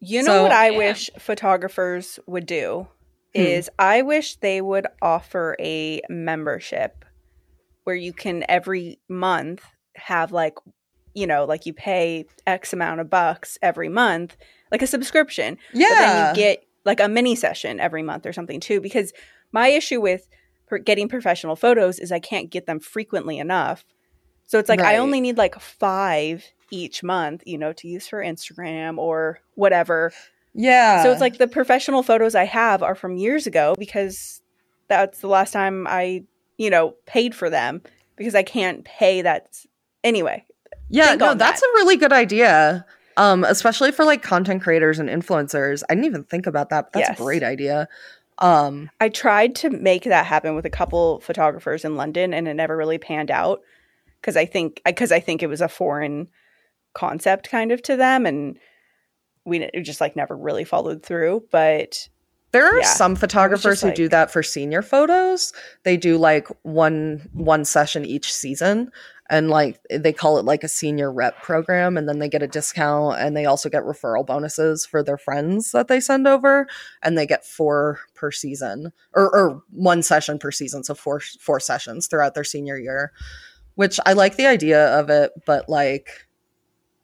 You 0.03 0.23
know 0.23 0.33
So- 0.37 0.43
what 0.45 0.53
I 0.53 0.71
Yeah. 0.71 0.79
wish 0.79 1.11
photographers 1.19 2.19
would 2.27 2.47
do 2.47 2.89
Hmm. 3.35 3.43
is 3.43 3.71
I 3.79 4.01
wish 4.03 4.37
they 4.37 4.61
would 4.63 4.87
offer 5.03 5.57
a 5.61 6.01
membership 6.09 7.05
where 7.85 7.95
you 7.97 8.13
can 8.15 8.45
every 8.49 8.99
month 9.09 9.63
have 9.97 10.33
like 10.33 10.55
you 11.15 11.27
know 11.27 11.45
like 11.45 11.67
you 11.67 11.73
pay 11.73 12.25
x 12.47 12.73
amount 12.73 13.01
of 13.01 13.11
bucks 13.11 13.59
every 13.63 13.89
month 13.89 14.37
like 14.71 14.83
a 14.83 14.87
subscription 14.87 15.59
yeah. 15.73 15.89
but 15.89 15.95
then 15.95 16.29
you 16.29 16.35
get 16.35 16.65
like 16.85 17.01
a 17.01 17.09
mini 17.09 17.35
session 17.35 17.81
every 17.81 18.03
month 18.03 18.25
or 18.27 18.33
something 18.33 18.61
too 18.61 18.81
because 18.81 19.13
my 19.53 19.69
issue 19.69 20.01
with 20.01 20.29
getting 20.79 21.09
professional 21.09 21.57
photos 21.57 21.99
is 21.99 22.13
I 22.13 22.21
can't 22.21 22.51
get 22.51 22.67
them 22.67 22.81
frequently 22.81 23.39
enough. 23.39 23.85
So 24.47 24.59
it's 24.59 24.69
like 24.69 24.81
I 24.81 24.97
only 24.97 25.21
need 25.21 25.39
like 25.39 25.59
5 25.59 26.45
each 26.71 27.03
month, 27.03 27.43
you 27.47 27.59
know, 27.59 27.73
to 27.75 27.89
use 27.89 28.09
for 28.09 28.23
Instagram 28.23 28.99
or 28.99 29.41
whatever. 29.55 30.13
yeah. 30.55 31.03
So 31.03 31.13
it's 31.13 31.21
like 31.21 31.39
the 31.39 31.49
professional 31.49 32.03
photos 32.03 32.35
I 32.35 32.45
have 32.45 32.83
are 32.83 32.95
from 32.95 33.17
years 33.17 33.47
ago 33.47 33.75
because 33.79 34.43
that's 34.89 35.21
the 35.21 35.29
last 35.29 35.53
time 35.53 35.87
I, 35.89 36.25
you 36.57 36.71
know, 36.71 36.95
paid 37.07 37.35
for 37.35 37.49
them 37.49 37.83
because 38.17 38.35
I 38.35 38.43
can't 38.43 38.85
pay 38.85 39.23
that 39.23 39.65
anyway. 40.05 40.45
Yeah, 40.89 41.15
no, 41.15 41.35
that's 41.35 41.61
that. 41.61 41.67
a 41.67 41.73
really 41.75 41.97
good 41.97 42.13
idea. 42.13 42.85
Um, 43.17 43.45
especially 43.45 43.93
for 43.93 44.05
like 44.05 44.23
content 44.23 44.63
creators 44.63 44.99
and 44.99 45.09
influencers. 45.09 45.83
I 45.91 45.95
didn't 45.95 46.07
even 46.07 46.25
think 46.25 46.47
about 46.47 46.71
that, 46.71 46.87
but 46.87 46.93
that's 46.95 47.11
Yes. 47.11 47.21
a 47.21 47.23
great 47.23 47.43
idea. 47.43 47.89
Um, 48.39 48.89
I 49.01 49.11
tried 49.11 49.55
to 49.57 49.71
make 49.71 50.05
that 50.05 50.25
happen 50.25 50.55
with 50.55 50.65
a 50.65 50.71
couple 50.71 51.21
photographers 51.21 51.85
in 51.85 51.97
London 51.97 52.33
and 52.33 52.49
it 52.49 52.55
never 52.55 52.77
really 52.77 52.97
panned 52.97 53.31
out 53.31 53.61
because 54.21 54.37
I 54.37 54.47
think 54.47 54.81
because 54.87 55.13
I 55.13 55.21
think 55.21 55.43
it 55.43 55.49
was 55.49 55.61
a 55.61 55.69
foreign 55.69 56.29
concept 56.95 57.51
kind 57.51 57.71
of 57.71 57.83
to 57.83 57.97
them 57.97 58.25
and 58.25 58.59
we 59.45 59.69
just 59.83 60.01
like 60.01 60.17
never 60.17 60.37
really 60.37 60.65
followed 60.65 61.03
through 61.03 61.45
but 61.53 62.09
there 62.53 62.67
are 62.67 62.81
Yeah. 62.81 62.87
some 62.87 63.17
photographers 63.17 63.81
who 63.81 63.89
like- 63.89 63.97
do 63.97 64.09
that 64.09 64.31
for 64.31 64.43
senior 64.43 64.83
photos. 64.83 65.53
They 65.85 65.97
do 65.97 66.17
like 66.19 66.49
one 66.63 67.29
one 67.33 67.65
session 67.65 68.05
each 68.05 68.33
season 68.33 68.91
and 69.29 69.49
like 69.49 69.79
they 69.89 70.13
call 70.13 70.39
it 70.39 70.45
like 70.45 70.65
a 70.65 70.69
senior 70.69 71.13
rep 71.13 71.41
program 71.41 71.97
and 71.97 72.09
then 72.09 72.19
they 72.19 72.29
get 72.29 72.43
a 72.43 72.49
discount 72.49 73.17
and 73.21 73.37
they 73.37 73.45
also 73.47 73.69
get 73.69 73.85
referral 73.85 74.27
bonuses 74.27 74.85
for 74.85 75.05
their 75.05 75.17
friends 75.17 75.71
that 75.71 75.87
they 75.87 76.01
send 76.01 76.27
over 76.27 76.67
and 77.05 77.17
they 77.17 77.27
get 77.27 77.47
four 77.47 78.01
per 78.17 78.33
season 78.33 78.93
or, 79.15 79.31
or 79.33 79.63
one 79.71 80.03
session 80.03 80.37
per 80.37 80.51
season 80.51 80.83
so 80.83 80.95
four 80.97 81.21
four 81.39 81.61
sessions 81.61 82.09
throughout 82.09 82.35
their 82.35 82.43
senior 82.43 82.77
year 82.77 83.13
which 83.77 84.01
i 84.05 84.13
like 84.13 84.35
the 84.35 84.47
idea 84.47 84.99
of 84.99 85.09
it 85.11 85.31
but 85.47 85.69
like 85.69 86.27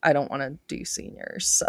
i 0.03 0.13
don't 0.13 0.29
want 0.33 0.43
to 0.43 0.59
do 0.77 0.85
seniors 0.85 1.47
so 1.47 1.67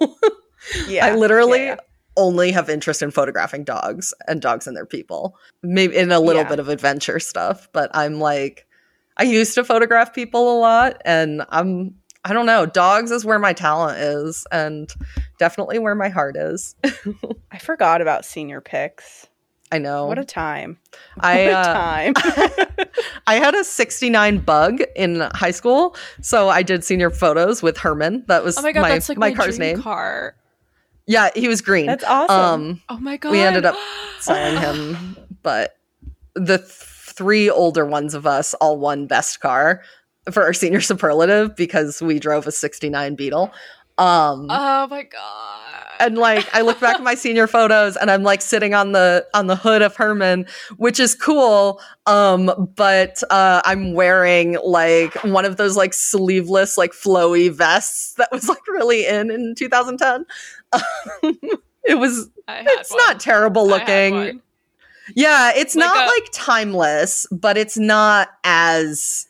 yeah 0.88 1.06
i 1.06 1.14
literally 1.14 1.60
yeah, 1.60 1.64
yeah. 1.66 1.76
Only 2.16 2.50
have 2.52 2.68
interest 2.68 3.02
in 3.02 3.10
photographing 3.10 3.64
dogs 3.64 4.12
and 4.28 4.40
dogs 4.42 4.66
and 4.66 4.76
their 4.76 4.86
people 4.86 5.36
maybe 5.62 5.96
in 5.96 6.12
a 6.12 6.20
little 6.20 6.42
Yeah. 6.42 6.48
bit 6.48 6.58
of 6.58 6.68
adventure 6.68 7.18
stuff 7.20 7.68
but 7.72 7.90
i'm 7.94 8.18
like 8.20 8.66
i 9.16 9.22
used 9.22 9.54
to 9.54 9.64
photograph 9.64 10.12
people 10.14 10.56
a 10.56 10.58
lot 10.58 11.00
and 11.04 11.42
i'm 11.48 11.94
i 12.24 12.32
don't 12.32 12.46
know 12.46 12.66
dogs 12.66 13.10
is 13.10 13.24
where 13.24 13.38
my 13.38 13.52
talent 13.52 13.98
is 13.98 14.46
and 14.52 14.92
definitely 15.38 15.78
where 15.78 15.94
my 15.94 16.08
heart 16.08 16.36
is 16.36 16.74
I 17.52 17.58
forgot 17.58 18.00
about 18.02 18.24
senior 18.24 18.60
pics. 18.60 19.26
i 19.70 19.78
know 19.78 20.06
What 20.06 20.18
a 20.18 20.24
time. 20.24 20.78
i 21.20 21.46
what 21.46 21.52
a 21.52 21.56
uh, 21.58 21.72
time. 21.74 22.14
I 23.26 23.36
had 23.36 23.54
a 23.54 23.62
69 23.64 24.38
bug 24.38 24.80
in 24.96 25.20
high 25.32 25.52
school, 25.52 25.94
so 26.20 26.48
I 26.48 26.62
did 26.62 26.82
senior 26.84 27.08
photos 27.08 27.62
with 27.62 27.78
Herman. 27.78 28.24
That 28.26 28.42
was 28.44 28.58
Oh 28.58 28.62
my 28.62 28.72
god, 28.72 28.82
my, 28.82 28.88
that's 28.90 29.08
like 29.08 29.16
my, 29.16 29.30
my, 29.30 29.34
car's 29.36 29.58
name. 29.60 29.80
car. 29.80 30.34
Yeah, 31.06 31.30
he 31.34 31.48
was 31.48 31.60
green. 31.60 31.86
That's 31.86 32.04
awesome. 32.04 32.36
Um, 32.70 32.82
Oh 32.88 32.98
my 32.98 33.16
god. 33.16 33.32
we 33.32 33.40
ended 33.40 33.64
up 33.64 33.76
selling 34.20 34.60
him, 34.60 35.16
but 35.42 35.76
the 36.34 36.58
th- 36.58 36.68
three 36.68 37.50
older 37.50 37.84
ones 37.84 38.14
of 38.14 38.26
us 38.26 38.54
all 38.54 38.78
won 38.78 39.06
best 39.06 39.40
car 39.40 39.82
for 40.30 40.42
our 40.44 40.52
senior 40.52 40.80
superlative 40.80 41.56
because 41.56 42.00
we 42.00 42.18
drove 42.18 42.46
a 42.46 42.52
69 42.52 43.14
Beetle. 43.16 43.52
Um, 43.98 44.46
Oh 44.48 44.86
my 44.88 45.02
god. 45.02 45.90
and 46.00 46.16
like 46.16 46.48
I 46.54 46.62
look 46.62 46.80
back 46.80 46.96
at 46.96 47.02
my 47.02 47.14
senior 47.14 47.46
photos 47.46 47.94
and 47.96 48.10
I'm 48.10 48.22
like 48.22 48.40
sitting 48.40 48.72
on 48.72 48.92
the 48.92 49.26
on 49.34 49.48
the 49.48 49.54
hood 49.56 49.82
of 49.82 49.94
Herman, 49.94 50.46
which 50.78 50.98
is 50.98 51.14
cool. 51.14 51.78
Um, 52.06 52.72
but 52.74 53.22
uh 53.30 53.60
I'm 53.66 53.92
wearing 53.92 54.56
like 54.64 55.14
one 55.24 55.44
of 55.44 55.58
those 55.58 55.76
like 55.76 55.92
sleeveless, 55.92 56.78
like 56.78 56.92
flowy 56.92 57.50
vests 57.52 58.14
that 58.14 58.30
was 58.32 58.48
like 58.48 58.66
really 58.66 59.06
in 59.06 59.30
in 59.30 59.54
2010. 59.56 60.24
it 61.84 61.98
was 61.98 62.28
I 62.48 62.64
it's 62.66 62.90
one. 62.90 62.98
not 62.98 63.20
terrible 63.20 63.66
looking. 63.66 64.40
Yeah, 65.14 65.52
it's 65.54 65.74
Like 65.74 65.86
not 65.86 66.04
a- 66.06 66.10
like 66.10 66.28
timeless, 66.32 67.26
but 67.32 67.56
it's 67.58 67.76
not 67.76 68.28
as 68.44 69.26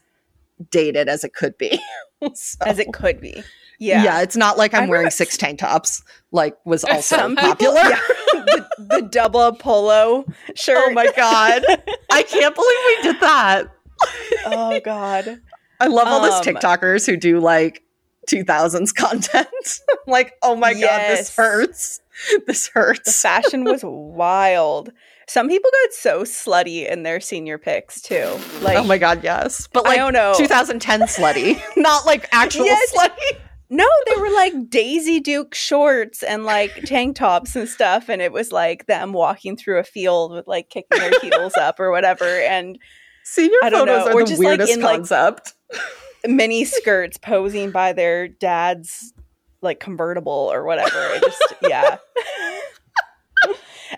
dated 0.71 1.09
as 1.09 1.25
it 1.25 1.35
could 1.35 1.57
be. 1.59 1.81
So- 2.35 2.59
As 2.65 2.79
it 2.79 2.93
could 2.93 3.21
be. 3.21 3.43
yeah. 3.81 4.05
Yeah. 4.05 4.21
it's 4.23 4.37
not 4.37 4.57
like 4.57 4.75
I'm 4.75 4.85
I 4.85 4.87
wearing 4.87 4.93
remember- 5.01 5.11
six 5.11 5.37
tank 5.37 5.59
tops, 5.59 6.05
like 6.31 6.57
was 6.65 6.85
also 6.85 7.17
Some 7.17 7.35
people- 7.35 7.49
popular. 7.49 7.81
yeah, 7.81 7.99
the, 8.33 8.67
the 8.79 9.09
double 9.11 9.53
polo 9.55 10.25
shirt. 10.55 10.79
Oh 10.79 10.91
my 10.93 11.11
god. 11.17 11.65
I 12.13 12.23
can't 12.23 12.55
believe 12.55 12.79
we 12.87 13.03
did 13.13 13.21
that. 13.23 13.65
oh 14.47 14.81
god. 14.85 15.41
I 15.81 15.89
love 15.89 16.07
all 16.07 16.21
those 16.23 16.47
Um, 16.47 16.55
TikTokers 16.55 17.07
who 17.07 17.17
do 17.17 17.41
like 17.41 17.83
2000s 18.29 18.95
content. 18.95 19.49
Like, 20.07 20.35
oh 20.43 20.57
my 20.57 20.73
god, 20.75 21.01
this 21.09 21.35
hurts. 21.35 22.01
This 22.47 22.69
hurts. 22.69 23.05
The 23.05 23.13
fashion 23.13 23.63
was 23.65 23.83
wild. 23.85 24.91
Some 25.29 25.49
people 25.49 25.71
got 25.85 25.93
so 25.95 26.23
slutty 26.25 26.91
in 26.91 27.05
their 27.05 27.21
senior 27.21 27.57
pics 27.57 28.03
too. 28.03 28.37
Like 28.63 28.77
oh 28.77 28.85
my 28.85 28.99
god, 28.99 29.23
yes. 29.23 29.69
But 29.73 29.87
I 29.87 29.91
like 29.91 29.99
don't 29.99 30.13
know. 30.13 30.35
2010 30.37 31.03
slutty, 31.03 31.63
not 31.77 32.05
like 32.05 32.29
actual 32.33 32.65
Yes. 32.67 32.93
slutty. 32.93 33.39
No, 33.71 33.87
they 34.09 34.21
were 34.21 34.31
like 34.35 34.69
Daisy 34.69 35.21
Duke 35.21 35.55
shorts 35.55 36.23
and 36.25 36.45
like 36.45 36.75
tank 36.85 37.17
tops 37.17 37.55
and 37.57 37.69
stuff. 37.69 38.09
And 38.11 38.21
it 38.21 38.33
was 38.33 38.51
like 38.53 38.87
them 38.87 39.13
walking 39.13 39.57
through 39.57 39.79
a 39.79 39.85
field 39.85 40.33
with 40.33 40.47
like 40.49 40.69
kicking 40.69 40.99
their 40.99 41.13
heels 41.23 41.55
up 41.57 41.79
or 41.81 41.91
whatever. 41.93 42.25
And 42.27 42.79
Senior 43.25 43.57
I 43.63 43.71
photos 43.71 43.87
know, 43.87 44.13
are 44.13 44.15
or 44.15 44.23
the 44.25 44.27
just, 44.29 44.43
like, 44.43 44.49
weirdest 44.59 44.79
like- 44.81 44.97
concept. 44.97 45.55
mini 46.27 46.65
skirts 46.65 47.19
posing 47.19 47.71
by 47.71 47.93
their 47.93 48.29
dad's 48.29 49.13
like 49.61 49.81
convertible 49.81 50.51
or 50.53 50.65
whatever. 50.65 50.99
It 51.15 51.23
just, 51.23 51.55
yeah. 51.63 51.97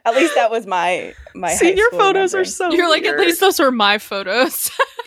At 0.06 0.14
least 0.14 0.34
that 0.34 0.50
was 0.50 0.66
my 0.66 1.14
my 1.34 1.50
high 1.50 1.56
Senior 1.56 1.84
school 1.86 1.98
photos 2.00 2.34
are 2.34 2.44
so 2.44 2.70
You're 2.72 2.90
like, 2.90 3.04
at 3.04 3.18
least 3.18 3.40
those 3.40 3.58
were 3.58 3.70
my 3.70 3.98
photos. 3.98 4.70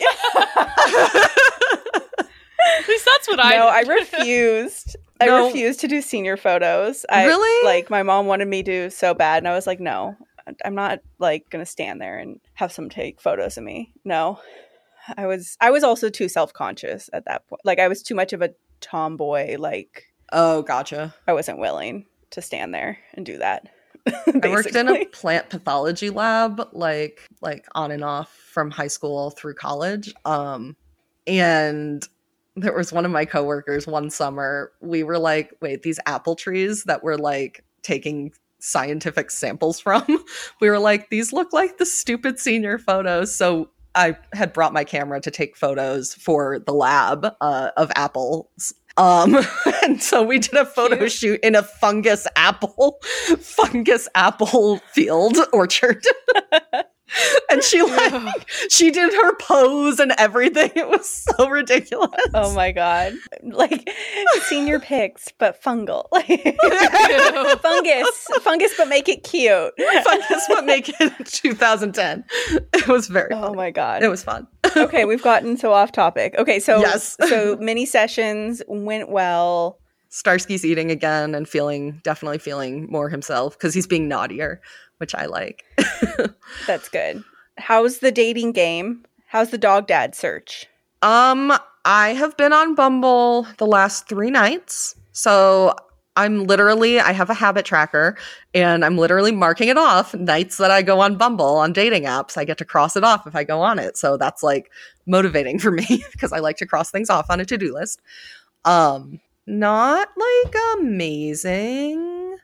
at 0.58 1.30
least 2.88 3.06
that's 3.06 3.28
what 3.28 3.40
I 3.40 3.58
no, 3.58 3.68
I 3.68 3.84
did. 3.84 3.90
refused. 3.90 4.96
I 5.20 5.26
No. 5.28 5.48
refused 5.48 5.80
to 5.82 5.88
do 5.88 6.02
senior 6.02 6.38
photos. 6.38 7.06
I, 7.10 7.26
Really? 7.26 7.66
Like 7.66 7.90
my 7.90 8.04
mom 8.04 8.28
wanted 8.28 8.48
me 8.48 8.64
to 8.64 8.90
so 8.90 9.14
bad, 9.14 9.40
and 9.40 9.48
I 9.48 9.54
was 9.54 9.68
like, 9.68 9.80
no, 9.80 10.16
I'm 10.66 10.76
not 10.76 11.00
like 11.20 11.50
gonna 11.50 11.66
stand 11.66 12.02
there 12.02 12.18
and 12.18 12.40
have 12.54 12.72
some 12.72 12.90
take 12.90 13.22
photos 13.22 13.58
of 13.58 13.64
me. 13.64 13.94
No, 14.04 14.40
I 15.18 15.26
was. 15.26 15.58
I 15.62 15.70
was 15.70 15.84
also 15.84 16.10
too 16.10 16.30
self 16.30 16.54
conscious 16.54 17.10
at 17.14 17.26
that 17.26 17.48
point. 17.48 17.62
Like 17.64 17.80
I 17.80 17.88
was 17.88 18.04
too 18.04 18.16
much 18.16 18.34
of 18.34 18.42
a 18.42 18.54
tomboy. 18.82 19.58
Like 19.58 20.06
oh, 20.32 20.62
gotcha. 20.64 21.14
I 21.28 21.34
wasn't 21.34 21.60
willing 21.60 22.06
to 22.32 22.42
stand 22.42 22.74
there 22.74 23.00
and 23.14 23.26
do 23.26 23.38
that. 23.38 23.68
I 24.08 24.50
worked 24.50 24.76
in 24.76 24.88
a 24.88 25.06
plant 25.06 25.50
pathology 25.50 26.10
lab, 26.10 26.70
like 26.72 27.22
like 27.42 27.66
on 27.76 27.92
and 27.92 28.04
off 28.04 28.32
from 28.32 28.72
high 28.72 28.88
school 28.88 29.32
through 29.32 29.56
college. 29.56 30.14
Um, 30.26 30.76
and 31.26 32.08
there 32.56 32.74
was 32.74 32.92
one 32.92 33.06
of 33.06 33.12
my 33.12 33.26
coworkers 33.26 33.86
one 33.86 34.10
summer. 34.10 34.72
We 34.82 35.04
were 35.04 35.20
like, 35.20 35.54
wait, 35.62 35.84
these 35.84 36.00
apple 36.06 36.36
trees 36.36 36.86
that 36.86 37.04
we're 37.04 37.18
like 37.18 37.64
taking 37.84 38.32
scientific 38.60 39.30
samples 39.30 39.80
from. 39.82 40.24
We 40.62 40.70
were 40.70 40.80
like, 40.80 41.10
these 41.10 41.34
look 41.34 41.54
like 41.54 41.78
the 41.78 41.86
stupid 41.86 42.40
senior 42.40 42.78
photos. 42.78 43.36
So 43.36 43.70
I 43.98 44.16
had 44.34 44.54
brought 44.54 44.74
my 44.74 44.84
camera 44.84 45.20
to 45.22 45.32
take 45.32 45.58
photos 45.58 46.14
for 46.14 46.60
the 46.60 46.72
lab 46.72 47.34
uh, 47.42 47.72
of 47.76 47.92
apples. 47.96 48.74
Um, 48.96 49.38
and 49.84 50.02
so 50.02 50.24
we 50.24 50.40
did 50.40 50.54
a 50.54 50.66
photo 50.66 50.98
Cute. 50.98 51.12
shoot 51.12 51.40
in 51.42 51.56
a 51.56 51.64
fungus 51.64 52.28
apple, 52.36 53.00
fungus 53.40 54.08
apple 54.14 54.78
field 54.94 55.38
orchard. 55.52 56.04
and 57.50 57.64
she 57.64 57.82
like 57.82 58.50
she 58.70 58.92
did 58.92 59.14
her 59.14 59.36
pose 59.38 60.00
and 60.00 60.14
everything. 60.18 60.72
It 60.76 60.88
was 60.90 61.08
so 61.10 61.50
ridiculous. 61.50 62.10
Oh 62.34 62.54
my 62.54 62.72
god. 62.72 63.14
Like 63.44 63.90
senior 64.48 64.80
pics, 64.80 65.32
but 65.38 65.62
fungal. 65.62 66.08
like 66.12 66.28
fungus. 67.62 68.28
Fungus, 68.42 68.74
but 68.78 68.88
make 68.88 69.10
it 69.10 69.24
cute. 69.24 69.74
fungus 70.04 70.46
but 70.50 70.66
make 70.66 70.90
it 70.90 71.14
2010 71.26 72.24
it 72.74 72.88
was 72.88 73.08
very 73.08 73.34
Oh 73.34 73.54
my 73.54 73.72
god. 73.72 74.04
it 74.04 74.10
was 74.10 74.24
fun 74.24 74.48
okay, 74.76 75.06
we've 75.06 75.24
gotten 75.24 75.58
so 75.58 75.72
off 75.74 75.92
topic. 75.92 76.36
Okay, 76.38 76.60
so 76.60 76.80
Yes. 76.82 77.16
so 77.28 77.56
mini 77.58 77.86
sessions 77.86 78.62
went 78.68 79.10
well. 79.10 79.80
starsky's 80.12 80.66
eating 80.66 80.92
again 80.92 81.34
and 81.36 81.48
feeling 81.48 82.00
definitely 82.04 82.38
feeling 82.38 82.88
more 82.90 83.10
himself 83.10 83.58
because 83.58 83.74
he's 83.74 83.88
being 83.88 84.08
naughtier 84.08 84.62
which 84.98 85.16
i 85.16 85.26
like 85.26 85.64
That's 86.68 86.90
good. 86.90 87.24
How's 87.58 88.00
the 88.00 88.12
dating 88.12 88.52
game? 88.52 89.06
How's 89.28 89.50
the 89.52 89.58
dog 89.58 89.88
dad 89.88 90.16
search? 90.16 90.68
um 91.04 91.54
i 91.86 92.10
have 92.14 92.36
been 92.38 92.52
on 92.52 92.74
bumble 92.74 93.46
the 93.58 93.68
last 93.68 94.10
three 94.10 94.32
nights 94.32 94.96
so 95.12 95.76
i'm 96.16 96.46
literally 96.46 97.00
i 97.00 97.12
have 97.12 97.30
a 97.30 97.36
habit 97.36 97.66
tracker 97.66 98.18
and 98.56 98.84
i'm 98.84 98.98
literally 98.98 99.32
marking 99.32 99.68
it 99.68 99.78
off 99.78 100.16
nights 100.16 100.58
that 100.58 100.72
i 100.72 100.82
go 100.82 101.00
on 101.00 101.16
bumble 101.16 101.58
on 101.58 101.72
dating 101.72 102.04
apps 102.06 102.36
i 102.36 102.44
get 102.44 102.58
to 102.58 102.66
cross 102.66 102.96
it 102.96 103.04
off 103.04 103.28
if 103.28 103.36
i 103.36 103.44
go 103.44 103.62
on 103.62 103.78
it 103.78 103.96
so 103.96 104.18
that's 104.18 104.42
like 104.42 104.72
motivating 105.06 105.60
for 105.60 105.70
me 105.70 105.86
because 106.12 106.34
i 106.34 106.40
like 106.40 106.58
to 106.58 106.66
cross 106.66 106.90
things 106.90 107.12
off 107.12 107.30
on 107.30 107.40
a 107.40 107.46
to-do 107.46 107.72
list 107.72 108.02
um 108.66 109.20
not 109.46 110.10
like 110.18 110.56
amazing 110.80 112.38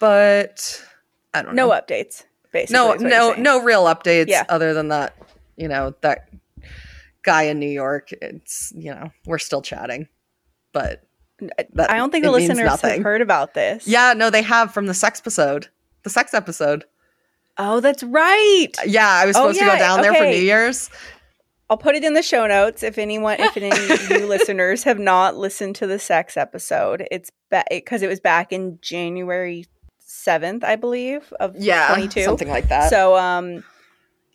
but 0.00 0.84
i 1.34 1.42
don't 1.42 1.54
No 1.54 1.66
know 1.68 1.74
No 1.74 1.80
updates. 1.80 2.24
Basically, 2.52 2.74
no 2.74 2.92
is 2.92 3.02
what 3.02 3.10
you're 3.10 3.10
no 3.10 3.58
no 3.58 3.62
real 3.62 3.84
updates 3.84 4.26
Yeah. 4.28 4.44
other 4.48 4.74
than 4.74 4.88
that 4.88 5.16
you 5.56 5.68
know 5.68 5.94
that 6.00 6.28
guy 7.22 7.42
in 7.44 7.58
new 7.58 7.68
york 7.70 8.10
it's 8.22 8.72
you 8.76 8.92
know 8.94 9.10
we're 9.26 9.38
still 9.38 9.62
chatting 9.62 10.08
but 10.72 11.02
I 11.88 11.96
don't 11.96 12.10
think 12.12 12.24
the 12.24 12.28
it 12.28 12.32
listeners 12.32 12.80
have 12.82 13.02
heard 13.02 13.22
about 13.22 13.54
this. 13.54 13.86
yeah 13.86 14.12
no 14.14 14.28
they 14.30 14.42
have 14.42 14.74
from 14.74 14.86
the 14.86 14.94
sex 14.94 15.20
episode 15.20 15.68
the 16.02 16.10
sex 16.10 16.34
episode 16.34 16.84
Oh, 17.58 17.80
that's 17.80 18.02
right. 18.02 18.68
yeah 18.86 19.08
i 19.08 19.26
was 19.26 19.36
Oh, 19.36 19.40
supposed 19.52 19.58
to 19.60 19.64
go 19.66 19.76
down 19.78 20.00
there 20.02 20.14
for 20.14 20.24
new 20.24 20.36
year's 20.36 20.90
I'll 21.68 21.76
put 21.76 21.94
it 21.94 22.02
in 22.02 22.14
the 22.14 22.22
show 22.22 22.48
notes 22.48 22.82
if 22.82 22.98
anyone, 22.98 23.36
if 23.38 23.56
any 23.56 23.70
new 24.20 24.26
listeners 24.26 24.82
have 24.82 24.98
not 24.98 25.36
listened 25.36 25.76
to 25.76 25.86
the 25.86 26.00
sex 26.00 26.36
episode. 26.36 27.06
It's 27.12 27.30
because 27.70 28.02
it 28.02 28.08
was 28.08 28.18
back 28.18 28.52
in 28.52 28.80
January 28.82 29.66
seventh, 30.22 30.64
I 30.64 30.76
believe, 30.76 31.32
of 31.40 31.56
yeah 31.56 31.88
twenty 31.88 32.08
two. 32.08 32.22
something 32.24 32.48
like 32.48 32.68
that 32.68 32.90
So, 32.90 33.16
um, 33.16 33.64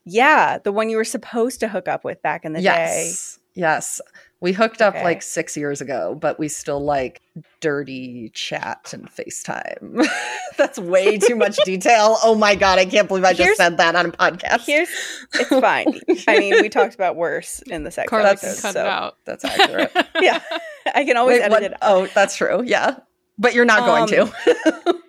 yeah, 0.05 0.57
the 0.59 0.71
one 0.71 0.89
you 0.89 0.97
were 0.97 1.03
supposed 1.05 1.59
to 1.61 1.67
hook 1.67 1.87
up 1.87 2.03
with 2.03 2.21
back 2.21 2.45
in 2.45 2.53
the 2.53 2.59
day. 2.59 2.63
yes 2.65 3.39
yes 3.57 4.01
we 4.41 4.51
hooked 4.51 4.81
up 4.81 4.93
Okay. 4.95 5.03
like 5.03 5.21
six 5.21 5.55
years 5.55 5.79
ago 5.79 6.13
but 6.13 6.37
we 6.37 6.49
still 6.49 6.83
like 6.83 7.21
dirty 7.61 8.29
chat 8.33 8.91
and 8.93 9.09
facetime 9.09 10.05
that's 10.57 10.77
way 10.77 11.17
too 11.17 11.37
much 11.37 11.55
detail 11.65 12.17
oh 12.21 12.35
my 12.35 12.53
god 12.53 12.77
i 12.77 12.85
can't 12.85 13.07
believe 13.07 13.23
i 13.23 13.31
just 13.31 13.55
said 13.55 13.77
that 13.77 13.95
on 13.95 14.07
a 14.07 14.11
podcast 14.11 14.65
Here's 14.65 14.89
it's 15.35 15.47
fine. 15.61 16.01
I 16.27 16.37
mean, 16.39 16.61
we 16.61 16.67
talked 16.67 16.95
about 16.95 17.15
worse 17.15 17.61
in 17.61 17.83
the 17.83 17.91
sex 17.91 18.09
Carly 18.09 18.27
episode. 18.31 18.53
can 18.55 18.61
cut 18.61 18.73
so 18.73 18.81
it 18.81 18.87
out. 18.87 19.17
that's 19.23 19.45
accurate 19.45 19.91
yeah, 20.19 20.41
I 20.93 21.05
can 21.05 21.15
always 21.15 21.39
Wait, 21.39 21.43
edit 21.45 21.51
what- 21.51 21.63
it. 21.63 21.71
Out. 21.75 21.79
Oh, 21.81 22.07
that's 22.13 22.35
true. 22.35 22.61
Yeah. 22.65 22.97
But 23.37 23.53
you're 23.53 23.65
not 23.65 23.85
going 23.85 24.19
Um, 24.21 24.29
to. 24.31 25.01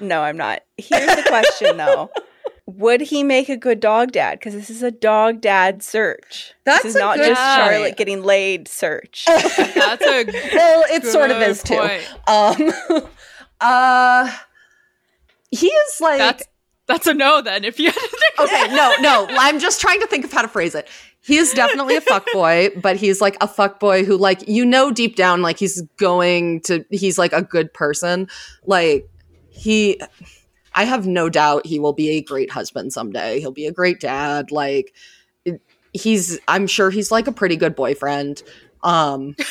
No, 0.00 0.22
I'm 0.22 0.36
not. 0.36 0.62
Here's 0.76 1.16
the 1.16 1.24
question 1.28 1.76
though. 1.76 2.10
Would 2.66 3.00
he 3.00 3.24
make 3.24 3.48
a 3.48 3.56
good 3.56 3.80
dog 3.80 4.12
dad? 4.12 4.38
Because 4.38 4.54
this 4.54 4.70
is 4.70 4.82
a 4.82 4.90
dog 4.90 5.40
dad 5.40 5.82
search. 5.82 6.54
That's 6.64 6.84
this 6.84 6.90
is 6.90 6.96
a 6.96 7.00
not 7.00 7.16
good 7.16 7.26
just 7.26 7.40
point. 7.40 7.68
Charlotte 7.68 7.96
getting 7.96 8.22
laid 8.22 8.68
search. 8.68 9.24
That's 9.26 10.06
a 10.06 10.24
well, 10.54 10.84
it 10.88 11.04
sort 11.04 11.30
of 11.30 11.38
good 11.38 11.50
is 11.50 11.62
too. 11.62 12.00
Um 12.26 13.08
uh 13.60 14.32
he 15.50 15.66
is 15.66 16.00
like 16.00 16.18
That's 16.18 16.44
that's 16.86 17.06
a 17.06 17.14
no 17.14 17.42
then. 17.42 17.64
If 17.64 17.78
you 17.78 17.86
had 17.86 17.94
to 17.94 18.08
think 18.08 18.40
Okay, 18.40 18.74
no, 18.74 18.96
no. 19.00 19.26
I'm 19.30 19.58
just 19.58 19.80
trying 19.80 20.00
to 20.00 20.06
think 20.06 20.24
of 20.24 20.32
how 20.32 20.42
to 20.42 20.48
phrase 20.48 20.74
it. 20.74 20.88
He 21.22 21.36
is 21.36 21.52
definitely 21.52 21.96
a 21.96 22.00
fuck 22.00 22.26
boy, 22.32 22.70
but 22.80 22.96
he's 22.96 23.20
like 23.20 23.36
a 23.40 23.48
fuck 23.48 23.78
boy 23.78 24.04
who 24.04 24.16
like 24.16 24.48
you 24.48 24.64
know 24.64 24.90
deep 24.90 25.16
down 25.16 25.42
like 25.42 25.58
he's 25.58 25.82
going 25.98 26.60
to 26.62 26.84
he's 26.90 27.18
like 27.18 27.32
a 27.32 27.42
good 27.42 27.74
person. 27.74 28.28
Like 28.64 29.09
he 29.50 30.00
I 30.74 30.84
have 30.84 31.06
no 31.06 31.28
doubt 31.28 31.66
he 31.66 31.78
will 31.78 31.92
be 31.92 32.10
a 32.10 32.22
great 32.22 32.50
husband 32.50 32.92
someday. 32.92 33.40
He'll 33.40 33.50
be 33.50 33.66
a 33.66 33.72
great 33.72 34.00
dad. 34.00 34.50
Like 34.50 34.94
he's 35.92 36.38
I'm 36.48 36.66
sure 36.66 36.90
he's 36.90 37.10
like 37.10 37.26
a 37.26 37.32
pretty 37.32 37.56
good 37.56 37.74
boyfriend. 37.74 38.42
Um 38.82 39.34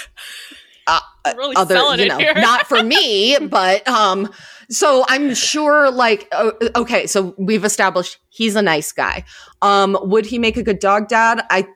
uh, 1.26 1.34
really 1.38 1.56
other 1.56 1.76
you 1.98 2.08
know 2.08 2.18
not 2.38 2.68
for 2.68 2.84
me 2.84 3.38
but 3.40 3.88
um 3.88 4.32
so 4.70 5.06
i'm 5.08 5.34
sure 5.34 5.92
like 5.92 6.28
uh, 6.32 6.52
okay 6.76 7.06
so 7.08 7.34
we've 7.38 7.66
established 7.66 8.18
he's 8.30 8.56
a 8.56 8.62
nice 8.62 8.92
guy 8.92 9.24
um 9.62 9.98
would 10.02 10.26
he 10.26 10.40
make 10.40 10.58
a 10.58 10.64
good 10.64 10.80
dog 10.80 11.08
dad 11.08 11.46
i 11.50 11.68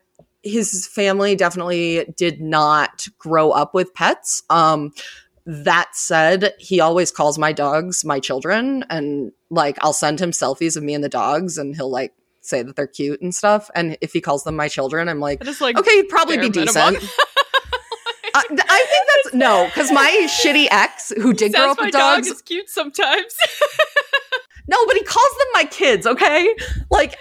his 0.43 0.87
family 0.87 1.35
definitely 1.35 2.05
did 2.17 2.41
not 2.41 3.07
grow 3.17 3.51
up 3.51 3.73
with 3.73 3.93
pets 3.93 4.43
um 4.49 4.91
that 5.45 5.89
said 5.93 6.53
he 6.57 6.79
always 6.79 7.11
calls 7.11 7.37
my 7.37 7.51
dogs 7.51 8.05
my 8.05 8.19
children 8.19 8.83
and 8.89 9.31
like 9.49 9.77
i'll 9.81 9.93
send 9.93 10.19
him 10.19 10.31
selfies 10.31 10.77
of 10.77 10.83
me 10.83 10.93
and 10.93 11.03
the 11.03 11.09
dogs 11.09 11.57
and 11.57 11.75
he'll 11.75 11.91
like 11.91 12.13
say 12.41 12.61
that 12.61 12.75
they're 12.75 12.87
cute 12.87 13.21
and 13.21 13.35
stuff 13.35 13.69
and 13.75 13.97
if 14.01 14.13
he 14.13 14.21
calls 14.21 14.43
them 14.43 14.55
my 14.55 14.67
children 14.67 15.09
i'm 15.09 15.19
like 15.19 15.45
is 15.45 15.59
like 15.59 15.77
okay 15.77 15.97
he'd 15.97 16.09
probably 16.09 16.37
be 16.37 16.49
decent 16.49 16.97
uh, 16.97 16.97
I, 18.35 18.43
I 18.49 18.85
think 18.89 19.07
that's 19.23 19.35
no, 19.35 19.65
because 19.65 19.91
my 19.91 20.27
shitty 20.27 20.67
ex 20.71 21.11
who 21.17 21.33
did 21.33 21.53
grow 21.53 21.71
up 21.71 21.79
with 21.79 21.91
dog 21.91 22.17
dogs. 22.17 22.27
is 22.27 22.41
cute 22.41 22.69
sometimes. 22.69 23.35
no, 24.67 24.85
but 24.85 24.95
he 24.95 25.03
calls 25.03 25.29
them 25.37 25.47
my 25.53 25.65
kids. 25.65 26.07
Okay, 26.07 26.55
like 26.89 27.15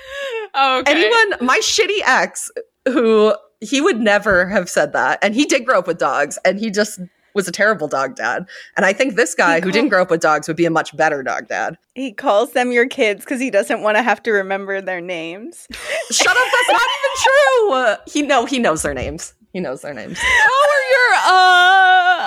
oh, 0.55 0.81
okay. 0.81 0.93
anyone, 0.93 1.47
my 1.47 1.59
shitty 1.59 2.01
ex 2.05 2.51
who 2.87 3.35
he 3.61 3.81
would 3.81 4.01
never 4.01 4.49
have 4.49 4.69
said 4.69 4.93
that, 4.95 5.19
and 5.23 5.35
he 5.35 5.45
did 5.45 5.67
grow 5.67 5.81
up 5.81 5.87
with 5.87 5.99
dogs, 5.99 6.39
and 6.45 6.59
he 6.59 6.71
just 6.71 6.99
was 7.35 7.49
a 7.49 7.53
terrible 7.53 7.89
dog 7.89 8.17
dad. 8.17 8.47
And 8.77 8.85
I 8.87 8.93
think 8.93 9.17
this 9.17 9.35
guy 9.35 9.61
who 9.61 9.71
didn't 9.73 9.89
grow 9.91 10.03
up 10.03 10.11
with 10.11 10.21
dogs 10.21 10.49
would 10.49 10.57
be 10.57 10.65
a 10.67 10.71
much 10.71 10.97
better 10.97 11.23
dog 11.23 11.49
dad. 11.49 11.77
he 11.95 12.13
calls 12.13 12.53
them 12.53 12.73
your 12.73 12.87
kids 12.87 13.25
because 13.25 13.41
he 13.41 13.51
doesn't 13.51 13.83
want 13.83 13.97
to 13.97 14.03
have 14.03 14.23
to 14.25 14.33
remember 14.33 14.81
their 14.81 15.01
names. 15.01 15.67
Shut 16.11 16.37
up, 16.37 16.49
that's 16.53 16.71
not 16.71 16.89
even 16.99 17.13
true. 17.25 17.97
He 18.13 18.23
no, 18.23 18.45
he 18.47 18.59
knows 18.59 18.83
their 18.83 18.95
names. 18.95 19.35
He 19.53 19.61
knows 19.61 19.83
their 19.83 19.93
names. 19.93 20.19
How 20.19 20.61
are 20.71 20.85
your 20.91 21.15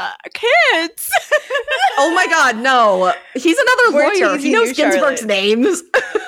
uh 0.09 0.11
kids? 0.33 1.09
Oh 1.97 2.13
my 2.13 2.27
god, 2.27 2.57
no. 2.57 3.13
He's 3.33 3.57
another 3.57 3.95
We're 3.95 4.13
lawyer. 4.13 4.37
He 4.37 4.51
knows 4.51 4.73
Ginsburg's 4.73 5.21
Charlotte. 5.21 5.25
names. 5.25 5.81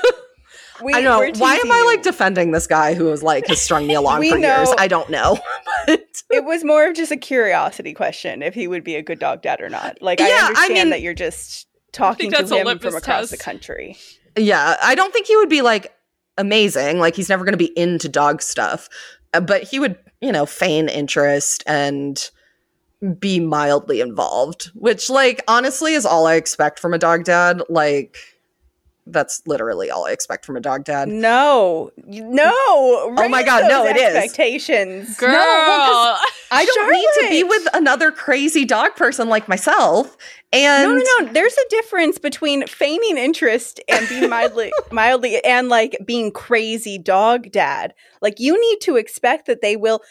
We, 0.82 0.94
I 0.94 1.02
know. 1.02 1.20
Why 1.38 1.56
am 1.56 1.72
I 1.72 1.84
like 1.88 2.04
defending 2.04 2.52
this 2.52 2.68
guy 2.68 2.94
who 2.94 3.10
is 3.12 3.24
like 3.24 3.48
has 3.48 3.62
strung 3.62 3.88
me 3.88 3.94
along 4.02 4.20
We 4.20 4.30
for 4.32 4.38
years? 4.38 4.70
I 4.78 4.88
don't 4.88 5.10
know. 5.10 5.38
but 5.88 6.02
It 6.30 6.46
was 6.46 6.64
more 6.64 6.88
of 6.88 6.96
just 6.96 7.12
a 7.12 7.18
curiosity 7.18 7.94
question 7.94 8.42
if 8.44 8.54
he 8.54 8.68
would 8.68 8.84
be 8.84 8.96
a 8.96 9.02
good 9.02 9.20
dog 9.20 9.42
dad 9.42 9.62
or 9.62 9.70
not. 9.70 10.02
Like 10.02 10.22
I 10.22 10.28
Yeah, 10.30 10.36
I 10.36 10.46
understand 10.48 10.74
mean- 10.74 10.90
that 10.92 11.02
you're 11.02 11.14
just 11.14 11.68
talking 11.92 12.32
to 12.32 12.38
a 12.38 12.42
him 12.60 12.66
litmus 12.68 12.94
from 12.94 12.96
across 12.96 13.30
the 13.32 13.38
country. 13.38 13.98
yeah, 14.38 14.76
I 14.84 14.94
don't 14.96 15.12
think 15.12 15.26
he 15.28 15.36
would 15.38 15.50
be 15.50 15.62
like 15.62 15.94
amazing. 16.38 17.00
Like 17.00 17.16
he's 17.16 17.30
never 17.30 17.44
going 17.44 17.54
to 17.54 17.58
be 17.58 17.78
into 17.78 18.08
dog 18.10 18.42
stuff, 18.42 18.88
Uh, 19.34 19.40
but 19.40 19.64
he 19.64 19.80
would, 19.80 19.98
you 20.22 20.32
know, 20.32 20.46
feign 20.46 20.90
interest 20.90 21.64
and 21.66 22.30
be 23.20 23.40
mildly 23.40 24.02
involved, 24.02 24.72
which 24.74 25.10
like 25.10 25.44
honestly 25.48 25.94
is 25.94 26.06
all 26.06 26.26
I 26.28 26.36
expect 26.36 26.80
from 26.80 26.94
a 26.94 26.98
dog 26.98 27.24
dad. 27.24 27.62
Like 27.70 28.18
that's 29.12 29.42
literally 29.46 29.90
all 29.90 30.06
I 30.08 30.12
expect 30.12 30.46
from 30.46 30.58
a 30.58 30.60
dog 30.60 30.84
dad. 30.84 31.08
No, 31.08 31.92
You- 32.08 32.24
no. 32.26 32.54
Oh 32.56 33.28
my 33.30 33.40
raise 33.40 33.46
God, 33.46 33.64
no, 33.68 33.86
it 33.86 33.96
is. 33.98 34.16
Expectations. 34.16 35.18
Girl. 35.18 35.32
well, 35.32 36.20
I 36.52 36.66
don't 36.66 36.92
need 36.92 37.08
to 37.24 37.30
be 37.30 37.44
with 37.44 37.68
another 37.74 38.12
crazy 38.12 38.66
dog 38.66 38.96
person 38.96 39.30
like 39.30 39.48
myself. 39.48 40.16
And 40.54 40.84
No, 40.84 40.96
no, 40.96 41.26
no. 41.26 41.34
There's 41.34 41.54
a 41.54 41.70
difference 41.70 42.18
between 42.18 42.66
feigning 42.68 43.18
interest 43.18 43.80
and 43.90 44.08
being 44.08 44.30
mildly, 44.30 44.72
mildly, 44.92 45.44
and 45.44 45.70
like 45.70 45.98
being 46.06 46.32
crazy 46.32 46.98
dog 46.98 47.52
dad. 47.52 47.94
Like 48.22 48.40
you 48.40 48.60
need 48.60 48.80
to 48.82 48.96
expect 48.96 49.48
that 49.48 49.62
they 49.62 49.76
will, 49.76 50.02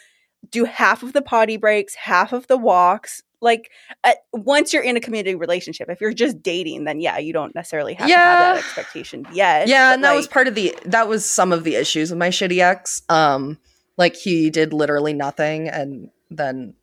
do 0.51 0.63
half 0.65 1.03
of 1.03 1.13
the 1.13 1.21
potty 1.21 1.57
breaks, 1.57 1.95
half 1.95 2.31
of 2.31 2.47
the 2.47 2.57
walks. 2.57 3.21
Like 3.41 3.71
uh, 4.03 4.13
once 4.33 4.73
you're 4.73 4.83
in 4.83 4.97
a 4.97 4.99
committed 4.99 5.39
relationship, 5.39 5.89
if 5.89 6.01
you're 6.01 6.13
just 6.13 6.41
dating, 6.41 6.85
then 6.85 6.99
yeah, 6.99 7.17
you 7.17 7.33
don't 7.33 7.53
necessarily 7.53 7.93
have 7.93 8.07
to 8.07 8.15
have 8.15 8.39
that 8.39 8.57
expectation 8.57 9.27
yet. 9.31 9.67
yeah, 9.67 9.89
but, 9.89 9.93
and 9.95 10.03
that 10.03 10.15
was 10.15 10.27
part 10.27 10.47
of 10.47 10.55
the 10.55 10.75
that 10.85 11.07
was 11.07 11.25
some 11.25 11.51
of 11.51 11.63
the 11.63 11.75
issues 11.75 12.09
with 12.09 12.19
my 12.19 12.29
shitty 12.29 12.59
ex. 12.59 13.01
Um, 13.09 13.59
like 13.97 14.15
he 14.15 14.49
did 14.49 14.73
literally 14.73 15.13
nothing, 15.13 15.67
and 15.69 16.09
then 16.29 16.73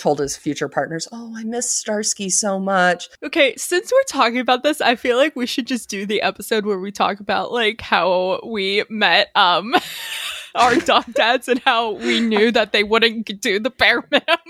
told 0.00 0.18
his 0.18 0.36
future 0.36 0.68
partners, 0.68 1.06
"Oh, 1.12 1.34
I 1.36 1.44
miss 1.44 1.70
Starsky 1.70 2.30
so 2.30 2.58
much." 2.58 3.08
Okay, 3.22 3.54
since 3.56 3.92
we're 3.92 4.02
talking 4.04 4.38
about 4.38 4.62
this, 4.62 4.80
I 4.80 4.96
feel 4.96 5.16
like 5.16 5.36
we 5.36 5.46
should 5.46 5.66
just 5.66 5.88
do 5.88 6.06
the 6.06 6.22
episode 6.22 6.66
where 6.66 6.80
we 6.80 6.90
talk 6.90 7.20
about 7.20 7.52
like 7.52 7.80
how 7.80 8.40
we 8.44 8.84
met 8.88 9.28
um 9.36 9.74
our 10.54 10.74
dog 10.76 11.12
dads 11.12 11.48
and 11.48 11.60
how 11.60 11.92
we 11.92 12.20
knew 12.20 12.50
that 12.50 12.72
they 12.72 12.82
wouldn't 12.82 13.40
do 13.40 13.60
the 13.60 13.70
bare 13.70 14.04
minimum. 14.10 14.46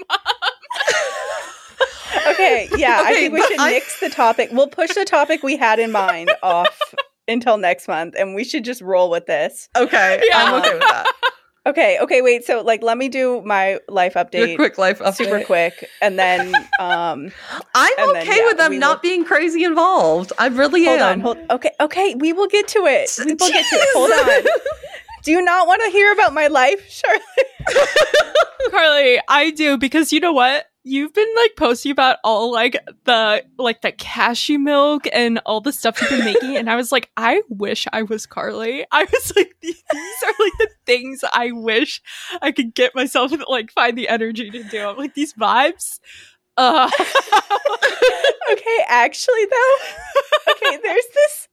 Okay, 2.41 2.69
yeah, 2.77 3.03
I 3.05 3.15
think 3.15 3.35
we 3.35 3.43
should 3.43 3.61
I- 3.61 3.71
nix 3.71 4.01
the 4.01 4.11
topic. 4.11 4.51
We'll 4.53 4.69
push 4.69 4.95
the 4.95 5.05
topic 5.05 5.43
we 5.43 5.57
had 5.57 5.79
in 5.79 5.93
mind 5.93 6.31
off 6.43 6.95
until 7.29 7.57
next 7.59 7.89
month, 7.89 8.15
and 8.19 8.35
we 8.35 8.45
should 8.45 8.65
just 8.65 8.81
roll 8.83 9.11
with 9.11 9.27
this. 9.27 9.69
Okay, 9.77 10.23
Yeah. 10.27 10.45
I'm 10.45 10.55
okay 10.61 10.73
with 10.75 10.81
that. 10.83 11.07
Okay, 11.67 11.99
okay, 12.01 12.23
wait. 12.23 12.45
So, 12.47 12.63
like, 12.63 12.83
let 12.83 12.97
me 12.97 13.11
do 13.11 13.43
my 13.43 13.79
life 13.87 14.15
Your 14.15 14.25
update 14.25 14.57
quick 14.57 14.79
life 14.79 14.99
update. 15.01 15.17
super 15.17 15.45
quick, 15.45 15.87
and 16.01 16.19
then 16.19 16.55
um, 16.81 17.31
I'm 17.75 17.93
And 17.99 18.15
then, 18.15 18.23
okay 18.23 18.39
yeah, 18.39 18.47
with 18.47 18.57
them 18.57 18.79
not 18.79 18.97
will- 18.97 19.01
being 19.03 19.25
crazy 19.27 19.63
involved. 19.65 20.33
I 20.39 20.47
really 20.49 20.87
hold 20.87 21.01
am. 21.01 21.13
on, 21.13 21.21
hold. 21.21 21.39
Okay, 21.51 21.71
okay, 21.79 22.15
we 22.15 22.33
will 22.33 22.49
get 22.49 22.67
to 22.69 22.87
it. 22.87 23.11
We 23.19 23.27
will 23.35 23.37
get 23.51 23.67
to 23.67 23.77
it. 23.77 23.89
Hold 23.95 24.11
on. 24.47 24.53
Do 25.23 25.33
you 25.33 25.43
not 25.43 25.67
want 25.67 25.83
to 25.85 25.91
hear 25.91 26.11
about 26.13 26.33
my 26.33 26.47
life, 26.47 26.81
Charlotte? 26.91 27.21
Carly, 28.71 29.21
I 29.29 29.51
do 29.51 29.77
because 29.77 30.15
you 30.15 30.21
know 30.21 30.33
what? 30.33 30.65
You've 30.83 31.13
been 31.13 31.29
like 31.37 31.57
posting 31.57 31.93
about 31.93 32.17
all 32.25 32.51
like 32.51 32.77
the 33.05 33.45
like 33.59 33.83
the 33.83 33.93
cashew 33.93 34.59
milk 34.59 35.07
and 35.13 35.39
all 35.45 35.61
the 35.61 35.73
stuff 35.73 36.01
you've 36.01 36.11
been 36.11 36.25
making, 36.25 36.57
and 36.57 36.71
I 36.71 36.77
was 36.77 36.91
like, 36.91 37.11
I 37.17 37.43
wish 37.49 37.87
I 37.93 38.03
was 38.03 38.25
Carly. 38.25 38.87
I 38.91 39.05
was 39.05 39.33
like, 39.37 39.55
these 39.61 39.83
are 39.93 40.35
like 40.39 40.53
the 40.59 40.69
things 40.87 41.23
I 41.33 41.53
wish 41.53 42.01
I 42.41 42.51
could 42.53 42.75
get 42.75 42.95
myself 42.95 43.33
like 43.49 43.71
find 43.73 43.97
the 43.97 44.09
energy 44.09 44.51
to 44.51 44.63
do. 44.65 44.89
I'm 44.89 44.97
like 44.97 45.15
these 45.15 45.35
vibes. 45.35 46.01
Uh, 46.57 46.91
okay, 48.53 48.79
actually 48.89 49.45
though, 49.47 50.53
okay, 50.53 50.79
there's 50.83 51.07
this 51.15 51.49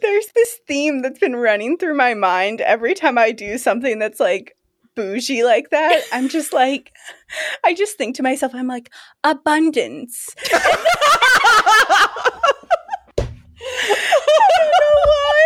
there's 0.00 0.26
this 0.34 0.58
theme 0.66 1.02
that's 1.02 1.18
been 1.18 1.36
running 1.36 1.76
through 1.76 1.96
my 1.96 2.14
mind 2.14 2.60
every 2.60 2.94
time 2.94 3.18
I 3.18 3.32
do 3.32 3.58
something 3.58 3.98
that's 3.98 4.20
like 4.20 4.56
bougie 4.94 5.44
like 5.44 5.70
that. 5.70 6.02
I'm 6.12 6.28
just 6.28 6.52
like 6.52 6.92
I 7.64 7.74
just 7.74 7.96
think 7.96 8.16
to 8.16 8.22
myself, 8.22 8.54
I'm 8.54 8.66
like, 8.66 8.90
abundance. 9.24 10.28
I 13.74 14.58
don't 14.58 14.72
know 14.72 15.02
why. 15.04 15.44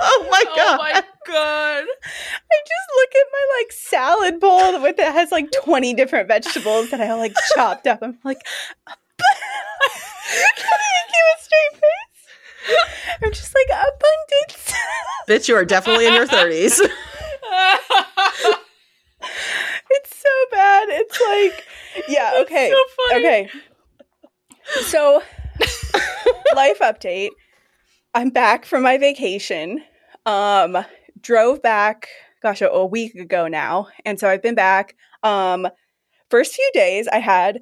oh 0.00 0.28
my 0.30 0.44
god. 0.56 0.80
oh 0.80 0.82
my 0.82 1.02
god! 1.26 1.84
I 1.84 2.56
just 2.66 2.88
look 2.96 3.10
at 3.14 3.26
my 3.32 3.44
like 3.58 3.72
salad 3.72 4.40
bowl 4.40 4.82
with 4.82 4.98
it 4.98 5.12
has 5.12 5.30
like 5.30 5.50
20 5.64 5.94
different 5.94 6.28
vegetables 6.28 6.90
that 6.90 7.00
I 7.00 7.14
like 7.14 7.34
chopped 7.54 7.86
up. 7.86 8.00
I'm 8.02 8.18
like, 8.24 8.42
can 8.78 10.66
I 10.66 11.02
give 11.08 11.26
a 11.34 11.42
straight 11.42 11.74
face? 11.74 12.22
I'm 13.22 13.32
just 13.32 13.54
like 13.54 13.68
abundance. 13.68 14.74
Bitch, 15.28 15.48
you 15.48 15.56
are 15.56 15.64
definitely 15.64 16.06
in 16.06 16.14
your 16.14 16.26
30s. 16.26 16.80
It's 19.90 20.16
so 20.16 20.28
bad. 20.50 20.88
It's 20.90 21.20
like, 21.20 21.66
yeah, 22.08 22.38
okay. 22.42 22.70
so. 22.70 23.16
Okay. 23.16 23.48
So, 24.86 25.22
life 26.54 26.78
update. 26.80 27.30
I'm 28.14 28.30
back 28.30 28.64
from 28.64 28.82
my 28.82 28.98
vacation. 28.98 29.82
Um, 30.26 30.84
drove 31.20 31.62
back, 31.62 32.08
gosh, 32.42 32.60
a, 32.60 32.68
a 32.68 32.86
week 32.86 33.14
ago 33.14 33.48
now, 33.48 33.88
and 34.04 34.20
so 34.20 34.28
I've 34.28 34.42
been 34.42 34.54
back. 34.54 34.94
Um, 35.22 35.66
first 36.30 36.54
few 36.54 36.70
days, 36.74 37.08
I 37.08 37.18
had 37.18 37.60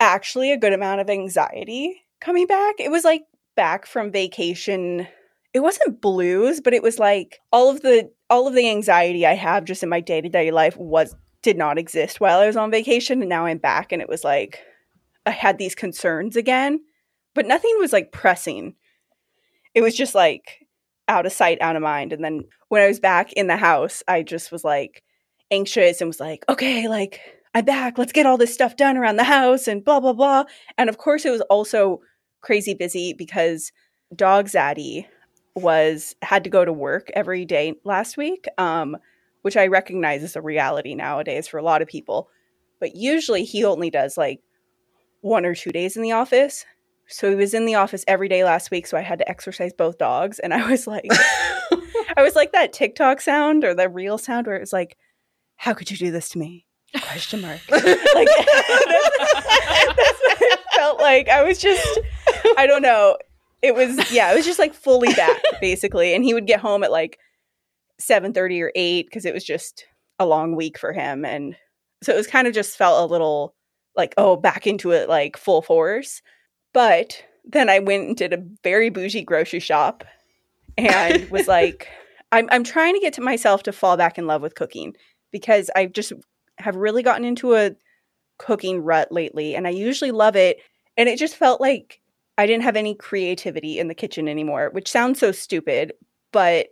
actually 0.00 0.52
a 0.52 0.58
good 0.58 0.72
amount 0.72 1.00
of 1.00 1.08
anxiety 1.08 2.02
coming 2.20 2.46
back. 2.46 2.76
It 2.78 2.90
was 2.90 3.04
like 3.04 3.22
back 3.54 3.86
from 3.86 4.12
vacation. 4.12 5.06
It 5.56 5.62
wasn't 5.62 6.02
blues, 6.02 6.60
but 6.60 6.74
it 6.74 6.82
was 6.82 6.98
like 6.98 7.40
all 7.50 7.70
of 7.70 7.80
the 7.80 8.10
all 8.28 8.46
of 8.46 8.52
the 8.52 8.68
anxiety 8.68 9.24
I 9.24 9.32
have 9.32 9.64
just 9.64 9.82
in 9.82 9.88
my 9.88 10.00
day 10.00 10.20
to 10.20 10.28
day 10.28 10.50
life 10.50 10.76
was 10.76 11.14
did 11.40 11.56
not 11.56 11.78
exist 11.78 12.20
while 12.20 12.40
I 12.40 12.46
was 12.46 12.58
on 12.58 12.70
vacation, 12.70 13.22
and 13.22 13.30
now 13.30 13.46
I'm 13.46 13.56
back, 13.56 13.90
and 13.90 14.02
it 14.02 14.08
was 14.08 14.22
like 14.22 14.60
I 15.24 15.30
had 15.30 15.56
these 15.56 15.74
concerns 15.74 16.36
again, 16.36 16.80
but 17.34 17.46
nothing 17.46 17.74
was 17.78 17.90
like 17.90 18.12
pressing. 18.12 18.74
It 19.74 19.80
was 19.80 19.96
just 19.96 20.14
like 20.14 20.66
out 21.08 21.24
of 21.24 21.32
sight, 21.32 21.56
out 21.62 21.74
of 21.74 21.80
mind. 21.80 22.12
And 22.12 22.22
then 22.22 22.42
when 22.68 22.82
I 22.82 22.88
was 22.88 23.00
back 23.00 23.32
in 23.32 23.46
the 23.46 23.56
house, 23.56 24.02
I 24.06 24.24
just 24.24 24.52
was 24.52 24.62
like 24.62 25.04
anxious 25.50 26.02
and 26.02 26.08
was 26.08 26.20
like, 26.20 26.44
okay, 26.50 26.86
like 26.86 27.18
I'm 27.54 27.64
back. 27.64 27.96
Let's 27.96 28.12
get 28.12 28.26
all 28.26 28.36
this 28.36 28.52
stuff 28.52 28.76
done 28.76 28.98
around 28.98 29.16
the 29.16 29.24
house 29.24 29.68
and 29.68 29.82
blah, 29.82 30.00
blah, 30.00 30.12
blah. 30.12 30.44
And 30.76 30.90
of 30.90 30.98
course, 30.98 31.24
it 31.24 31.30
was 31.30 31.40
also 31.48 32.00
crazy 32.42 32.74
busy 32.74 33.14
because 33.14 33.72
dog 34.14 34.48
Zaddy 34.48 35.06
was 35.56 36.14
had 36.22 36.44
to 36.44 36.50
go 36.50 36.64
to 36.64 36.72
work 36.72 37.10
every 37.14 37.44
day 37.44 37.74
last 37.84 38.16
week, 38.16 38.46
um, 38.58 38.96
which 39.42 39.56
I 39.56 39.66
recognize 39.66 40.22
is 40.22 40.36
a 40.36 40.42
reality 40.42 40.94
nowadays 40.94 41.48
for 41.48 41.58
a 41.58 41.62
lot 41.62 41.82
of 41.82 41.88
people. 41.88 42.28
But 42.78 42.94
usually 42.94 43.44
he 43.44 43.64
only 43.64 43.90
does 43.90 44.16
like 44.16 44.40
one 45.22 45.46
or 45.46 45.54
two 45.54 45.70
days 45.70 45.96
in 45.96 46.02
the 46.02 46.12
office. 46.12 46.64
So 47.08 47.30
he 47.30 47.36
was 47.36 47.54
in 47.54 47.66
the 47.66 47.76
office 47.76 48.04
every 48.06 48.28
day 48.28 48.44
last 48.44 48.70
week, 48.70 48.86
so 48.86 48.96
I 48.96 49.02
had 49.02 49.18
to 49.20 49.28
exercise 49.28 49.72
both 49.72 49.96
dogs. 49.96 50.38
And 50.40 50.52
I 50.52 50.68
was 50.68 50.86
like, 50.86 51.06
I 51.10 52.22
was 52.22 52.34
like 52.34 52.52
that 52.52 52.72
TikTok 52.72 53.20
sound 53.20 53.64
or 53.64 53.74
the 53.74 53.88
real 53.88 54.18
sound 54.18 54.46
where 54.46 54.56
it 54.56 54.60
was 54.60 54.72
like, 54.72 54.96
"How 55.56 55.72
could 55.72 55.90
you 55.90 55.96
do 55.96 56.10
this 56.10 56.30
to 56.30 56.38
me?" 56.38 56.66
Question 57.02 57.40
mark. 57.40 57.60
Like 57.70 57.82
that's, 57.82 58.68
that's 59.96 60.20
what 60.20 60.42
it 60.42 60.60
felt 60.74 61.00
like. 61.00 61.28
I 61.28 61.42
was 61.42 61.58
just, 61.58 62.00
I 62.56 62.66
don't 62.66 62.82
know. 62.82 63.16
It 63.62 63.74
was 63.74 64.12
yeah, 64.12 64.32
it 64.32 64.36
was 64.36 64.46
just 64.46 64.58
like 64.58 64.74
fully 64.74 65.12
back 65.14 65.40
basically, 65.60 66.14
and 66.14 66.24
he 66.24 66.34
would 66.34 66.46
get 66.46 66.60
home 66.60 66.84
at 66.84 66.90
like 66.92 67.18
seven 67.98 68.32
thirty 68.32 68.60
or 68.62 68.72
eight 68.74 69.06
because 69.06 69.24
it 69.24 69.34
was 69.34 69.44
just 69.44 69.86
a 70.18 70.26
long 70.26 70.56
week 70.56 70.78
for 70.78 70.92
him, 70.92 71.24
and 71.24 71.56
so 72.02 72.12
it 72.12 72.16
was 72.16 72.26
kind 72.26 72.46
of 72.46 72.54
just 72.54 72.76
felt 72.76 73.08
a 73.08 73.12
little 73.12 73.54
like 73.96 74.14
oh 74.18 74.36
back 74.36 74.66
into 74.66 74.90
it 74.90 75.08
like 75.08 75.36
full 75.36 75.62
force. 75.62 76.22
But 76.72 77.24
then 77.44 77.70
I 77.70 77.78
went 77.78 78.08
and 78.08 78.16
did 78.16 78.32
a 78.32 78.44
very 78.62 78.90
bougie 78.90 79.22
grocery 79.24 79.60
shop 79.60 80.04
and 80.76 81.28
was 81.30 81.48
like, 81.48 81.88
I'm 82.32 82.48
I'm 82.50 82.64
trying 82.64 82.94
to 82.94 83.00
get 83.00 83.14
to 83.14 83.20
myself 83.20 83.62
to 83.64 83.72
fall 83.72 83.96
back 83.96 84.18
in 84.18 84.26
love 84.26 84.42
with 84.42 84.54
cooking 84.54 84.94
because 85.32 85.70
I 85.74 85.86
just 85.86 86.12
have 86.58 86.76
really 86.76 87.02
gotten 87.02 87.24
into 87.24 87.54
a 87.54 87.72
cooking 88.38 88.82
rut 88.82 89.10
lately 89.10 89.54
and 89.54 89.66
I 89.66 89.70
usually 89.70 90.10
love 90.10 90.36
it 90.36 90.58
and 90.96 91.08
it 91.08 91.18
just 91.18 91.36
felt 91.36 91.60
like 91.60 92.00
I 92.38 92.46
didn't 92.46 92.64
have 92.64 92.76
any 92.76 92.94
creativity 92.94 93.78
in 93.78 93.88
the 93.88 93.94
kitchen 93.94 94.28
anymore, 94.28 94.70
which 94.72 94.90
sounds 94.90 95.18
so 95.18 95.32
stupid, 95.32 95.92
but 96.32 96.68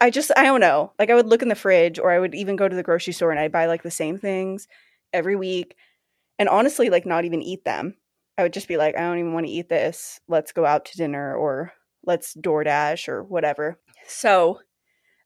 I 0.00 0.10
just 0.10 0.30
I 0.36 0.44
don't 0.44 0.60
know. 0.60 0.92
Like 0.98 1.10
I 1.10 1.14
would 1.14 1.26
look 1.26 1.42
in 1.42 1.48
the 1.48 1.54
fridge 1.54 1.98
or 1.98 2.10
I 2.10 2.18
would 2.18 2.34
even 2.34 2.56
go 2.56 2.68
to 2.68 2.76
the 2.76 2.82
grocery 2.82 3.12
store 3.12 3.30
and 3.30 3.40
I'd 3.40 3.52
buy 3.52 3.66
like 3.66 3.82
the 3.82 3.90
same 3.90 4.18
things 4.18 4.68
every 5.12 5.36
week 5.36 5.76
and 6.38 6.48
honestly 6.48 6.90
like 6.90 7.06
not 7.06 7.24
even 7.24 7.42
eat 7.42 7.64
them. 7.64 7.96
I 8.36 8.42
would 8.42 8.52
just 8.52 8.68
be 8.68 8.76
like, 8.76 8.96
I 8.96 9.00
don't 9.00 9.18
even 9.18 9.32
want 9.32 9.46
to 9.46 9.52
eat 9.52 9.68
this. 9.68 10.20
Let's 10.28 10.52
go 10.52 10.64
out 10.64 10.84
to 10.86 10.96
dinner 10.96 11.34
or 11.34 11.72
let's 12.04 12.34
DoorDash 12.34 13.08
or 13.08 13.24
whatever. 13.24 13.80
So 14.06 14.60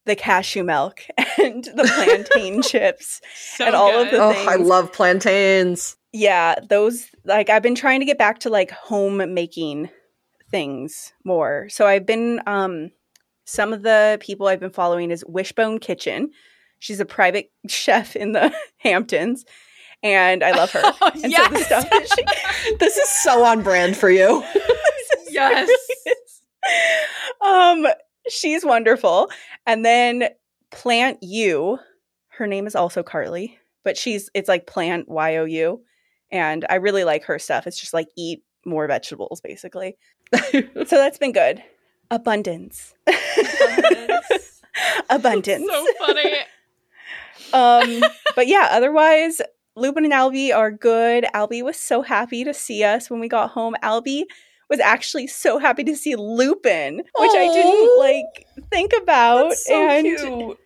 the 0.04 0.16
cashew 0.16 0.64
milk 0.64 1.00
and 1.38 1.64
the 1.64 1.90
plantain 1.94 2.62
chips. 2.62 3.20
So 3.56 3.66
And 3.66 3.74
all 3.74 3.96
of 4.02 4.10
good. 4.10 4.18
the- 4.20 4.24
oh, 4.24 4.46
I 4.48 4.56
love 4.56 4.92
plantains. 4.92 5.96
Yeah, 6.12 6.56
those 6.68 7.06
like 7.24 7.48
I've 7.48 7.62
been 7.62 7.74
trying 7.74 8.00
to 8.00 8.06
get 8.06 8.18
back 8.18 8.40
to 8.40 8.50
like 8.50 8.70
home 8.70 9.32
making 9.32 9.88
things 10.50 11.12
more. 11.24 11.68
So 11.70 11.86
I've 11.86 12.04
been 12.04 12.40
um 12.46 12.90
some 13.44 13.72
of 13.72 13.82
the 13.82 14.18
people 14.20 14.46
I've 14.46 14.60
been 14.60 14.70
following 14.70 15.10
is 15.10 15.24
Wishbone 15.26 15.78
Kitchen. 15.78 16.30
She's 16.80 17.00
a 17.00 17.04
private 17.06 17.50
chef 17.68 18.14
in 18.16 18.32
the 18.32 18.52
Hamptons 18.78 19.44
and 20.02 20.42
I 20.44 20.50
love 20.52 20.70
her. 20.72 20.80
Oh, 20.84 21.10
And 21.22 21.32
so 21.32 21.48
the 21.48 21.58
stuff 21.58 21.88
that 21.90 22.08
she 22.14 22.74
This 22.78 22.96
is 22.96 23.08
so 23.08 23.44
on 23.44 23.62
brand 23.62 23.96
for 23.96 24.10
you. 24.10 24.44
Yes. 25.30 25.68
um, 25.70 26.14
she's 28.32 28.64
wonderful. 28.64 29.30
And 29.66 29.84
then 29.84 30.28
Plant 30.70 31.18
You, 31.22 31.78
her 32.28 32.46
name 32.46 32.66
is 32.66 32.74
also 32.74 33.02
Carly, 33.02 33.58
but 33.84 33.96
she's 33.96 34.30
it's 34.34 34.48
like 34.48 34.66
Plant 34.66 35.08
Y 35.08 35.36
O 35.36 35.44
U, 35.44 35.82
and 36.30 36.64
I 36.70 36.76
really 36.76 37.04
like 37.04 37.24
her 37.24 37.38
stuff. 37.38 37.66
It's 37.66 37.78
just 37.78 37.92
like 37.92 38.08
eat 38.16 38.42
more 38.64 38.86
vegetables, 38.86 39.40
basically. 39.40 39.96
So 40.32 40.96
that's 40.96 41.18
been 41.18 41.32
good. 41.32 41.62
Abundance. 42.10 42.94
Abundance. 45.10 45.66
so 45.70 45.86
funny. 45.98 46.32
um 47.52 48.02
but 48.34 48.46
yeah, 48.46 48.68
otherwise, 48.70 49.42
Lupin 49.76 50.04
and 50.04 50.14
Albie 50.14 50.54
are 50.54 50.70
good. 50.70 51.24
Albie 51.34 51.62
was 51.62 51.76
so 51.76 52.00
happy 52.00 52.44
to 52.44 52.54
see 52.54 52.82
us 52.82 53.10
when 53.10 53.20
we 53.20 53.28
got 53.28 53.50
home. 53.50 53.76
Albie 53.82 54.24
was 54.72 54.80
actually 54.80 55.26
so 55.26 55.58
happy 55.58 55.84
to 55.84 55.94
see 55.94 56.16
Lupin, 56.16 56.96
which 56.96 57.30
I 57.34 57.46
didn't 57.52 57.98
like 57.98 58.46
think 58.70 58.92
about. 59.02 59.52
So 59.52 59.74
and 59.74 60.06
cute. 60.06 60.58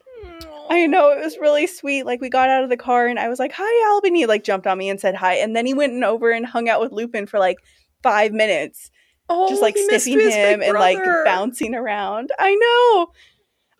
I 0.70 0.86
know 0.86 1.10
it 1.10 1.18
was 1.24 1.36
really 1.38 1.66
sweet. 1.66 2.04
Like 2.06 2.20
we 2.20 2.28
got 2.28 2.48
out 2.48 2.62
of 2.62 2.70
the 2.70 2.76
car 2.76 3.08
and 3.08 3.18
I 3.18 3.28
was 3.28 3.40
like, 3.40 3.50
"Hi, 3.52 3.90
Albie." 3.90 4.06
And 4.08 4.16
he 4.16 4.26
like 4.26 4.44
jumped 4.44 4.68
on 4.68 4.78
me 4.78 4.88
and 4.88 5.00
said 5.00 5.16
hi, 5.16 5.34
and 5.34 5.56
then 5.56 5.66
he 5.66 5.74
went 5.74 5.92
and 5.92 6.04
over 6.04 6.30
and 6.30 6.46
hung 6.46 6.68
out 6.68 6.80
with 6.80 6.92
Lupin 6.92 7.26
for 7.26 7.40
like 7.40 7.58
five 8.04 8.30
minutes, 8.32 8.92
Oh, 9.28 9.48
just 9.48 9.60
like 9.60 9.76
sniffing 9.76 10.20
him 10.20 10.62
and 10.62 10.74
like 10.74 11.02
bouncing 11.24 11.74
around. 11.74 12.30
I 12.38 12.54
know. 12.54 13.08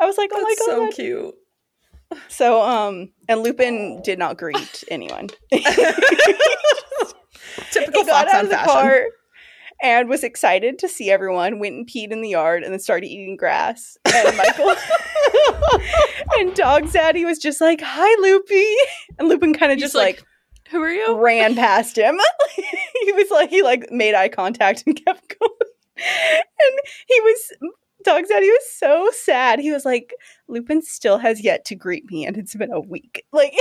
I 0.01 0.07
was 0.07 0.19
like, 0.19 0.31
"Oh 0.35 0.45
That's 0.45 0.67
my 0.67 0.75
god!" 0.75 0.93
so 0.93 0.97
cute. 0.97 1.35
So, 2.29 2.63
um, 2.63 3.13
and 3.29 3.43
Lupin 3.43 4.01
did 4.03 4.19
not 4.19 4.39
greet 4.39 4.83
anyone. 4.89 5.29
Typical 7.71 8.03
he 8.03 8.07
got 8.07 8.27
Fox 8.27 8.35
out 8.35 8.39
on 8.39 8.45
of 8.45 8.51
the 8.51 8.57
fashion. 8.57 8.73
car 8.73 9.07
and 9.83 10.09
was 10.09 10.25
excited 10.25 10.79
to 10.81 10.89
see 10.89 11.11
everyone. 11.11 11.59
Went 11.59 11.75
and 11.75 11.87
peed 11.87 12.11
in 12.13 12.21
the 12.23 12.31
yard 12.31 12.63
and 12.63 12.73
then 12.73 12.81
started 12.81 13.07
eating 13.07 13.37
grass. 13.37 13.97
And 14.05 14.37
Michael 14.37 14.71
and 16.39 16.55
Dog 16.55 16.85
Zaddy 16.85 17.25
was 17.25 17.39
just 17.39 17.61
like, 17.61 17.81
"Hi, 17.83 18.23
Loopy," 18.23 18.75
and 19.19 19.29
Lupin 19.29 19.55
kind 19.55 19.73
of 19.73 19.79
just 19.79 19.95
like, 19.95 20.17
like, 20.17 20.25
Who 20.71 20.83
are 20.83 20.91
you? 20.91 21.19
ran 21.19 21.55
past 21.55 21.97
him. 21.97 22.19
he 23.05 23.13
was 23.13 23.31
like, 23.31 23.51
he 23.51 23.63
like 23.63 23.91
made 23.91 24.15
eye 24.15 24.29
contact 24.29 24.85
and 24.87 24.97
kept 25.05 25.37
going. 25.39 25.71
And 25.97 26.79
he 27.07 27.21
was. 27.21 27.53
Dog 28.07 28.25
He 28.29 28.51
was 28.51 28.71
so 28.79 29.11
sad. 29.13 29.59
He 29.59 29.73
was 29.73 29.85
like, 29.85 30.15
Lupin 30.49 30.81
still 30.81 31.19
has 31.19 31.43
yet 31.43 31.65
to 31.67 31.75
greet 31.75 32.11
me, 32.11 32.25
and 32.25 32.37
it's 32.37 32.55
been 32.55 32.73
a 32.73 32.81
week. 32.81 33.25
Like, 33.33 33.53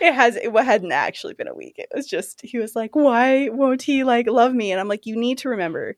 it 0.00 0.14
has 0.14 0.36
it 0.36 0.52
hadn't 0.52 0.92
actually 0.92 1.34
been 1.34 1.48
a 1.48 1.54
week 1.54 1.74
it 1.78 1.88
was 1.94 2.06
just 2.06 2.40
he 2.42 2.58
was 2.58 2.76
like 2.76 2.94
why 2.94 3.48
won't 3.50 3.82
he 3.82 4.04
like 4.04 4.28
love 4.28 4.54
me 4.54 4.70
and 4.70 4.80
i'm 4.80 4.88
like 4.88 5.06
you 5.06 5.16
need 5.16 5.38
to 5.38 5.48
remember 5.48 5.96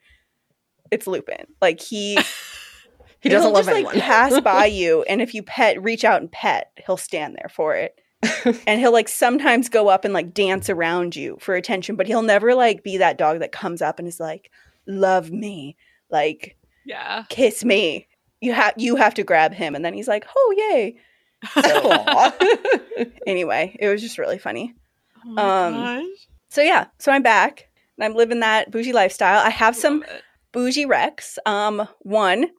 it's 0.91 1.07
lupin 1.07 1.47
like 1.61 1.80
he 1.80 2.18
he 3.20 3.28
doesn't 3.28 3.49
he'll 3.49 3.55
love 3.55 3.66
just 3.66 3.76
anyone. 3.76 3.95
like 3.95 4.03
pass 4.03 4.41
by 4.41 4.66
you 4.66 5.03
and 5.03 5.20
if 5.20 5.35
you 5.35 5.43
pet 5.43 5.83
reach 5.83 6.05
out 6.05 6.20
and 6.20 6.33
pet 6.33 6.70
he'll 6.87 6.97
stand 6.97 7.37
there 7.37 7.49
for 7.49 7.74
it 7.74 8.01
and 8.66 8.80
he'll 8.80 8.93
like 8.93 9.09
sometimes 9.09 9.68
go 9.68 9.89
up 9.89 10.05
and 10.05 10.14
like 10.14 10.35
dance 10.35 10.70
around 10.70 11.14
you 11.14 11.37
for 11.41 11.55
attention 11.55 11.97
but 11.97 12.07
he'll 12.07 12.22
never 12.22 12.55
like 12.55 12.83
be 12.83 12.97
that 12.97 13.18
dog 13.18 13.41
that 13.41 13.53
comes 13.53 13.83
up 13.83 13.99
and 13.99 14.09
is 14.09 14.20
like 14.20 14.51
love 14.87 15.30
me 15.30 15.76
like 16.12 16.56
Yeah. 16.84 17.24
kiss 17.28 17.64
me 17.64 18.06
you 18.40 18.52
have 18.52 18.74
you 18.76 18.96
have 18.96 19.14
to 19.14 19.22
grab 19.24 19.52
him 19.54 19.74
and 19.74 19.84
then 19.84 19.94
he's 19.94 20.08
like 20.08 20.24
oh 20.36 20.54
yay 20.56 20.96
anyway 23.26 23.76
it 23.80 23.88
was 23.88 24.00
just 24.00 24.18
really 24.18 24.38
funny 24.38 24.74
Oh 25.24 25.30
Um, 25.38 25.74
gosh. 25.74 26.04
So 26.48 26.62
yeah, 26.62 26.86
so 26.98 27.12
I'm 27.12 27.22
back 27.22 27.68
and 27.96 28.04
I'm 28.04 28.14
living 28.16 28.40
that 28.40 28.70
bougie 28.72 28.92
lifestyle. 28.92 29.38
I 29.38 29.50
have 29.50 29.74
some 29.76 30.04
bougie 30.52 30.84
recs. 30.84 31.38
Um, 31.46 31.88
one, 32.00 32.50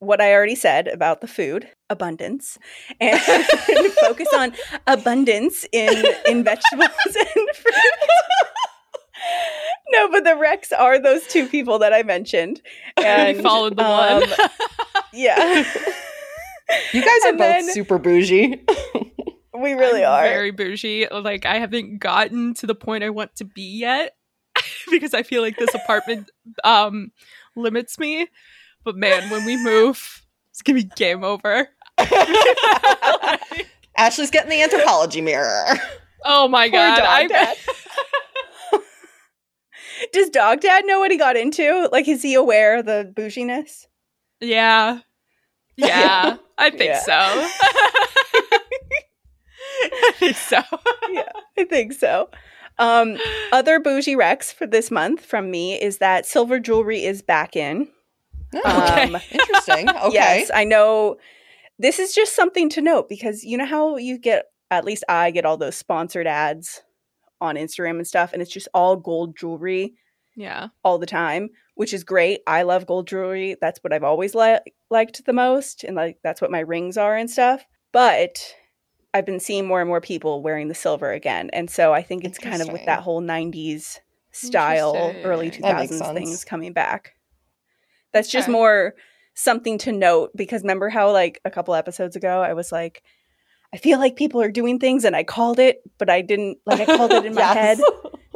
what 0.00 0.20
I 0.20 0.34
already 0.34 0.56
said 0.56 0.88
about 0.88 1.20
the 1.20 1.28
food, 1.28 1.68
abundance, 1.90 2.58
and 3.00 3.20
focus 4.00 4.26
on 4.34 4.52
abundance 4.88 5.64
in 5.72 6.04
in 6.26 6.42
vegetables 6.44 6.90
and 7.06 7.48
fruit. 7.54 7.76
No, 9.92 10.08
but 10.10 10.24
the 10.24 10.30
recs 10.30 10.72
are 10.76 10.98
those 10.98 11.26
two 11.26 11.46
people 11.46 11.78
that 11.80 11.92
I 11.92 12.02
mentioned, 12.02 12.60
and 12.96 13.36
you 13.36 13.42
followed 13.42 13.76
the 13.76 13.84
um, 13.84 14.20
one. 14.20 14.28
yeah, 15.12 15.36
you 16.92 17.02
guys 17.02 17.20
are 17.24 17.28
And 17.28 17.38
both 17.38 17.46
then- 17.48 17.68
super 17.70 17.98
bougie. 17.98 18.64
we 19.54 19.72
really 19.74 20.04
I'm 20.04 20.24
are. 20.24 20.28
very 20.28 20.50
bougie. 20.50 21.06
Like 21.10 21.44
I 21.46 21.58
haven't 21.58 21.98
gotten 21.98 22.54
to 22.54 22.66
the 22.66 22.74
point 22.74 23.04
I 23.04 23.10
want 23.10 23.36
to 23.36 23.44
be 23.44 23.62
yet 23.78 24.16
because 24.90 25.14
I 25.14 25.22
feel 25.22 25.42
like 25.42 25.56
this 25.58 25.74
apartment 25.74 26.30
um 26.64 27.12
limits 27.54 27.98
me. 27.98 28.28
But 28.84 28.96
man, 28.96 29.28
when 29.30 29.44
we 29.44 29.56
move, 29.62 30.22
it's 30.50 30.62
gonna 30.62 30.76
be 30.80 30.84
game 30.96 31.22
over. 31.22 31.68
Like, 31.98 33.68
Ashley's 33.96 34.30
getting 34.30 34.50
the 34.50 34.66
Anthropologie 34.66 35.22
mirror. 35.22 35.66
oh 36.24 36.48
my 36.48 36.68
Poor 36.68 36.78
god! 36.78 36.96
dog 36.96 37.06
I 37.06 37.26
dad. 37.28 37.56
Does 40.12 40.28
dog 40.30 40.60
dad 40.60 40.84
know 40.86 40.98
what 41.00 41.10
he 41.10 41.16
got 41.18 41.36
into? 41.36 41.88
Like, 41.92 42.08
is 42.08 42.22
he 42.22 42.34
aware 42.34 42.78
of 42.78 42.86
the 42.86 43.12
bouginess? 43.16 43.86
yeah, 44.40 45.00
yeah, 45.76 46.36
I 46.58 46.70
think 46.76 46.82
Yeah. 46.90 47.00
so. 47.00 47.48
I 49.84 50.12
think 50.18 50.36
so. 50.36 50.60
yeah, 51.10 51.28
I 51.58 51.64
think 51.64 51.92
so. 51.92 52.30
Um, 52.78 53.18
other 53.52 53.78
bougie 53.80 54.16
recs 54.16 54.52
for 54.52 54.66
this 54.66 54.90
month 54.90 55.24
from 55.24 55.50
me 55.50 55.80
is 55.80 55.98
that 55.98 56.26
silver 56.26 56.58
jewelry 56.58 57.04
is 57.04 57.22
back 57.22 57.54
in. 57.56 57.88
okay. 58.54 59.02
Um, 59.04 59.16
Interesting. 59.30 59.88
Okay. 59.88 60.12
Yes, 60.14 60.50
I 60.54 60.64
know. 60.64 61.16
This 61.78 61.98
is 61.98 62.14
just 62.14 62.34
something 62.36 62.68
to 62.70 62.80
note 62.80 63.08
because 63.08 63.44
you 63.44 63.56
know 63.58 63.64
how 63.66 63.96
you 63.96 64.18
get, 64.18 64.46
at 64.70 64.84
least 64.84 65.04
I 65.08 65.30
get 65.30 65.44
all 65.44 65.56
those 65.56 65.76
sponsored 65.76 66.26
ads 66.26 66.82
on 67.42 67.56
Instagram 67.56 67.96
and 67.96 68.06
stuff, 68.06 68.32
and 68.32 68.40
it's 68.40 68.50
just 68.50 68.68
all 68.72 68.96
gold 68.96 69.36
jewelry 69.36 69.94
Yeah. 70.36 70.68
all 70.84 70.98
the 70.98 71.06
time, 71.06 71.50
which 71.74 71.92
is 71.92 72.04
great. 72.04 72.40
I 72.46 72.62
love 72.62 72.86
gold 72.86 73.06
jewelry. 73.08 73.56
That's 73.60 73.80
what 73.84 73.92
I've 73.92 74.04
always 74.04 74.34
li- 74.34 74.60
liked 74.90 75.24
the 75.26 75.32
most, 75.32 75.84
and 75.84 75.94
like 75.96 76.18
that's 76.22 76.40
what 76.40 76.50
my 76.50 76.60
rings 76.60 76.96
are 76.96 77.16
and 77.16 77.30
stuff. 77.30 77.64
But 77.92 78.54
I've 79.12 79.26
been 79.26 79.40
seeing 79.40 79.66
more 79.66 79.80
and 79.82 79.88
more 79.88 80.00
people 80.00 80.42
wearing 80.42 80.68
the 80.68 80.74
silver 80.74 81.12
again, 81.12 81.50
and 81.52 81.68
so 81.68 81.92
I 81.92 82.02
think 82.02 82.24
it's 82.24 82.38
kind 82.38 82.62
of 82.62 82.68
with 82.72 82.86
that 82.86 83.00
whole 83.02 83.20
'90s 83.20 83.98
style, 84.30 84.94
early 85.24 85.46
Interesting. 85.46 85.62
That 85.62 85.76
makes 85.80 85.92
2000s 86.00 86.14
things 86.14 86.44
coming 86.44 86.72
back. 86.72 87.14
That's 88.12 88.30
just 88.30 88.46
Okay. 88.46 88.52
more 88.52 88.94
something 89.34 89.76
to 89.78 89.92
note 89.92 90.30
because 90.36 90.62
remember 90.62 90.88
how 90.90 91.10
like 91.12 91.40
a 91.44 91.50
couple 91.50 91.74
episodes 91.74 92.16
ago 92.16 92.40
I 92.40 92.52
was 92.54 92.70
like. 92.72 93.02
I 93.74 93.78
feel 93.78 93.98
like 93.98 94.16
people 94.16 94.40
are 94.42 94.50
doing 94.50 94.78
things 94.78 95.04
and 95.04 95.16
I 95.16 95.24
called 95.24 95.58
it, 95.58 95.82
but 95.98 96.10
I 96.10 96.20
didn't 96.20 96.58
like 96.66 96.80
I 96.80 96.96
called 96.96 97.12
it 97.12 97.24
in 97.24 97.34
my 97.36 97.40
Yes. 97.40 97.54
head. 97.78 97.80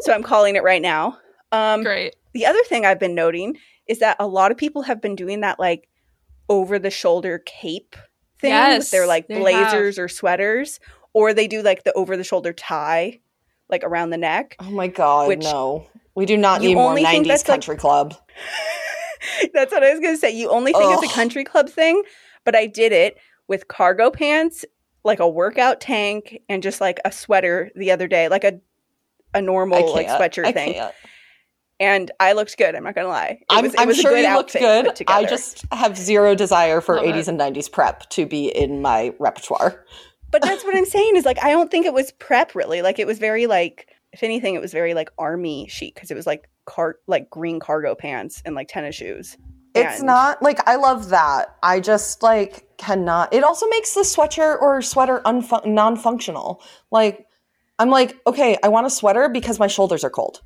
So 0.00 0.12
I'm 0.12 0.22
calling 0.22 0.56
it 0.56 0.62
right 0.62 0.82
now. 0.82 1.18
Um 1.52 1.82
Great. 1.82 2.16
the 2.32 2.46
other 2.46 2.62
thing 2.64 2.84
I've 2.86 2.98
been 3.00 3.14
noting 3.14 3.56
is 3.86 3.98
that 4.00 4.16
a 4.18 4.26
lot 4.26 4.50
of 4.50 4.56
people 4.56 4.82
have 4.82 5.00
been 5.00 5.14
doing 5.14 5.40
that 5.42 5.58
like 5.58 5.88
over 6.48 6.78
the 6.78 6.90
shoulder 6.90 7.38
cape 7.44 7.96
thing 8.40 8.52
with 8.52 8.90
their 8.90 9.02
Yes, 9.02 9.08
like 9.08 9.28
they 9.28 9.38
blazers 9.38 9.98
or 9.98 10.08
sweaters, 10.08 10.80
or 11.12 11.32
they 11.34 11.46
do 11.48 11.62
like 11.62 11.84
the 11.84 11.92
over 11.94 12.16
the 12.16 12.24
shoulder 12.24 12.52
tie, 12.52 13.20
like 13.68 13.82
around 13.84 14.10
the 14.10 14.18
neck. 14.18 14.56
Oh 14.60 14.70
my 14.70 14.86
god, 14.88 15.28
Which- 15.28 15.42
no. 15.42 15.86
We 16.14 16.24
do 16.24 16.38
not 16.38 16.62
You 16.62 16.68
need 16.70 16.74
more 16.76 16.88
only 16.88 17.04
think 17.04 17.26
90s 17.26 17.28
that's, 17.28 17.42
like- 17.42 17.46
country 17.56 17.76
club. 17.76 18.14
That's 19.52 19.72
what 19.72 19.82
I 19.82 19.90
was 19.90 20.00
gonna 20.00 20.16
say. 20.16 20.30
You 20.30 20.50
only 20.50 20.72
think 20.72 20.84
it's 20.92 21.02
Ugh. 21.02 21.10
a 21.10 21.14
country 21.14 21.44
club 21.44 21.68
thing, 21.68 22.02
but 22.44 22.54
I 22.56 22.66
did 22.66 22.92
it 22.92 23.16
with 23.48 23.68
cargo 23.68 24.10
pants, 24.10 24.64
like 25.06 25.20
a 25.20 25.28
workout 25.28 25.80
tank, 25.80 26.40
and 26.48 26.62
just 26.62 26.80
like 26.80 27.00
a 27.04 27.12
sweater 27.12 27.70
the 27.74 27.90
other 27.90 28.08
day, 28.08 28.28
like 28.28 28.44
a 28.44 28.60
a 29.34 29.40
normal 29.42 29.92
like 29.92 30.06
can't. 30.06 30.20
sweatshirt 30.20 30.46
I 30.46 30.52
thing. 30.52 30.74
can't. 30.74 30.94
And 31.78 32.10
I 32.18 32.32
looked 32.32 32.56
good. 32.56 32.74
I'm 32.74 32.84
not 32.84 32.94
gonna 32.94 33.08
lie. 33.08 33.38
It 33.40 33.46
I'm, 33.50 33.64
was, 33.64 33.74
it 33.74 33.80
I'm 33.80 33.88
was 33.88 33.98
a 33.98 34.02
sure 34.02 34.12
good 34.12 34.26
you 34.26 34.34
looked 34.34 34.52
good. 34.54 35.02
I 35.08 35.24
just 35.24 35.64
have 35.72 35.96
zero 35.96 36.34
desire 36.34 36.80
for 36.80 36.96
Love 36.96 37.04
80s 37.06 37.20
it. 37.20 37.28
and 37.28 37.40
90s 37.40 37.70
prep 37.70 38.08
to 38.10 38.24
be 38.26 38.48
in 38.48 38.80
my 38.80 39.12
repertoire. 39.18 39.84
But 40.30 40.42
that's 40.42 40.64
what 40.64 40.74
I'm 40.74 40.84
saying 40.96 41.16
is 41.16 41.24
like 41.24 41.42
I 41.44 41.50
don't 41.50 41.70
think 41.70 41.84
it 41.86 41.92
was 41.92 42.12
prep 42.12 42.54
really. 42.54 42.80
Like 42.82 42.98
it 42.98 43.06
was 43.06 43.18
very 43.18 43.46
like 43.46 43.88
if 44.12 44.22
anything 44.22 44.54
it 44.54 44.60
was 44.62 44.72
very 44.72 44.94
like 44.94 45.10
army 45.18 45.66
chic 45.68 45.94
because 45.94 46.10
it 46.10 46.14
was 46.14 46.26
like 46.26 46.48
car 46.64 46.96
like 47.06 47.28
green 47.28 47.60
cargo 47.60 47.94
pants 47.94 48.42
and 48.46 48.54
like 48.54 48.68
tennis 48.68 48.94
shoes. 48.94 49.36
It's 49.76 50.02
not 50.02 50.42
like 50.42 50.66
I 50.68 50.76
love 50.76 51.10
that. 51.10 51.56
I 51.62 51.80
just 51.80 52.22
like 52.22 52.76
cannot. 52.78 53.32
It 53.32 53.44
also 53.44 53.66
makes 53.68 53.94
the 53.94 54.00
sweatshirt 54.00 54.60
or 54.60 54.82
sweater 54.82 55.20
unfun- 55.24 55.66
non-functional. 55.66 56.62
Like 56.90 57.26
I'm 57.78 57.90
like, 57.90 58.18
okay, 58.26 58.56
I 58.62 58.68
want 58.68 58.86
a 58.86 58.90
sweater 58.90 59.28
because 59.28 59.58
my 59.58 59.66
shoulders 59.66 60.04
are 60.04 60.10
cold. 60.10 60.42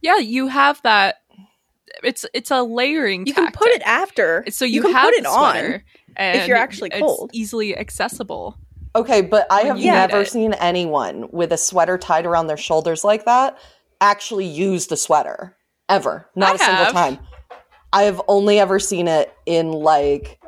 Yeah, 0.00 0.18
you 0.18 0.48
have 0.48 0.80
that. 0.82 1.16
It's 2.02 2.26
it's 2.34 2.50
a 2.50 2.62
layering. 2.62 3.26
You 3.26 3.34
can 3.34 3.52
put 3.52 3.68
it 3.68 3.82
after. 3.82 4.44
So 4.50 4.64
you, 4.64 4.82
can 4.82 4.92
have 4.92 5.06
put 5.06 5.14
it 5.14 5.26
on. 5.26 5.82
if 6.18 6.46
you're 6.46 6.56
actually 6.56 6.90
it's 6.92 7.00
cold. 7.00 7.30
easily 7.32 7.76
accessible. 7.76 8.58
Okay, 8.94 9.20
but 9.20 9.46
I 9.50 9.62
have 9.62 9.78
never 9.78 10.22
it. 10.22 10.28
seen 10.28 10.54
anyone 10.54 11.28
with 11.30 11.52
a 11.52 11.58
sweater 11.58 11.98
tied 11.98 12.24
around 12.24 12.46
their 12.46 12.56
shoulders 12.56 13.04
like 13.04 13.26
that 13.26 13.58
actually 14.00 14.46
use 14.46 14.86
the 14.86 14.96
sweater 14.96 15.56
ever. 15.88 16.28
Not 16.34 16.52
I 16.52 16.54
a 16.54 16.58
single 16.58 16.92
time. 16.92 17.18
I 17.92 18.02
have 18.02 18.20
only 18.28 18.58
ever 18.58 18.78
seen 18.78 19.08
it 19.08 19.32
in 19.46 19.72
like 19.72 20.38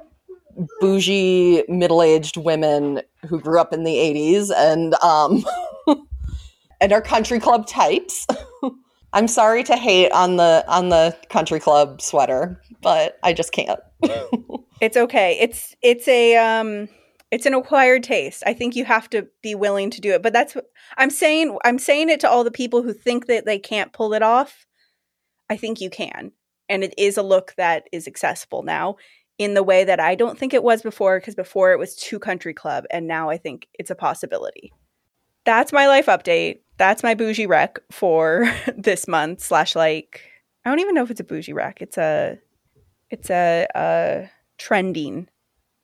bougie 0.80 1.64
middle-aged 1.68 2.36
women 2.36 3.01
who 3.26 3.41
grew 3.41 3.61
up 3.61 3.72
in 3.72 3.84
the 3.84 3.95
80s 3.95 4.51
and 4.57 4.95
um 5.03 5.45
and 6.80 6.93
are 6.93 7.01
country 7.01 7.39
club 7.39 7.66
types. 7.66 8.26
I'm 9.12 9.28
sorry 9.28 9.64
to 9.64 9.76
hate 9.76 10.11
on 10.12 10.36
the 10.36 10.64
on 10.68 10.91
the 10.91 11.16
country 11.30 11.61
club 11.61 12.03
sweater, 12.03 12.61
but 12.82 13.18
I 13.22 13.32
just 13.32 13.53
can't. 13.53 13.80
It's 14.80 14.97
okay. 14.97 15.36
It's 15.41 15.74
it's 15.82 16.07
a 16.07 16.36
um 16.36 16.89
It's 17.30 17.47
an 17.47 17.55
acquired 17.55 18.05
taste. 18.05 18.43
I 18.47 18.55
think 18.55 18.76
you 18.76 18.84
have 18.84 19.11
to 19.11 19.26
be 19.43 19.55
willing 19.55 19.91
to 19.91 20.01
do 20.01 20.12
it. 20.12 20.22
But 20.22 20.32
that's 20.32 20.57
I'm 20.97 21.11
saying. 21.11 21.59
I'm 21.64 21.78
saying 21.78 22.11
it 22.11 22.20
to 22.20 22.30
all 22.30 22.45
the 22.45 22.51
people 22.51 22.82
who 22.82 22.93
think 22.93 23.26
that 23.26 23.45
they 23.45 23.59
can't 23.59 23.93
pull 23.93 24.14
it 24.14 24.22
off. 24.22 24.66
I 25.51 25.57
think 25.57 25.80
you 25.80 25.91
can. 25.91 26.32
And 26.68 26.84
it 26.84 26.94
is 26.98 27.16
a 27.16 27.22
look 27.22 27.54
that 27.56 27.88
is 27.92 28.06
accessible 28.06 28.62
now 28.62 28.96
in 29.38 29.54
the 29.54 29.62
way 29.62 29.84
that 29.84 30.00
I 30.00 30.14
don't 30.14 30.38
think 30.38 30.52
it 30.52 30.62
was 30.62 30.82
before, 30.82 31.20
because 31.20 31.34
before 31.34 31.72
it 31.72 31.78
was 31.78 31.94
too 31.96 32.18
country 32.18 32.52
club. 32.52 32.84
And 32.90 33.06
now 33.06 33.30
I 33.30 33.38
think 33.38 33.68
it's 33.78 33.90
a 33.90 33.94
possibility. 33.94 34.72
That's 35.44 35.72
my 35.72 35.86
life 35.86 36.06
update. 36.06 36.58
That's 36.76 37.02
my 37.02 37.14
bougie 37.14 37.46
rec 37.46 37.78
for 37.90 38.52
this 38.76 39.06
month, 39.08 39.40
slash, 39.40 39.74
like, 39.76 40.22
I 40.64 40.70
don't 40.70 40.80
even 40.80 40.94
know 40.94 41.02
if 41.04 41.10
it's 41.10 41.20
a 41.20 41.24
bougie 41.24 41.52
rec. 41.52 41.80
It's 41.80 41.96
a, 41.98 42.38
it's 43.10 43.30
a, 43.30 43.66
uh, 43.74 44.26
trending 44.58 45.28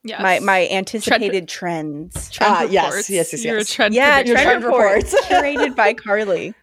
Yes. 0.07 0.21
my 0.21 0.39
my 0.41 0.69
anticipated 0.71 1.49
trends. 1.49 2.29
Trend 2.29 2.55
Ah, 2.55 2.63
yes, 2.65 2.85
reports. 2.85 3.09
yes, 3.09 3.33
yes, 3.33 3.43
You're 3.43 3.55
a 3.57 3.59
yes. 3.61 3.71
trend 3.73 3.95
Yeah, 3.95 4.17
predictor. 4.17 4.33
trend, 4.35 4.47
trend 4.49 4.65
reports, 4.65 5.13
reports. 5.15 5.29
curated 5.33 5.75
by 5.77 5.95
Carly. 5.95 6.55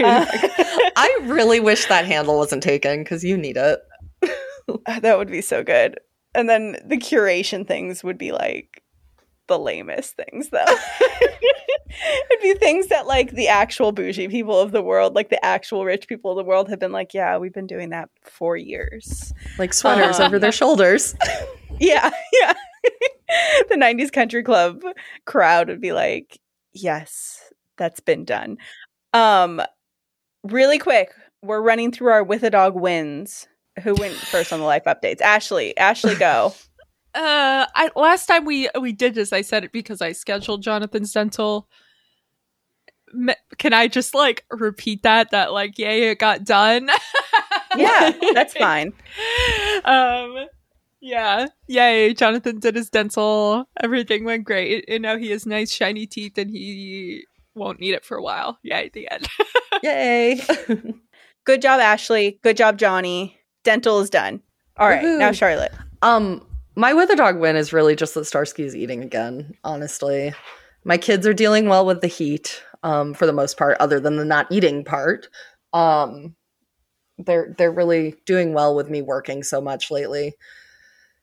Uh, 0.00 0.26
I 0.96 1.18
really 1.24 1.60
wish 1.60 1.86
that 1.86 2.06
handle 2.06 2.36
wasn't 2.36 2.62
taken 2.62 3.02
because 3.02 3.24
you 3.24 3.36
need 3.36 3.56
it. 3.56 3.80
that 5.00 5.18
would 5.18 5.30
be 5.30 5.40
so 5.40 5.62
good. 5.62 5.98
And 6.34 6.48
then 6.48 6.76
the 6.84 6.96
curation 6.98 7.66
things 7.66 8.04
would 8.04 8.18
be 8.18 8.32
like 8.32 8.82
the 9.48 9.58
lamest 9.58 10.16
things, 10.16 10.50
though. 10.50 10.64
It'd 12.30 12.42
be 12.42 12.54
things 12.54 12.88
that 12.88 13.06
like 13.06 13.30
the 13.30 13.48
actual 13.48 13.92
bougie 13.92 14.28
people 14.28 14.58
of 14.60 14.72
the 14.72 14.82
world, 14.82 15.14
like 15.14 15.30
the 15.30 15.42
actual 15.44 15.84
rich 15.84 16.08
people 16.08 16.32
of 16.32 16.36
the 16.36 16.44
world, 16.44 16.68
have 16.68 16.80
been 16.80 16.92
like, 16.92 17.14
yeah, 17.14 17.38
we've 17.38 17.54
been 17.54 17.66
doing 17.66 17.90
that 17.90 18.10
for 18.22 18.56
years. 18.56 19.32
Like 19.58 19.72
sweaters 19.72 20.20
Uh. 20.20 20.24
over 20.26 20.38
their 20.38 20.52
shoulders. 20.52 21.14
Yeah, 21.78 22.10
yeah. 22.32 22.52
the 23.68 23.76
90s 23.76 24.12
country 24.12 24.42
club 24.42 24.82
crowd 25.24 25.68
would 25.68 25.80
be 25.80 25.92
like, 25.92 26.38
yes, 26.72 27.40
that's 27.76 28.00
been 28.00 28.24
done. 28.24 28.58
Um 29.12 29.62
really 30.42 30.78
quick, 30.78 31.12
we're 31.42 31.60
running 31.62 31.92
through 31.92 32.12
our 32.12 32.24
with 32.24 32.42
a 32.42 32.50
dog 32.50 32.74
wins. 32.74 33.48
Who 33.82 33.94
went 33.94 34.14
first 34.14 34.52
on 34.52 34.60
the 34.60 34.66
life 34.66 34.84
updates? 34.84 35.20
Ashley. 35.20 35.76
Ashley 35.76 36.14
go. 36.14 36.54
Uh, 37.16 37.64
I 37.74 37.90
last 37.96 38.26
time 38.26 38.44
we 38.44 38.68
we 38.78 38.92
did 38.92 39.14
this, 39.14 39.32
I 39.32 39.40
said 39.40 39.64
it 39.64 39.72
because 39.72 40.02
I 40.02 40.12
scheduled 40.12 40.62
Jonathan's 40.62 41.12
dental. 41.12 41.66
Can 43.56 43.72
I 43.72 43.88
just 43.88 44.14
like 44.14 44.44
repeat 44.50 45.02
that? 45.04 45.30
That 45.30 45.50
like, 45.54 45.78
yay, 45.78 46.10
it 46.10 46.18
got 46.18 46.44
done. 46.44 46.90
yeah, 47.76 48.12
that's 48.34 48.52
fine. 48.58 48.92
Um, 49.86 50.44
yeah, 51.00 51.46
yay, 51.66 52.12
Jonathan 52.12 52.58
did 52.58 52.76
his 52.76 52.90
dental. 52.90 53.66
Everything 53.82 54.24
went 54.24 54.44
great, 54.44 54.84
and 54.86 55.00
now 55.00 55.16
he 55.16 55.30
has 55.30 55.46
nice 55.46 55.72
shiny 55.72 56.06
teeth, 56.06 56.36
and 56.36 56.50
he 56.50 57.24
won't 57.56 57.80
need 57.80 57.94
it 57.94 58.04
for 58.04 58.16
a 58.16 58.22
while. 58.22 58.58
Yay, 58.62 58.90
the 58.92 59.10
end. 59.10 59.26
Yay. 59.82 60.40
Good 61.44 61.62
job, 61.62 61.80
Ashley. 61.80 62.38
Good 62.42 62.56
job, 62.56 62.78
Johnny. 62.78 63.38
Dental 63.64 64.00
is 64.00 64.10
done. 64.10 64.42
All 64.76 64.88
right, 64.88 65.02
now 65.02 65.32
Charlotte. 65.32 65.72
um, 66.02 66.46
my 66.76 66.92
with 66.92 67.08
a 67.10 67.16
dog 67.16 67.38
win 67.38 67.56
is 67.56 67.72
really 67.72 67.96
just 67.96 68.14
that 68.14 68.26
Starsky 68.26 68.62
is 68.62 68.76
eating 68.76 69.02
again, 69.02 69.54
honestly. 69.64 70.34
My 70.84 70.98
kids 70.98 71.26
are 71.26 71.32
dealing 71.32 71.66
well 71.68 71.86
with 71.86 72.02
the 72.02 72.06
heat, 72.06 72.62
um, 72.82 73.14
for 73.14 73.24
the 73.26 73.32
most 73.32 73.56
part, 73.56 73.78
other 73.80 73.98
than 73.98 74.16
the 74.16 74.24
not 74.24 74.46
eating 74.50 74.84
part. 74.84 75.28
Um 75.72 76.36
they're 77.18 77.54
they're 77.56 77.72
really 77.72 78.14
doing 78.26 78.52
well 78.52 78.74
with 78.74 78.90
me 78.90 79.00
working 79.00 79.42
so 79.42 79.60
much 79.60 79.90
lately. 79.90 80.34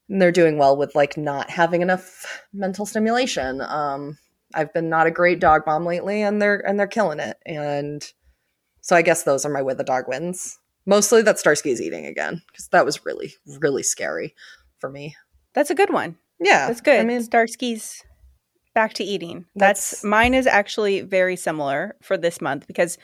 And 0.09 0.19
they're 0.21 0.31
doing 0.31 0.57
well 0.57 0.75
with 0.75 0.95
like 0.95 1.15
not 1.17 1.51
having 1.51 1.83
enough 1.83 2.43
mental 2.51 2.85
stimulation. 2.87 3.61
Um 3.61 4.17
I've 4.53 4.73
been 4.73 4.89
not 4.89 5.07
a 5.07 5.11
great 5.11 5.39
dog 5.39 5.63
mom 5.65 5.85
lately 5.85 6.21
and 6.21 6.41
they're 6.41 6.65
and 6.67 6.79
they're 6.79 6.87
killing 6.87 7.19
it. 7.19 7.37
And 7.45 8.03
so 8.81 8.95
I 8.95 9.01
guess 9.01 9.23
those 9.23 9.45
are 9.45 9.51
my 9.51 9.61
with 9.61 9.77
the 9.77 9.83
dog 9.83 10.05
wins. 10.07 10.59
Mostly 10.85 11.21
that 11.21 11.37
Starsky's 11.37 11.81
eating 11.81 12.05
again 12.05 12.41
because 12.47 12.67
that 12.69 12.85
was 12.85 13.05
really 13.05 13.33
really 13.59 13.83
scary 13.83 14.35
for 14.79 14.89
me. 14.89 15.15
That's 15.53 15.69
a 15.69 15.75
good 15.75 15.91
one. 15.93 16.17
Yeah, 16.39 16.67
That's 16.67 16.81
good. 16.81 16.99
I 16.99 17.03
mean, 17.05 17.21
Starsky's 17.21 18.03
back 18.73 18.93
to 18.95 19.03
eating. 19.03 19.45
That's, 19.55 19.91
That's- 19.91 20.03
mine 20.03 20.33
is 20.33 20.47
actually 20.47 21.01
very 21.01 21.35
similar 21.35 21.95
for 22.01 22.17
this 22.17 22.41
month 22.41 22.67
because 22.67 22.97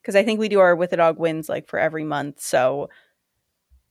because 0.00 0.16
I 0.16 0.24
think 0.24 0.40
we 0.40 0.48
do 0.48 0.58
our 0.58 0.74
with 0.74 0.92
a 0.92 0.96
dog 0.96 1.18
wins 1.18 1.48
like 1.48 1.68
for 1.68 1.78
every 1.78 2.02
month. 2.02 2.40
So 2.40 2.88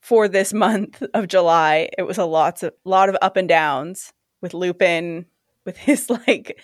for 0.02 0.28
this 0.28 0.52
month 0.68 1.02
of 1.14 1.28
July, 1.28 1.89
it 1.97 2.04
was 2.04 2.18
a 2.18 2.26
lots 2.26 2.64
of 2.64 2.74
lot 2.84 3.08
of 3.10 3.18
up 3.22 3.38
and 3.38 3.47
downs 3.47 4.12
with 4.41 4.54
Lupin 4.54 5.26
with 5.66 5.78
his 5.78 6.10
like 6.28 6.60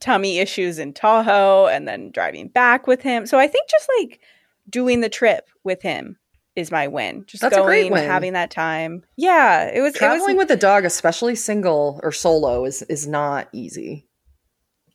tummy 0.00 0.38
issues 0.38 0.78
in 0.78 0.92
Tahoe 0.92 1.66
and 1.66 1.86
then 1.86 2.10
driving 2.10 2.48
back 2.48 2.86
with 2.86 3.02
him. 3.02 3.26
So 3.26 3.38
I 3.38 3.46
think 3.46 3.68
just 3.70 3.88
like 3.98 4.20
doing 4.68 5.00
the 5.00 5.08
trip 5.08 5.48
with 5.64 5.82
him 5.82 6.16
is 6.56 6.70
my 6.70 6.88
win. 6.88 7.24
Just 7.26 7.42
That's 7.42 7.56
going, 7.56 7.92
win. 7.92 8.04
having 8.08 8.32
that 8.32 8.50
time. 8.50 9.04
Yeah, 9.16 9.70
it 9.72 9.80
was 9.80 9.94
it 9.94 9.98
traveling 9.98 10.36
was 10.36 10.46
with 10.46 10.50
a 10.50 10.60
dog, 10.60 10.84
especially 10.84 11.34
single 11.36 12.00
or 12.02 12.12
solo, 12.12 12.64
is 12.64 12.82
is 12.82 13.06
not 13.06 13.48
easy. 13.52 14.06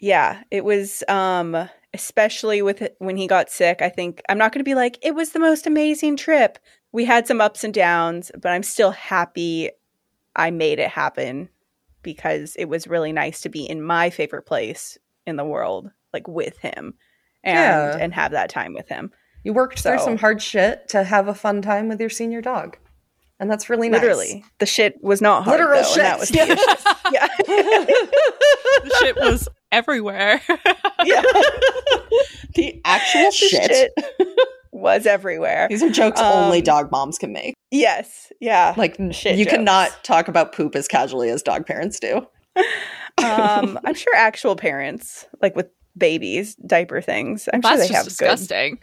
yeah 0.01 0.43
it 0.51 0.65
was 0.65 1.03
um 1.07 1.69
especially 1.93 2.61
with 2.61 2.81
it- 2.81 2.95
when 2.99 3.15
he 3.15 3.25
got 3.27 3.49
sick 3.49 3.81
i 3.81 3.87
think 3.87 4.21
i'm 4.27 4.37
not 4.37 4.51
going 4.51 4.59
to 4.59 4.69
be 4.69 4.75
like 4.75 4.97
it 5.01 5.15
was 5.15 5.29
the 5.31 5.39
most 5.39 5.65
amazing 5.65 6.17
trip 6.17 6.59
we 6.91 7.05
had 7.05 7.25
some 7.25 7.39
ups 7.39 7.63
and 7.63 7.73
downs 7.73 8.29
but 8.41 8.51
i'm 8.51 8.61
still 8.63 8.91
happy 8.91 9.69
i 10.35 10.51
made 10.51 10.79
it 10.79 10.89
happen 10.89 11.47
because 12.05 12.55
it 12.57 12.65
was 12.69 12.87
really 12.87 13.11
nice 13.11 13.41
to 13.41 13.49
be 13.49 13.65
in 13.65 13.81
my 13.81 14.09
favorite 14.09 14.43
place 14.45 14.97
in 15.27 15.35
the 15.35 15.43
world 15.43 15.89
like 16.13 16.25
with 16.29 16.57
him 16.59 16.93
and 17.43 17.57
Yeah. 17.57 17.97
and 17.99 18.13
have 18.13 18.31
that 18.31 18.49
time 18.49 18.73
with 18.73 18.87
him 18.87 19.11
You 19.43 19.51
worked 19.51 19.79
through 19.81 19.99
some 19.99 20.15
hard 20.17 20.41
shit 20.41 20.87
to 20.89 21.03
have 21.03 21.27
a 21.27 21.33
fun 21.35 21.61
time 21.61 21.89
with 21.89 21.99
your 21.99 22.09
senior 22.09 22.41
dog, 22.41 22.77
and 23.39 23.51
that's 23.51 23.69
really 23.69 23.89
nice. 23.89 24.01
literally 24.01 24.45
the 24.59 24.65
shit 24.65 24.95
was 25.03 25.21
not 25.21 25.43
hard 25.43 25.59
Literal 25.59 25.81
though, 25.81 25.93
and 25.93 26.01
that 26.01 26.19
was 26.19 26.29
shit. 26.29 26.47
yeah 27.11 27.27
the 27.37 28.95
shit 28.99 29.15
was 29.17 29.49
everywhere. 29.71 30.41
yeah 31.03 31.21
the 32.55 32.81
actual 32.85 33.21
The 33.25 33.31
shit 33.31 33.91
was 34.71 35.05
everywhere 35.05 35.67
These 35.69 35.83
are 35.83 35.89
jokes 35.89 36.19
Um, 36.21 36.45
only 36.45 36.61
dog 36.61 36.91
moms 36.91 37.17
can 37.17 37.33
make. 37.33 37.55
Yes 37.79 38.31
yeah 38.39 38.73
Like 38.77 38.97
shit 39.11 39.37
you 39.37 39.45
jokes. 39.45 39.55
cannot 39.57 40.03
talk 40.03 40.27
about 40.27 40.53
poop 40.53 40.75
as 40.75 40.87
casually 40.87 41.29
as 41.29 41.41
dog 41.43 41.65
parents 41.65 41.99
do. 41.99 42.25
um, 43.23 43.79
I'm 43.83 43.93
sure 43.93 44.15
actual 44.15 44.55
parents, 44.55 45.25
like 45.41 45.55
with 45.55 45.67
babies, 45.97 46.55
diaper 46.55 47.01
things, 47.01 47.49
I'm 47.53 47.61
sure 47.61 47.71
they 47.77 47.87
just 47.87 47.93
have 47.93 48.05
disgusting. 48.05 48.79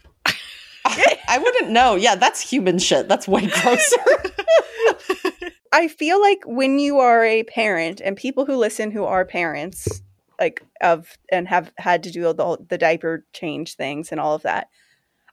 I, 0.84 1.18
I 1.28 1.38
wouldn't 1.38 1.70
know. 1.70 1.94
Yeah, 1.94 2.16
that's 2.16 2.40
human 2.40 2.78
shit. 2.78 3.08
That's 3.08 3.26
way 3.28 3.46
grosser. 3.46 3.96
I 5.72 5.88
feel 5.88 6.20
like 6.20 6.40
when 6.44 6.78
you 6.78 6.98
are 6.98 7.24
a 7.24 7.44
parent, 7.44 8.00
and 8.04 8.16
people 8.16 8.44
who 8.44 8.56
listen 8.56 8.90
who 8.90 9.04
are 9.04 9.24
parents, 9.24 10.02
like 10.38 10.62
of 10.82 11.16
and 11.30 11.48
have 11.48 11.72
had 11.78 12.02
to 12.02 12.10
do 12.10 12.22
the 12.32 12.58
the 12.68 12.76
diaper 12.78 13.24
change 13.32 13.74
things 13.76 14.12
and 14.12 14.20
all 14.20 14.34
of 14.34 14.42
that. 14.42 14.68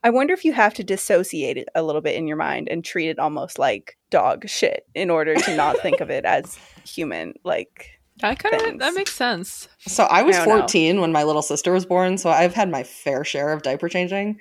I 0.04 0.10
wonder 0.12 0.34
if 0.34 0.46
you 0.46 0.54
have 0.54 0.74
to 0.76 0.84
dissociate 0.84 1.58
it 1.58 1.68
a 1.76 1.84
little 1.84 2.02
bit 2.02 2.16
in 2.16 2.28
your 2.28 2.38
mind 2.38 2.70
and 2.70 2.84
treat 2.86 3.10
it 3.10 3.20
almost 3.20 3.60
like 3.60 3.98
dog 4.10 4.48
shit 4.48 4.86
in 4.96 5.10
order 5.10 5.36
to 5.36 5.56
not 5.58 5.78
think 5.80 6.00
of 6.00 6.10
it 6.10 6.24
as 6.26 6.58
human. 6.86 7.34
Like, 7.44 8.00
That 8.22 8.40
kind 8.40 8.56
of 8.74 8.80
that 8.80 8.94
makes 8.94 9.14
sense. 9.14 9.68
so 9.80 10.06
I 10.06 10.22
was 10.22 10.38
I 10.38 10.46
don't 10.46 10.50
know. 10.56 10.62
14 10.62 11.02
when 11.02 11.12
my 11.12 11.24
little 11.24 11.42
sister 11.42 11.74
was 11.74 11.86
born, 11.86 12.18
so 12.18 12.30
I've 12.30 12.54
had 12.54 12.70
my 12.72 12.84
fair 12.84 13.24
share 13.26 13.52
of 13.52 13.62
diaper 13.62 13.90
changing. 13.90 14.40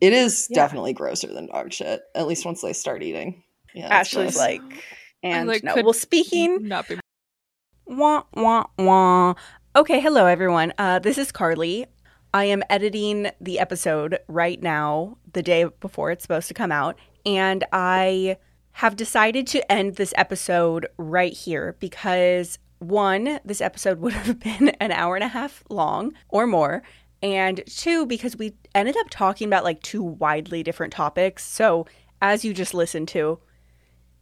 It 0.00 0.12
is 0.12 0.48
Yeah. 0.50 0.56
definitely 0.62 0.92
grosser 0.94 1.28
than 1.28 1.46
dog 1.46 1.72
shit, 1.72 2.00
at 2.16 2.26
least 2.26 2.44
once 2.44 2.60
they 2.62 2.72
start 2.72 3.02
eating. 3.02 3.42
Yeah, 3.74 3.84
it's 3.86 4.12
Ashley's 4.12 4.34
gross. 4.34 4.36
like, 4.36 4.62
and 5.22 5.46
like, 5.48 5.62
no. 5.62 5.74
could- 5.74 5.84
Well, 5.84 5.92
speaking 5.94 6.66
Not 6.66 6.88
be 6.88 6.98
Wah, 7.86 8.24
wah, 8.34 8.64
wah. 8.78 9.34
Okay, 9.76 10.00
hello 10.00 10.26
everyone. 10.26 10.72
Uh, 10.76 10.98
this 10.98 11.18
is 11.18 11.30
Carly. 11.30 11.86
I 12.38 12.44
am 12.44 12.62
editing 12.70 13.32
the 13.40 13.58
episode 13.58 14.20
right 14.28 14.62
now, 14.62 15.18
the 15.32 15.42
day 15.42 15.64
before 15.80 16.12
it's 16.12 16.22
supposed 16.22 16.46
to 16.46 16.54
come 16.54 16.70
out, 16.70 16.96
and 17.26 17.64
I 17.72 18.36
have 18.74 18.94
decided 18.94 19.44
to 19.48 19.72
end 19.72 19.96
this 19.96 20.14
episode 20.16 20.86
right 20.98 21.32
here 21.32 21.74
because 21.80 22.60
one, 22.78 23.40
this 23.44 23.60
episode 23.60 23.98
would 24.02 24.12
have 24.12 24.38
been 24.38 24.68
an 24.78 24.92
hour 24.92 25.16
and 25.16 25.24
a 25.24 25.28
half 25.28 25.64
long 25.68 26.12
or 26.28 26.46
more, 26.46 26.84
and 27.24 27.60
two, 27.66 28.06
because 28.06 28.36
we 28.36 28.54
ended 28.72 28.96
up 28.96 29.10
talking 29.10 29.48
about 29.48 29.64
like 29.64 29.82
two 29.82 30.04
widely 30.04 30.62
different 30.62 30.92
topics. 30.92 31.44
So, 31.44 31.88
as 32.22 32.44
you 32.44 32.54
just 32.54 32.72
listened 32.72 33.08
to, 33.08 33.40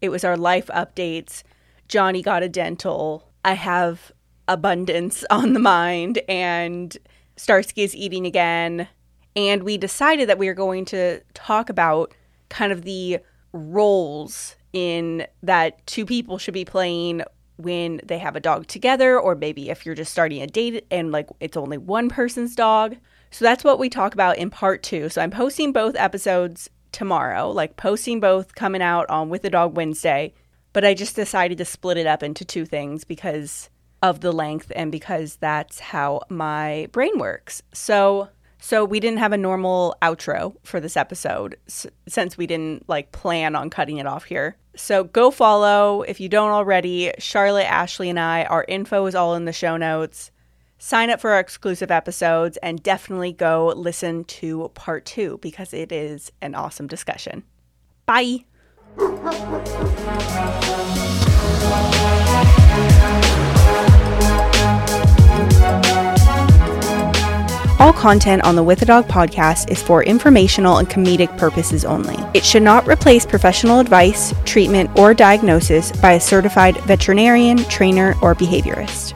it 0.00 0.08
was 0.08 0.24
our 0.24 0.38
life 0.38 0.68
updates. 0.68 1.42
Johnny 1.86 2.22
got 2.22 2.42
a 2.42 2.48
dental. 2.48 3.30
I 3.44 3.52
have 3.52 4.10
abundance 4.48 5.22
on 5.30 5.52
the 5.52 5.60
mind, 5.60 6.20
and 6.30 6.96
Starsky 7.36 7.82
is 7.82 7.94
eating 7.94 8.26
again. 8.26 8.88
And 9.34 9.62
we 9.62 9.76
decided 9.76 10.28
that 10.28 10.38
we 10.38 10.48
are 10.48 10.54
going 10.54 10.86
to 10.86 11.20
talk 11.34 11.68
about 11.68 12.14
kind 12.48 12.72
of 12.72 12.82
the 12.82 13.18
roles 13.52 14.56
in 14.72 15.26
that 15.42 15.86
two 15.86 16.06
people 16.06 16.38
should 16.38 16.54
be 16.54 16.64
playing 16.64 17.22
when 17.56 18.00
they 18.04 18.18
have 18.18 18.36
a 18.36 18.40
dog 18.40 18.66
together, 18.66 19.18
or 19.18 19.34
maybe 19.34 19.70
if 19.70 19.86
you're 19.86 19.94
just 19.94 20.12
starting 20.12 20.42
a 20.42 20.46
date 20.46 20.86
and 20.90 21.10
like 21.10 21.28
it's 21.40 21.56
only 21.56 21.78
one 21.78 22.08
person's 22.08 22.54
dog. 22.54 22.96
So 23.30 23.44
that's 23.44 23.64
what 23.64 23.78
we 23.78 23.88
talk 23.88 24.14
about 24.14 24.38
in 24.38 24.50
part 24.50 24.82
two. 24.82 25.08
So 25.08 25.22
I'm 25.22 25.30
posting 25.30 25.72
both 25.72 25.96
episodes 25.96 26.70
tomorrow, 26.92 27.50
like 27.50 27.76
posting 27.76 28.20
both 28.20 28.54
coming 28.54 28.82
out 28.82 29.08
on 29.10 29.28
With 29.28 29.42
the 29.42 29.50
Dog 29.50 29.76
Wednesday. 29.76 30.34
But 30.72 30.84
I 30.84 30.94
just 30.94 31.16
decided 31.16 31.58
to 31.58 31.64
split 31.64 31.96
it 31.96 32.06
up 32.06 32.22
into 32.22 32.44
two 32.44 32.66
things 32.66 33.04
because 33.04 33.70
of 34.10 34.20
the 34.20 34.32
length 34.32 34.70
and 34.76 34.92
because 34.92 35.36
that's 35.36 35.78
how 35.80 36.20
my 36.28 36.88
brain 36.92 37.18
works. 37.18 37.62
So 37.72 38.28
so 38.58 38.84
we 38.84 39.00
didn't 39.00 39.18
have 39.18 39.32
a 39.32 39.36
normal 39.38 39.94
outro 40.02 40.56
for 40.64 40.80
this 40.80 40.96
episode 40.96 41.56
s- 41.68 41.86
since 42.08 42.38
we 42.38 42.46
didn't 42.46 42.88
like 42.88 43.12
plan 43.12 43.54
on 43.54 43.68
cutting 43.70 43.98
it 43.98 44.06
off 44.06 44.24
here. 44.24 44.56
So 44.76 45.04
go 45.04 45.30
follow 45.30 46.02
if 46.02 46.20
you 46.20 46.28
don't 46.28 46.50
already. 46.50 47.12
Charlotte, 47.18 47.70
Ashley, 47.70 48.08
and 48.10 48.18
I. 48.18 48.44
Our 48.44 48.64
info 48.68 49.06
is 49.06 49.14
all 49.14 49.34
in 49.34 49.44
the 49.44 49.52
show 49.52 49.76
notes. 49.76 50.30
Sign 50.78 51.10
up 51.10 51.20
for 51.20 51.30
our 51.30 51.40
exclusive 51.40 51.90
episodes 51.90 52.56
and 52.58 52.82
definitely 52.82 53.32
go 53.32 53.72
listen 53.76 54.24
to 54.24 54.70
part 54.74 55.04
two 55.04 55.38
because 55.42 55.72
it 55.72 55.92
is 55.92 56.30
an 56.42 56.54
awesome 56.54 56.86
discussion. 56.86 57.44
Bye. 58.04 58.44
All 67.86 67.92
content 67.92 68.42
on 68.42 68.56
the 68.56 68.64
With 68.64 68.82
a 68.82 68.84
Dog 68.84 69.06
podcast 69.06 69.70
is 69.70 69.80
for 69.80 70.02
informational 70.02 70.78
and 70.78 70.88
comedic 70.88 71.38
purposes 71.38 71.84
only. 71.84 72.16
It 72.34 72.44
should 72.44 72.64
not 72.64 72.88
replace 72.88 73.24
professional 73.24 73.78
advice, 73.78 74.34
treatment, 74.44 74.90
or 74.98 75.14
diagnosis 75.14 75.92
by 75.92 76.14
a 76.14 76.20
certified 76.20 76.78
veterinarian, 76.78 77.58
trainer, 77.66 78.16
or 78.22 78.34
behaviorist. 78.34 79.15